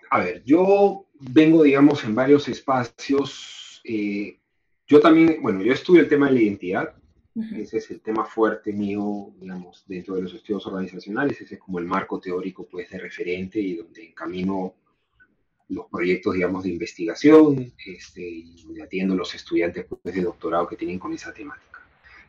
A 0.09 0.19
ver, 0.19 0.43
yo 0.43 1.07
vengo, 1.19 1.63
digamos, 1.63 2.03
en 2.03 2.15
varios 2.15 2.47
espacios. 2.47 3.81
Eh, 3.83 4.39
yo 4.87 4.99
también, 4.99 5.41
bueno, 5.41 5.61
yo 5.61 5.71
estudio 5.71 6.01
el 6.01 6.09
tema 6.09 6.27
de 6.27 6.33
la 6.33 6.41
identidad. 6.41 6.95
Ese 7.55 7.77
es 7.77 7.89
el 7.91 8.01
tema 8.01 8.25
fuerte 8.25 8.73
mío, 8.73 9.33
digamos, 9.39 9.85
dentro 9.87 10.15
de 10.15 10.23
los 10.23 10.33
estudios 10.33 10.65
organizacionales. 10.65 11.39
Ese 11.39 11.55
es 11.55 11.61
como 11.61 11.79
el 11.79 11.85
marco 11.85 12.19
teórico, 12.19 12.67
pues, 12.67 12.89
de 12.89 12.97
referente 12.97 13.59
y 13.59 13.77
donde 13.77 14.07
encamino 14.07 14.73
los 15.69 15.85
proyectos, 15.89 16.33
digamos, 16.33 16.63
de 16.63 16.71
investigación 16.71 17.71
este, 17.85 18.21
y 18.27 18.81
atiendo 18.81 19.13
a 19.13 19.17
los 19.17 19.33
estudiantes 19.35 19.85
pues, 19.85 20.15
de 20.15 20.21
doctorado 20.21 20.67
que 20.67 20.75
tienen 20.75 20.99
con 20.99 21.13
esa 21.13 21.31
temática. 21.31 21.68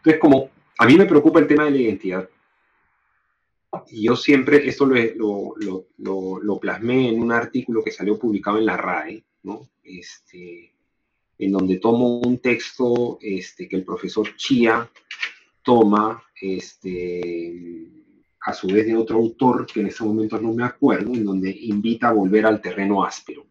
Entonces, 0.00 0.20
como 0.20 0.50
a 0.78 0.86
mí 0.86 0.96
me 0.96 1.06
preocupa 1.06 1.40
el 1.40 1.46
tema 1.46 1.64
de 1.64 1.72
la 1.72 1.76
identidad, 1.76 2.28
y 3.88 4.04
yo 4.04 4.16
siempre, 4.16 4.66
esto 4.66 4.86
lo, 4.86 5.54
lo, 5.98 6.40
lo, 6.40 6.58
plasmé 6.58 7.08
en 7.08 7.20
un 7.20 7.32
artículo 7.32 7.84
que 7.84 7.92
salió 7.92 8.18
publicado 8.18 8.58
en 8.58 8.66
la 8.66 8.76
RAE, 8.76 9.22
¿no? 9.44 9.68
Este, 9.84 10.72
en 11.38 11.52
donde 11.52 11.76
tomo 11.76 12.18
un 12.18 12.38
texto 12.38 13.18
este, 13.20 13.68
que 13.68 13.76
el 13.76 13.84
profesor 13.84 14.34
Chia 14.36 14.90
toma 15.62 16.22
este, 16.40 17.86
a 18.40 18.52
su 18.52 18.68
vez 18.68 18.86
de 18.86 18.96
otro 18.96 19.18
autor, 19.18 19.66
que 19.66 19.80
en 19.80 19.88
ese 19.88 20.02
momento 20.02 20.40
no 20.40 20.52
me 20.52 20.64
acuerdo, 20.64 21.14
en 21.14 21.24
donde 21.24 21.50
invita 21.50 22.08
a 22.08 22.12
volver 22.12 22.46
al 22.46 22.60
terreno 22.60 23.04
áspero. 23.04 23.46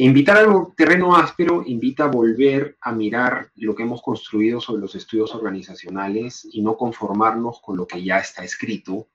Invitar 0.00 0.36
al 0.36 0.76
terreno 0.76 1.16
áspero 1.16 1.64
invita 1.66 2.04
a 2.04 2.06
volver 2.06 2.76
a 2.80 2.92
mirar 2.92 3.50
lo 3.56 3.74
que 3.74 3.82
hemos 3.82 4.00
construido 4.00 4.60
sobre 4.60 4.80
los 4.80 4.94
estudios 4.94 5.34
organizacionales 5.34 6.46
y 6.52 6.62
no 6.62 6.76
conformarnos 6.76 7.60
con 7.60 7.76
lo 7.76 7.84
que 7.84 8.04
ya 8.04 8.18
está 8.18 8.44
escrito, 8.44 9.08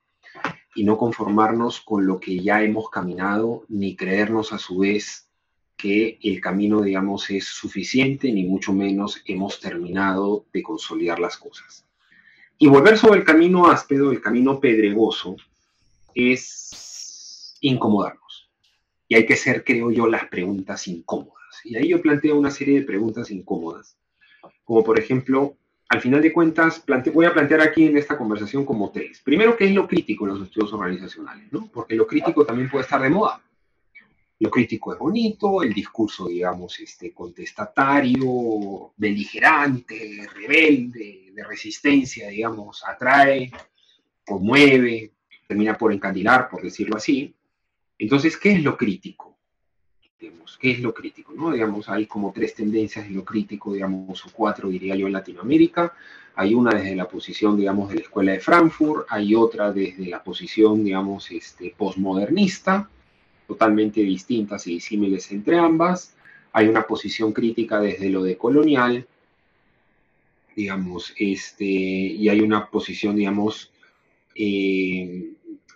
y 0.74 0.84
no 0.84 0.98
conformarnos 0.98 1.80
con 1.80 2.06
lo 2.06 2.20
que 2.20 2.38
ya 2.38 2.62
hemos 2.62 2.90
caminado, 2.90 3.64
ni 3.68 3.96
creernos 3.96 4.52
a 4.52 4.58
su 4.58 4.76
vez 4.76 5.30
que 5.74 6.18
el 6.22 6.42
camino, 6.42 6.82
digamos, 6.82 7.30
es 7.30 7.46
suficiente, 7.46 8.30
ni 8.30 8.42
mucho 8.42 8.74
menos 8.74 9.22
hemos 9.24 9.60
terminado 9.60 10.44
de 10.52 10.62
consolidar 10.62 11.18
las 11.18 11.38
cosas. 11.38 11.86
Y 12.58 12.66
volver 12.66 12.98
sobre 12.98 13.20
el 13.20 13.24
camino 13.24 13.70
áspero, 13.70 14.10
el 14.10 14.20
camino 14.20 14.60
pedregoso, 14.60 15.36
es 16.14 17.56
incomodarnos. 17.62 18.23
Y 19.08 19.16
hay 19.16 19.26
que 19.26 19.34
hacer, 19.34 19.64
creo 19.64 19.90
yo, 19.90 20.06
las 20.06 20.26
preguntas 20.28 20.88
incómodas. 20.88 21.60
Y 21.64 21.76
ahí 21.76 21.88
yo 21.88 22.00
planteo 22.00 22.36
una 22.36 22.50
serie 22.50 22.80
de 22.80 22.86
preguntas 22.86 23.30
incómodas, 23.30 23.96
como 24.64 24.82
por 24.82 24.98
ejemplo, 24.98 25.56
al 25.88 26.00
final 26.00 26.22
de 26.22 26.32
cuentas, 26.32 26.82
voy 27.12 27.26
a 27.26 27.32
plantear 27.32 27.60
aquí 27.60 27.86
en 27.86 27.96
esta 27.96 28.16
conversación 28.16 28.64
como 28.64 28.90
tres. 28.90 29.20
Primero, 29.20 29.56
¿qué 29.56 29.66
es 29.66 29.72
lo 29.72 29.86
crítico 29.86 30.24
en 30.24 30.34
los 30.34 30.42
estudios 30.42 30.72
organizacionales? 30.72 31.52
¿no? 31.52 31.70
Porque 31.72 31.94
lo 31.94 32.06
crítico 32.06 32.44
también 32.44 32.70
puede 32.70 32.84
estar 32.84 33.00
de 33.00 33.10
moda. 33.10 33.40
Lo 34.40 34.50
crítico 34.50 34.92
es 34.92 34.98
bonito, 34.98 35.62
el 35.62 35.72
discurso, 35.72 36.26
digamos, 36.26 36.80
este, 36.80 37.12
contestatario, 37.12 38.92
beligerante, 38.96 40.26
rebelde, 40.34 41.30
de 41.32 41.44
resistencia, 41.44 42.28
digamos, 42.28 42.82
atrae, 42.84 43.52
conmueve, 44.26 45.12
termina 45.46 45.78
por 45.78 45.92
encandilar, 45.92 46.48
por 46.48 46.62
decirlo 46.62 46.96
así. 46.96 47.32
Entonces, 47.98 48.36
¿qué 48.36 48.52
es 48.52 48.62
lo 48.62 48.76
crítico? 48.76 49.34
¿Qué 50.58 50.70
es 50.70 50.80
lo 50.80 50.94
crítico? 50.94 51.52
Digamos, 51.52 51.88
hay 51.88 52.06
como 52.06 52.32
tres 52.32 52.54
tendencias 52.54 53.06
en 53.06 53.14
lo 53.14 53.24
crítico, 53.24 53.72
digamos, 53.72 54.24
o 54.24 54.30
cuatro 54.32 54.68
diría 54.68 54.96
yo 54.96 55.06
en 55.06 55.12
Latinoamérica. 55.12 55.92
Hay 56.36 56.54
una 56.54 56.74
desde 56.74 56.96
la 56.96 57.06
posición, 57.06 57.56
digamos, 57.56 57.90
de 57.90 57.96
la 57.96 58.00
Escuela 58.00 58.32
de 58.32 58.40
Frankfurt, 58.40 59.06
hay 59.10 59.34
otra 59.34 59.72
desde 59.72 60.06
la 60.06 60.22
posición, 60.22 60.82
digamos, 60.84 61.30
este, 61.30 61.74
postmodernista, 61.76 62.88
totalmente 63.46 64.00
distintas 64.00 64.66
y 64.66 64.74
disímiles 64.74 65.30
entre 65.32 65.58
ambas. 65.58 66.14
Hay 66.52 66.68
una 66.68 66.86
posición 66.86 67.32
crítica 67.32 67.80
desde 67.80 68.08
lo 68.08 68.22
de 68.22 68.36
colonial, 68.36 69.06
digamos, 70.56 71.12
este, 71.18 71.64
y 71.64 72.28
hay 72.28 72.40
una 72.40 72.68
posición, 72.70 73.16
digamos, 73.16 73.70
eh, 74.34 75.32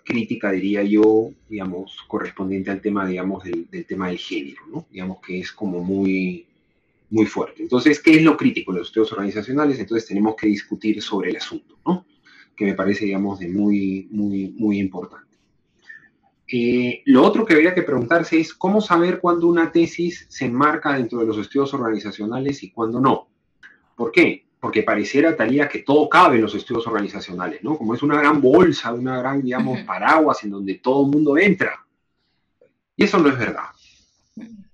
crítica, 0.08 0.50
diría 0.50 0.82
yo, 0.82 1.30
digamos, 1.50 1.98
correspondiente 2.08 2.70
al 2.70 2.80
tema, 2.80 3.06
digamos, 3.06 3.44
del, 3.44 3.68
tema 3.86 4.08
del 4.08 4.18
género, 4.18 4.62
¿no? 4.72 4.86
Digamos 4.90 5.18
que 5.20 5.40
es 5.40 5.52
como 5.52 5.84
muy, 5.84 6.46
muy 7.10 7.26
fuerte. 7.26 7.62
Entonces, 7.62 8.00
¿qué 8.00 8.12
es 8.12 8.22
lo 8.22 8.34
crítico 8.34 8.72
en 8.72 8.78
los 8.78 8.88
estudios 8.88 9.12
organizacionales? 9.12 9.78
Entonces 9.78 10.08
tenemos 10.08 10.34
que 10.34 10.46
discutir 10.46 11.02
sobre 11.02 11.30
el 11.30 11.36
asunto, 11.36 11.78
¿no? 11.86 12.06
Que 12.56 12.64
me 12.64 12.74
parece, 12.74 13.04
digamos, 13.04 13.38
de 13.38 13.48
muy, 13.48 14.08
muy, 14.10 14.54
muy 14.56 14.78
importante. 14.80 15.36
Eh, 16.50 17.02
lo 17.04 17.22
otro 17.22 17.44
que 17.44 17.52
habría 17.52 17.74
que 17.74 17.82
preguntarse 17.82 18.40
es 18.40 18.54
cómo 18.54 18.80
saber 18.80 19.20
cuándo 19.20 19.46
una 19.46 19.70
tesis 19.70 20.24
se 20.30 20.46
enmarca 20.46 20.94
dentro 20.94 21.18
de 21.18 21.26
los 21.26 21.36
estudios 21.36 21.74
organizacionales 21.74 22.62
y 22.62 22.70
cuándo 22.70 22.98
no. 22.98 23.28
¿Por 23.94 24.10
qué? 24.10 24.47
Porque 24.60 24.82
pareciera, 24.82 25.36
Talía, 25.36 25.68
que 25.68 25.80
todo 25.80 26.08
cabe 26.08 26.36
en 26.36 26.42
los 26.42 26.54
estudios 26.54 26.86
organizacionales, 26.86 27.62
¿no? 27.62 27.76
Como 27.78 27.94
es 27.94 28.02
una 28.02 28.18
gran 28.18 28.40
bolsa, 28.40 28.92
una 28.92 29.18
gran, 29.18 29.42
digamos, 29.42 29.80
paraguas 29.82 30.42
en 30.42 30.50
donde 30.50 30.74
todo 30.76 31.04
el 31.04 31.12
mundo 31.12 31.38
entra. 31.38 31.84
Y 32.96 33.04
eso 33.04 33.18
no 33.18 33.28
es 33.28 33.38
verdad. 33.38 33.68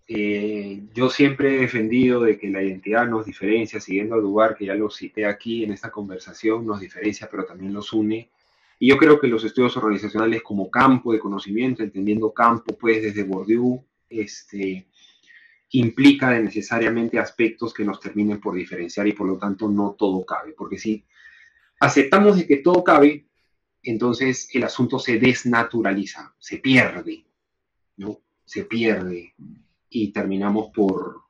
Eh, 0.07 0.83
yo 0.95 1.09
siempre 1.11 1.55
he 1.55 1.61
defendido 1.61 2.23
de 2.23 2.39
que 2.39 2.49
la 2.49 2.63
identidad 2.63 3.07
nos 3.07 3.27
diferencia, 3.27 3.81
siguiendo 3.81 4.15
al 4.15 4.23
lugar 4.23 4.55
que 4.57 4.67
ya 4.67 4.75
lo 4.75 4.91
cité 4.91 5.27
aquí 5.27 5.65
en 5.65 5.73
esta 5.73 5.91
conversación, 5.91 6.67
nos 6.67 6.81
diferencia, 6.81 7.29
pero 7.31 7.45
también 7.45 7.73
nos 7.73 7.93
une. 7.93 8.31
Y 8.79 8.89
yo 8.89 8.97
creo 8.97 9.21
que 9.21 9.29
los 9.29 9.45
estudios 9.45 9.77
organizacionales 9.77 10.43
como 10.43 10.71
campo 10.71 11.13
de 11.13 11.19
conocimiento, 11.19 11.83
entendiendo 11.83 12.33
campo, 12.33 12.77
pues 12.79 13.03
desde 13.03 13.23
Bourdieu, 13.23 13.85
este, 14.09 14.87
implica 15.71 16.31
necesariamente 16.39 17.19
aspectos 17.19 17.75
que 17.75 17.85
nos 17.85 18.01
terminen 18.01 18.41
por 18.41 18.55
diferenciar 18.55 19.07
y 19.07 19.13
por 19.13 19.27
lo 19.27 19.39
tanto 19.39 19.69
no 19.69 19.97
todo 19.99 20.25
cabe, 20.25 20.53
porque 20.53 20.79
si 20.79 21.05
aceptamos 21.81 22.37
de 22.37 22.47
que 22.47 22.59
todo 22.59 22.85
cabe, 22.85 23.27
entonces 23.83 24.49
el 24.55 24.65
asunto 24.65 24.99
se 24.99 25.19
desnaturaliza, 25.19 26.35
se 26.39 26.59
pierde, 26.59 27.27
¿no? 27.97 28.21
Se 28.45 28.65
pierde 28.65 29.35
y 29.91 30.13
terminamos 30.13 30.71
por, 30.75 31.23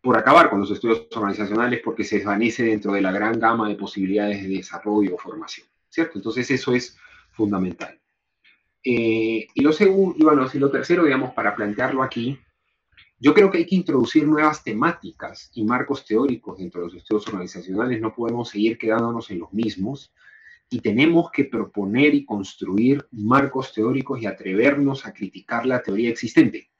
por 0.00 0.16
acabar 0.16 0.50
con 0.50 0.60
los 0.60 0.70
estudios 0.70 1.06
organizacionales 1.14 1.80
porque 1.84 2.04
se 2.04 2.16
desvanece 2.18 2.64
dentro 2.64 2.92
de 2.92 3.00
la 3.00 3.12
gran 3.12 3.38
gama 3.38 3.68
de 3.68 3.74
posibilidades 3.74 4.42
de 4.42 4.48
desarrollo 4.48 5.14
o 5.14 5.18
formación, 5.18 5.66
¿cierto? 5.88 6.18
Entonces 6.18 6.50
eso 6.50 6.74
es 6.74 6.96
fundamental. 7.30 7.98
Eh, 8.84 9.46
y 9.52 9.60
lo 9.60 9.72
segundo, 9.72 10.14
y 10.18 10.24
bueno, 10.24 10.46
y 10.52 10.58
lo 10.58 10.70
tercero, 10.70 11.04
digamos, 11.04 11.32
para 11.34 11.54
plantearlo 11.54 12.02
aquí, 12.02 12.38
yo 13.20 13.34
creo 13.34 13.50
que 13.50 13.58
hay 13.58 13.66
que 13.66 13.74
introducir 13.74 14.26
nuevas 14.26 14.62
temáticas 14.62 15.50
y 15.54 15.64
marcos 15.64 16.04
teóricos 16.04 16.58
dentro 16.58 16.80
de 16.80 16.86
los 16.86 16.96
estudios 16.96 17.26
organizacionales. 17.26 18.00
No 18.00 18.14
podemos 18.14 18.50
seguir 18.50 18.78
quedándonos 18.78 19.30
en 19.30 19.40
los 19.40 19.52
mismos 19.52 20.12
y 20.70 20.80
tenemos 20.80 21.30
que 21.32 21.44
proponer 21.44 22.14
y 22.14 22.24
construir 22.24 23.06
marcos 23.10 23.72
teóricos 23.72 24.22
y 24.22 24.26
atrevernos 24.26 25.04
a 25.04 25.12
criticar 25.12 25.66
la 25.66 25.82
teoría 25.82 26.10
existente. 26.10 26.70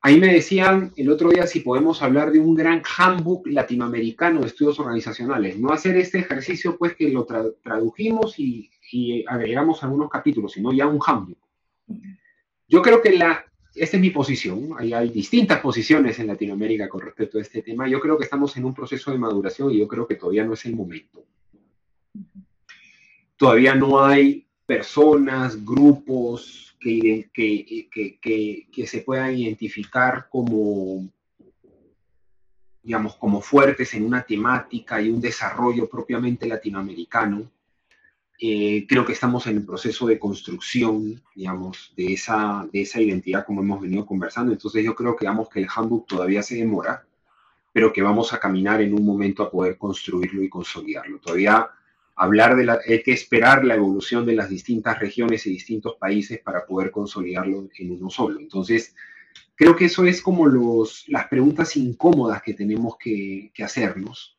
Ahí 0.00 0.18
me 0.18 0.32
decían 0.32 0.92
el 0.96 1.10
otro 1.10 1.30
día 1.30 1.46
si 1.46 1.60
podemos 1.60 2.02
hablar 2.02 2.32
de 2.32 2.40
un 2.40 2.56
gran 2.56 2.82
handbook 2.98 3.46
latinoamericano 3.46 4.40
de 4.40 4.48
estudios 4.48 4.80
organizacionales. 4.80 5.56
No 5.60 5.72
hacer 5.72 5.96
este 5.96 6.18
ejercicio, 6.18 6.76
pues 6.76 6.96
que 6.96 7.08
lo 7.08 7.24
tradujimos 7.24 8.36
y, 8.36 8.68
y 8.90 9.24
agregamos 9.28 9.84
algunos 9.84 10.10
capítulos, 10.10 10.52
sino 10.52 10.72
ya 10.72 10.88
un 10.88 10.98
handbook. 11.06 11.38
Yo 12.66 12.82
creo 12.82 13.00
que 13.00 13.12
la 13.12 13.44
esta 13.74 13.96
es 13.96 14.00
mi 14.00 14.10
posición. 14.10 14.70
Hay, 14.78 15.08
distintas 15.08 15.60
posiciones 15.60 16.18
en 16.18 16.26
Latinoamérica 16.26 16.88
con 16.88 17.00
respecto 17.00 17.38
a 17.38 17.42
este 17.42 17.62
tema. 17.62 17.88
Yo 17.88 18.00
creo 18.00 18.18
que 18.18 18.24
estamos 18.24 18.56
en 18.56 18.64
un 18.64 18.74
proceso 18.74 19.10
de 19.10 19.18
maduración 19.18 19.70
y 19.70 19.78
yo 19.78 19.88
creo 19.88 20.06
que 20.06 20.16
todavía 20.16 20.44
no 20.44 20.54
es 20.54 20.64
el 20.66 20.76
momento. 20.76 21.24
Todavía 23.36 23.74
no 23.74 24.04
hay 24.04 24.46
personas, 24.66 25.64
grupos 25.64 26.76
que, 26.78 27.30
que 27.32 28.86
se 28.86 29.00
puedan 29.00 29.36
identificar 29.36 30.28
como, 30.28 31.08
digamos, 32.82 33.16
como 33.16 33.40
fuertes 33.40 33.94
en 33.94 34.04
una 34.04 34.22
temática 34.22 35.00
y 35.00 35.08
un 35.08 35.20
desarrollo 35.20 35.88
propiamente 35.88 36.46
latinoamericano 36.46 37.50
eh, 38.44 38.86
creo 38.88 39.04
que 39.04 39.12
estamos 39.12 39.46
en 39.46 39.58
el 39.58 39.64
proceso 39.64 40.04
de 40.04 40.18
construcción, 40.18 41.22
digamos, 41.32 41.92
de 41.96 42.14
esa, 42.14 42.68
de 42.72 42.80
esa 42.80 43.00
identidad 43.00 43.46
como 43.46 43.60
hemos 43.60 43.80
venido 43.80 44.04
conversando. 44.04 44.50
Entonces 44.50 44.84
yo 44.84 44.96
creo 44.96 45.14
que, 45.14 45.24
digamos, 45.24 45.48
que 45.48 45.60
el 45.60 45.68
handbook 45.72 46.08
todavía 46.08 46.42
se 46.42 46.56
demora, 46.56 47.06
pero 47.72 47.92
que 47.92 48.02
vamos 48.02 48.32
a 48.32 48.40
caminar 48.40 48.82
en 48.82 48.94
un 48.94 49.06
momento 49.06 49.44
a 49.44 49.50
poder 49.50 49.78
construirlo 49.78 50.42
y 50.42 50.48
consolidarlo. 50.48 51.20
Todavía 51.20 51.70
hablar 52.16 52.56
de 52.56 52.64
la, 52.64 52.80
hay 52.84 53.04
que 53.04 53.12
esperar 53.12 53.64
la 53.64 53.76
evolución 53.76 54.26
de 54.26 54.34
las 54.34 54.48
distintas 54.48 54.98
regiones 54.98 55.46
y 55.46 55.50
distintos 55.50 55.94
países 55.94 56.40
para 56.40 56.66
poder 56.66 56.90
consolidarlo 56.90 57.68
en 57.78 57.92
uno 57.92 58.10
solo. 58.10 58.40
Entonces, 58.40 58.96
creo 59.54 59.76
que 59.76 59.84
eso 59.84 60.04
es 60.04 60.20
como 60.20 60.46
los, 60.46 61.04
las 61.06 61.28
preguntas 61.28 61.76
incómodas 61.76 62.42
que 62.42 62.54
tenemos 62.54 62.96
que, 62.98 63.52
que 63.54 63.62
hacernos 63.62 64.36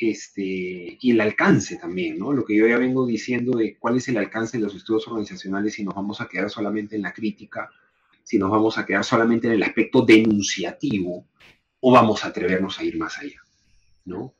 este, 0.00 0.98
y 1.00 1.10
el 1.10 1.20
alcance 1.20 1.76
también, 1.76 2.18
¿no? 2.18 2.32
Lo 2.32 2.44
que 2.44 2.56
yo 2.56 2.66
ya 2.66 2.78
vengo 2.78 3.06
diciendo 3.06 3.58
de 3.58 3.76
cuál 3.78 3.98
es 3.98 4.08
el 4.08 4.16
alcance 4.16 4.56
de 4.56 4.64
los 4.64 4.74
estudios 4.74 5.06
organizacionales 5.08 5.74
si 5.74 5.84
nos 5.84 5.94
vamos 5.94 6.20
a 6.20 6.28
quedar 6.28 6.48
solamente 6.48 6.96
en 6.96 7.02
la 7.02 7.12
crítica, 7.12 7.70
si 8.22 8.38
nos 8.38 8.50
vamos 8.50 8.78
a 8.78 8.86
quedar 8.86 9.04
solamente 9.04 9.46
en 9.46 9.54
el 9.54 9.62
aspecto 9.62 10.02
denunciativo 10.02 11.26
o 11.80 11.92
vamos 11.92 12.24
a 12.24 12.28
atrevernos 12.28 12.78
a 12.78 12.84
ir 12.84 12.96
más 12.96 13.18
allá, 13.18 13.40
¿no? 14.04 14.34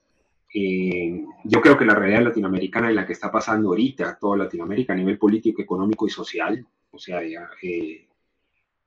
Eh, 0.53 1.25
yo 1.45 1.61
creo 1.61 1.79
que 1.79 1.85
la 1.85 1.95
realidad 1.95 2.23
latinoamericana 2.23 2.89
en 2.89 2.97
la 2.97 3.07
que 3.07 3.13
está 3.13 3.31
pasando 3.31 3.69
ahorita, 3.69 4.19
toda 4.21 4.39
Latinoamérica 4.39 4.93
a 4.93 4.97
nivel 4.97 5.19
político, 5.19 5.63
económico 5.63 6.07
y 6.07 6.11
social, 6.11 6.67
o 6.91 6.99
sea, 6.99 7.23
eh, 7.23 8.09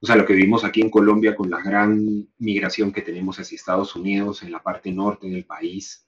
o 0.02 0.06
sea, 0.06 0.18
lo 0.18 0.26
que 0.26 0.34
vimos 0.34 0.66
aquí 0.66 0.82
en 0.82 0.90
Colombia 0.90 1.34
con 1.34 1.50
la 1.50 1.62
gran 1.62 2.28
migración 2.40 2.92
que 2.92 3.02
tenemos 3.02 3.40
hacia 3.40 3.56
Estados 3.56 3.96
Unidos 3.96 4.44
en 4.44 4.52
la 4.52 4.62
parte 4.62 4.92
norte 4.92 5.30
del 5.30 5.46
país, 5.46 6.03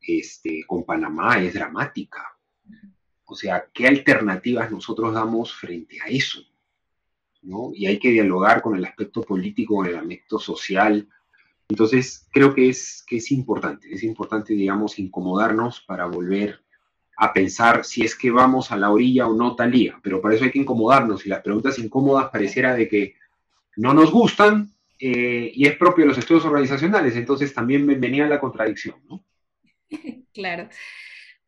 este, 0.00 0.64
con 0.66 0.84
Panamá 0.84 1.42
es 1.42 1.54
dramática. 1.54 2.36
O 3.24 3.34
sea, 3.34 3.66
¿qué 3.72 3.86
alternativas 3.86 4.70
nosotros 4.70 5.12
damos 5.12 5.54
frente 5.54 6.00
a 6.00 6.08
eso? 6.08 6.40
¿no? 7.42 7.70
Y 7.74 7.86
hay 7.86 7.98
que 7.98 8.10
dialogar 8.10 8.62
con 8.62 8.76
el 8.76 8.84
aspecto 8.84 9.22
político, 9.22 9.76
con 9.76 9.86
el 9.86 9.96
aspecto 9.96 10.38
social. 10.38 11.08
Entonces, 11.68 12.26
creo 12.32 12.54
que 12.54 12.68
es, 12.68 13.04
que 13.06 13.18
es 13.18 13.30
importante, 13.30 13.92
es 13.92 14.02
importante, 14.02 14.54
digamos, 14.54 14.98
incomodarnos 14.98 15.80
para 15.80 16.06
volver 16.06 16.62
a 17.16 17.32
pensar 17.32 17.84
si 17.84 18.02
es 18.02 18.14
que 18.14 18.30
vamos 18.30 18.70
a 18.70 18.76
la 18.76 18.90
orilla 18.90 19.26
o 19.26 19.34
no 19.34 19.56
tal 19.56 19.72
día. 19.72 19.98
Pero 20.02 20.20
para 20.20 20.34
eso 20.34 20.44
hay 20.44 20.50
que 20.50 20.60
incomodarnos 20.60 21.26
y 21.26 21.28
las 21.28 21.42
preguntas 21.42 21.78
incómodas 21.78 22.30
pareciera 22.30 22.74
de 22.74 22.88
que 22.88 23.14
no 23.76 23.92
nos 23.92 24.10
gustan 24.10 24.72
eh, 24.98 25.50
y 25.54 25.66
es 25.66 25.76
propio 25.76 26.04
de 26.04 26.08
los 26.08 26.18
estudios 26.18 26.44
organizacionales. 26.44 27.16
Entonces, 27.16 27.52
también 27.52 27.86
venía 28.00 28.26
la 28.26 28.40
contradicción, 28.40 28.96
¿no? 29.08 29.22
claro. 30.32 30.68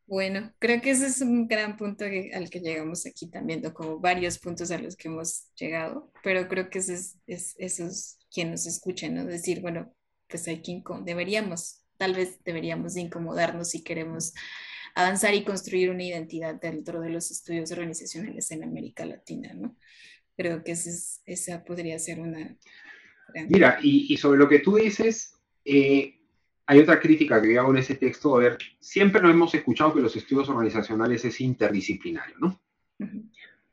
Bueno, 0.07 0.53
creo 0.59 0.81
que 0.81 0.91
ese 0.91 1.07
es 1.07 1.21
un 1.21 1.47
gran 1.47 1.77
punto 1.77 2.03
al 2.03 2.49
que 2.49 2.59
llegamos 2.59 3.05
aquí 3.05 3.29
también, 3.29 3.61
como 3.71 3.99
varios 3.99 4.39
puntos 4.39 4.69
a 4.71 4.77
los 4.77 4.97
que 4.97 5.07
hemos 5.07 5.45
llegado, 5.55 6.11
pero 6.21 6.49
creo 6.49 6.69
que 6.69 6.79
es, 6.79 7.17
es, 7.27 7.55
eso 7.57 7.85
es 7.85 8.19
quien 8.29 8.51
nos 8.51 8.65
escucha, 8.65 9.07
¿no? 9.07 9.23
Decir, 9.23 9.61
bueno, 9.61 9.93
pues 10.27 10.47
hay 10.49 10.61
que, 10.61 10.81
deberíamos, 11.05 11.85
tal 11.97 12.13
vez 12.13 12.43
deberíamos 12.43 12.97
incomodarnos 12.97 13.69
si 13.69 13.83
queremos 13.83 14.33
avanzar 14.95 15.33
y 15.33 15.45
construir 15.45 15.89
una 15.89 16.03
identidad 16.03 16.55
dentro 16.55 16.99
de 16.99 17.09
los 17.09 17.31
estudios 17.31 17.71
organizacionales 17.71 18.51
en 18.51 18.63
América 18.63 19.05
Latina, 19.05 19.53
¿no? 19.53 19.77
Creo 20.35 20.63
que 20.63 20.73
esa 20.73 21.63
podría 21.63 21.97
ser 21.99 22.19
una... 22.19 22.57
Mira, 23.47 23.79
y, 23.81 24.13
y, 24.13 24.17
sobre 24.17 24.39
lo 24.39 24.49
que 24.49 24.59
tú 24.59 24.75
dices, 24.75 25.35
eh, 25.63 26.20
hay 26.65 26.79
otra 26.79 26.99
crítica 26.99 27.41
que 27.41 27.57
hago 27.57 27.71
en 27.71 27.77
ese 27.77 27.95
texto. 27.95 28.35
A 28.35 28.39
ver, 28.39 28.57
siempre 28.79 29.21
nos 29.21 29.31
hemos 29.31 29.53
escuchado 29.53 29.93
que 29.93 30.01
los 30.01 30.15
estudios 30.15 30.49
organizacionales 30.49 31.25
es 31.25 31.41
interdisciplinario, 31.41 32.35
¿no? 32.39 32.61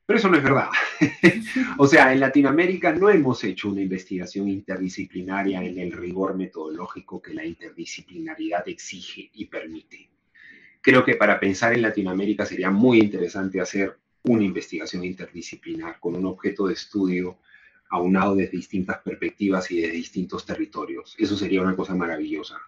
Pero 0.06 0.18
eso 0.18 0.28
no 0.30 0.38
es 0.38 0.42
verdad. 0.42 0.70
o 1.78 1.86
sea, 1.86 2.12
en 2.12 2.20
Latinoamérica 2.20 2.92
no 2.94 3.10
hemos 3.10 3.44
hecho 3.44 3.68
una 3.68 3.82
investigación 3.82 4.48
interdisciplinaria 4.48 5.62
en 5.62 5.78
el 5.78 5.92
rigor 5.92 6.34
metodológico 6.34 7.20
que 7.20 7.34
la 7.34 7.44
interdisciplinaridad 7.44 8.66
exige 8.68 9.30
y 9.34 9.44
permite. 9.44 10.08
Creo 10.80 11.04
que 11.04 11.16
para 11.16 11.38
pensar 11.38 11.74
en 11.74 11.82
Latinoamérica 11.82 12.46
sería 12.46 12.70
muy 12.70 13.00
interesante 13.00 13.60
hacer 13.60 13.98
una 14.22 14.44
investigación 14.44 15.04
interdisciplinar 15.04 16.00
con 16.00 16.16
un 16.16 16.24
objeto 16.24 16.66
de 16.66 16.74
estudio 16.74 17.36
aunado 17.90 18.34
desde 18.34 18.56
distintas 18.56 18.98
perspectivas 19.02 19.70
y 19.70 19.80
desde 19.80 19.92
distintos 19.92 20.46
territorios. 20.46 21.14
Eso 21.18 21.36
sería 21.36 21.60
una 21.60 21.76
cosa 21.76 21.94
maravillosa. 21.94 22.58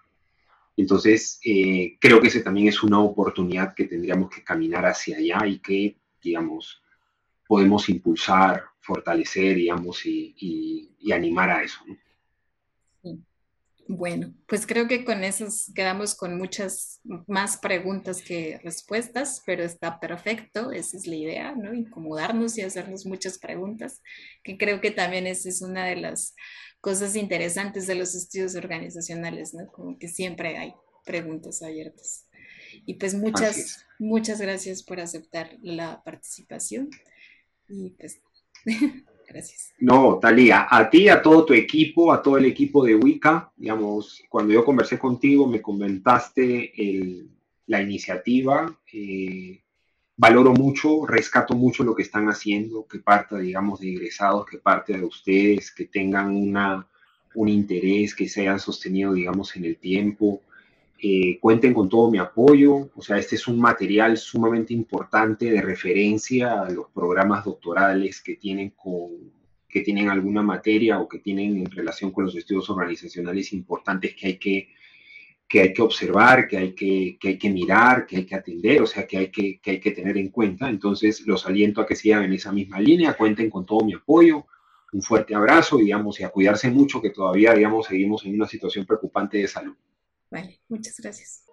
Entonces, 0.77 1.39
eh, 1.43 1.97
creo 1.99 2.21
que 2.21 2.27
ese 2.27 2.41
también 2.41 2.67
es 2.67 2.81
una 2.83 2.99
oportunidad 2.99 3.73
que 3.75 3.85
tendríamos 3.85 4.29
que 4.29 4.43
caminar 4.43 4.85
hacia 4.85 5.17
allá 5.17 5.45
y 5.45 5.59
que, 5.59 5.97
digamos, 6.21 6.81
podemos 7.47 7.89
impulsar, 7.89 8.63
fortalecer, 8.79 9.55
digamos, 9.55 10.05
y, 10.05 10.87
animar 11.13 11.49
a 11.49 11.63
eso. 11.63 11.79
Bueno, 13.93 14.33
pues 14.47 14.65
creo 14.65 14.87
que 14.87 15.03
con 15.03 15.21
eso 15.25 15.47
quedamos 15.75 16.15
con 16.15 16.37
muchas 16.37 17.01
más 17.27 17.57
preguntas 17.57 18.21
que 18.21 18.57
respuestas, 18.63 19.43
pero 19.45 19.65
está 19.65 19.99
perfecto, 19.99 20.71
esa 20.71 20.95
es 20.95 21.07
la 21.07 21.15
idea, 21.15 21.53
¿no? 21.55 21.73
Incomodarnos 21.73 22.57
y 22.57 22.61
hacernos 22.61 23.05
muchas 23.05 23.37
preguntas, 23.37 24.01
que 24.45 24.57
creo 24.57 24.79
que 24.79 24.91
también 24.91 25.27
esa 25.27 25.49
es 25.49 25.61
una 25.61 25.85
de 25.85 25.97
las 25.97 26.35
cosas 26.79 27.17
interesantes 27.17 27.85
de 27.85 27.95
los 27.95 28.15
estudios 28.15 28.55
organizacionales, 28.55 29.53
¿no? 29.53 29.67
Como 29.67 29.99
que 29.99 30.07
siempre 30.07 30.57
hay 30.57 30.73
preguntas 31.03 31.61
abiertas. 31.61 32.29
Y 32.85 32.93
pues 32.93 33.13
muchas, 33.13 33.85
muchas 33.99 34.39
gracias 34.39 34.83
por 34.83 35.01
aceptar 35.01 35.57
la 35.61 36.01
participación. 36.05 36.89
Y 37.67 37.89
pues 37.89 38.21
Gracias. 39.31 39.73
No, 39.79 40.19
Talía, 40.19 40.67
a 40.69 40.89
ti, 40.89 41.07
a 41.07 41.21
todo 41.21 41.45
tu 41.45 41.53
equipo, 41.53 42.11
a 42.11 42.21
todo 42.21 42.37
el 42.37 42.45
equipo 42.45 42.83
de 42.83 42.95
Wicca, 42.95 43.51
digamos, 43.55 44.21
cuando 44.29 44.53
yo 44.53 44.65
conversé 44.65 44.99
contigo, 44.99 45.47
me 45.47 45.61
comentaste 45.61 46.73
la 47.67 47.81
iniciativa. 47.81 48.77
Eh, 48.91 49.61
valoro 50.17 50.51
mucho, 50.51 51.05
rescato 51.05 51.55
mucho 51.55 51.83
lo 51.83 51.95
que 51.95 52.03
están 52.03 52.27
haciendo, 52.27 52.85
que 52.85 52.99
parte, 52.99 53.39
digamos, 53.39 53.79
de 53.79 53.87
ingresados, 53.87 54.45
que 54.45 54.57
parte 54.57 54.93
de 54.93 55.03
ustedes, 55.03 55.71
que 55.71 55.85
tengan 55.85 56.35
una, 56.35 56.87
un 57.33 57.47
interés, 57.47 58.13
que 58.13 58.27
se 58.27 58.41
hayan 58.41 58.59
sostenido, 58.59 59.13
digamos, 59.13 59.55
en 59.55 59.65
el 59.65 59.77
tiempo. 59.77 60.41
Eh, 61.03 61.39
cuenten 61.39 61.73
con 61.73 61.89
todo 61.89 62.11
mi 62.11 62.19
apoyo. 62.19 62.91
O 62.95 63.01
sea, 63.01 63.17
este 63.17 63.35
es 63.35 63.47
un 63.47 63.59
material 63.59 64.17
sumamente 64.17 64.71
importante 64.71 65.49
de 65.49 65.59
referencia 65.59 66.61
a 66.61 66.69
los 66.69 66.89
programas 66.91 67.43
doctorales 67.43 68.21
que 68.21 68.35
tienen, 68.35 68.69
con, 68.75 69.09
que 69.67 69.81
tienen 69.81 70.09
alguna 70.09 70.43
materia 70.43 70.99
o 70.99 71.09
que 71.09 71.17
tienen 71.17 71.57
en 71.57 71.71
relación 71.71 72.11
con 72.11 72.25
los 72.25 72.35
estudios 72.35 72.69
organizacionales 72.69 73.51
importantes 73.51 74.13
que 74.15 74.27
hay 74.27 74.37
que, 74.37 74.69
que, 75.49 75.61
hay 75.61 75.73
que 75.73 75.81
observar, 75.81 76.47
que 76.47 76.57
hay 76.57 76.73
que, 76.75 77.17
que 77.19 77.29
hay 77.29 77.37
que 77.39 77.49
mirar, 77.49 78.05
que 78.05 78.17
hay 78.17 78.25
que 78.27 78.35
atender, 78.35 78.83
o 78.83 78.85
sea, 78.85 79.07
que 79.07 79.17
hay 79.17 79.31
que, 79.31 79.59
que 79.59 79.71
hay 79.71 79.79
que 79.79 79.91
tener 79.91 80.17
en 80.17 80.29
cuenta. 80.29 80.69
Entonces, 80.69 81.25
los 81.25 81.47
aliento 81.47 81.81
a 81.81 81.87
que 81.87 81.95
sigan 81.95 82.25
en 82.25 82.33
esa 82.33 82.51
misma 82.51 82.79
línea, 82.79 83.17
cuenten 83.17 83.49
con 83.49 83.65
todo 83.65 83.83
mi 83.83 83.95
apoyo. 83.95 84.45
Un 84.93 85.01
fuerte 85.01 85.33
abrazo, 85.33 85.77
digamos, 85.77 86.19
y 86.19 86.25
a 86.25 86.29
cuidarse 86.29 86.69
mucho, 86.69 87.01
que 87.01 87.09
todavía, 87.09 87.55
digamos, 87.55 87.87
seguimos 87.87 88.23
en 88.25 88.35
una 88.35 88.47
situación 88.47 88.85
preocupante 88.85 89.39
de 89.39 89.47
salud. 89.47 89.75
Vale, 90.31 90.61
muchas 90.69 90.95
gracias. 90.97 91.43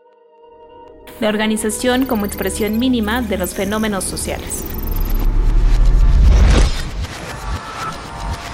La 1.20 1.28
organización 1.28 2.06
como 2.06 2.26
expresión 2.26 2.78
mínima 2.78 3.22
de 3.22 3.36
los 3.36 3.54
fenómenos 3.54 4.04
sociales. 4.04 4.64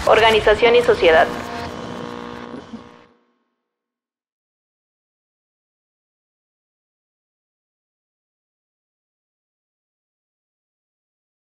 Organización 0.06 0.76
y 0.76 0.82
sociedad. 0.82 1.26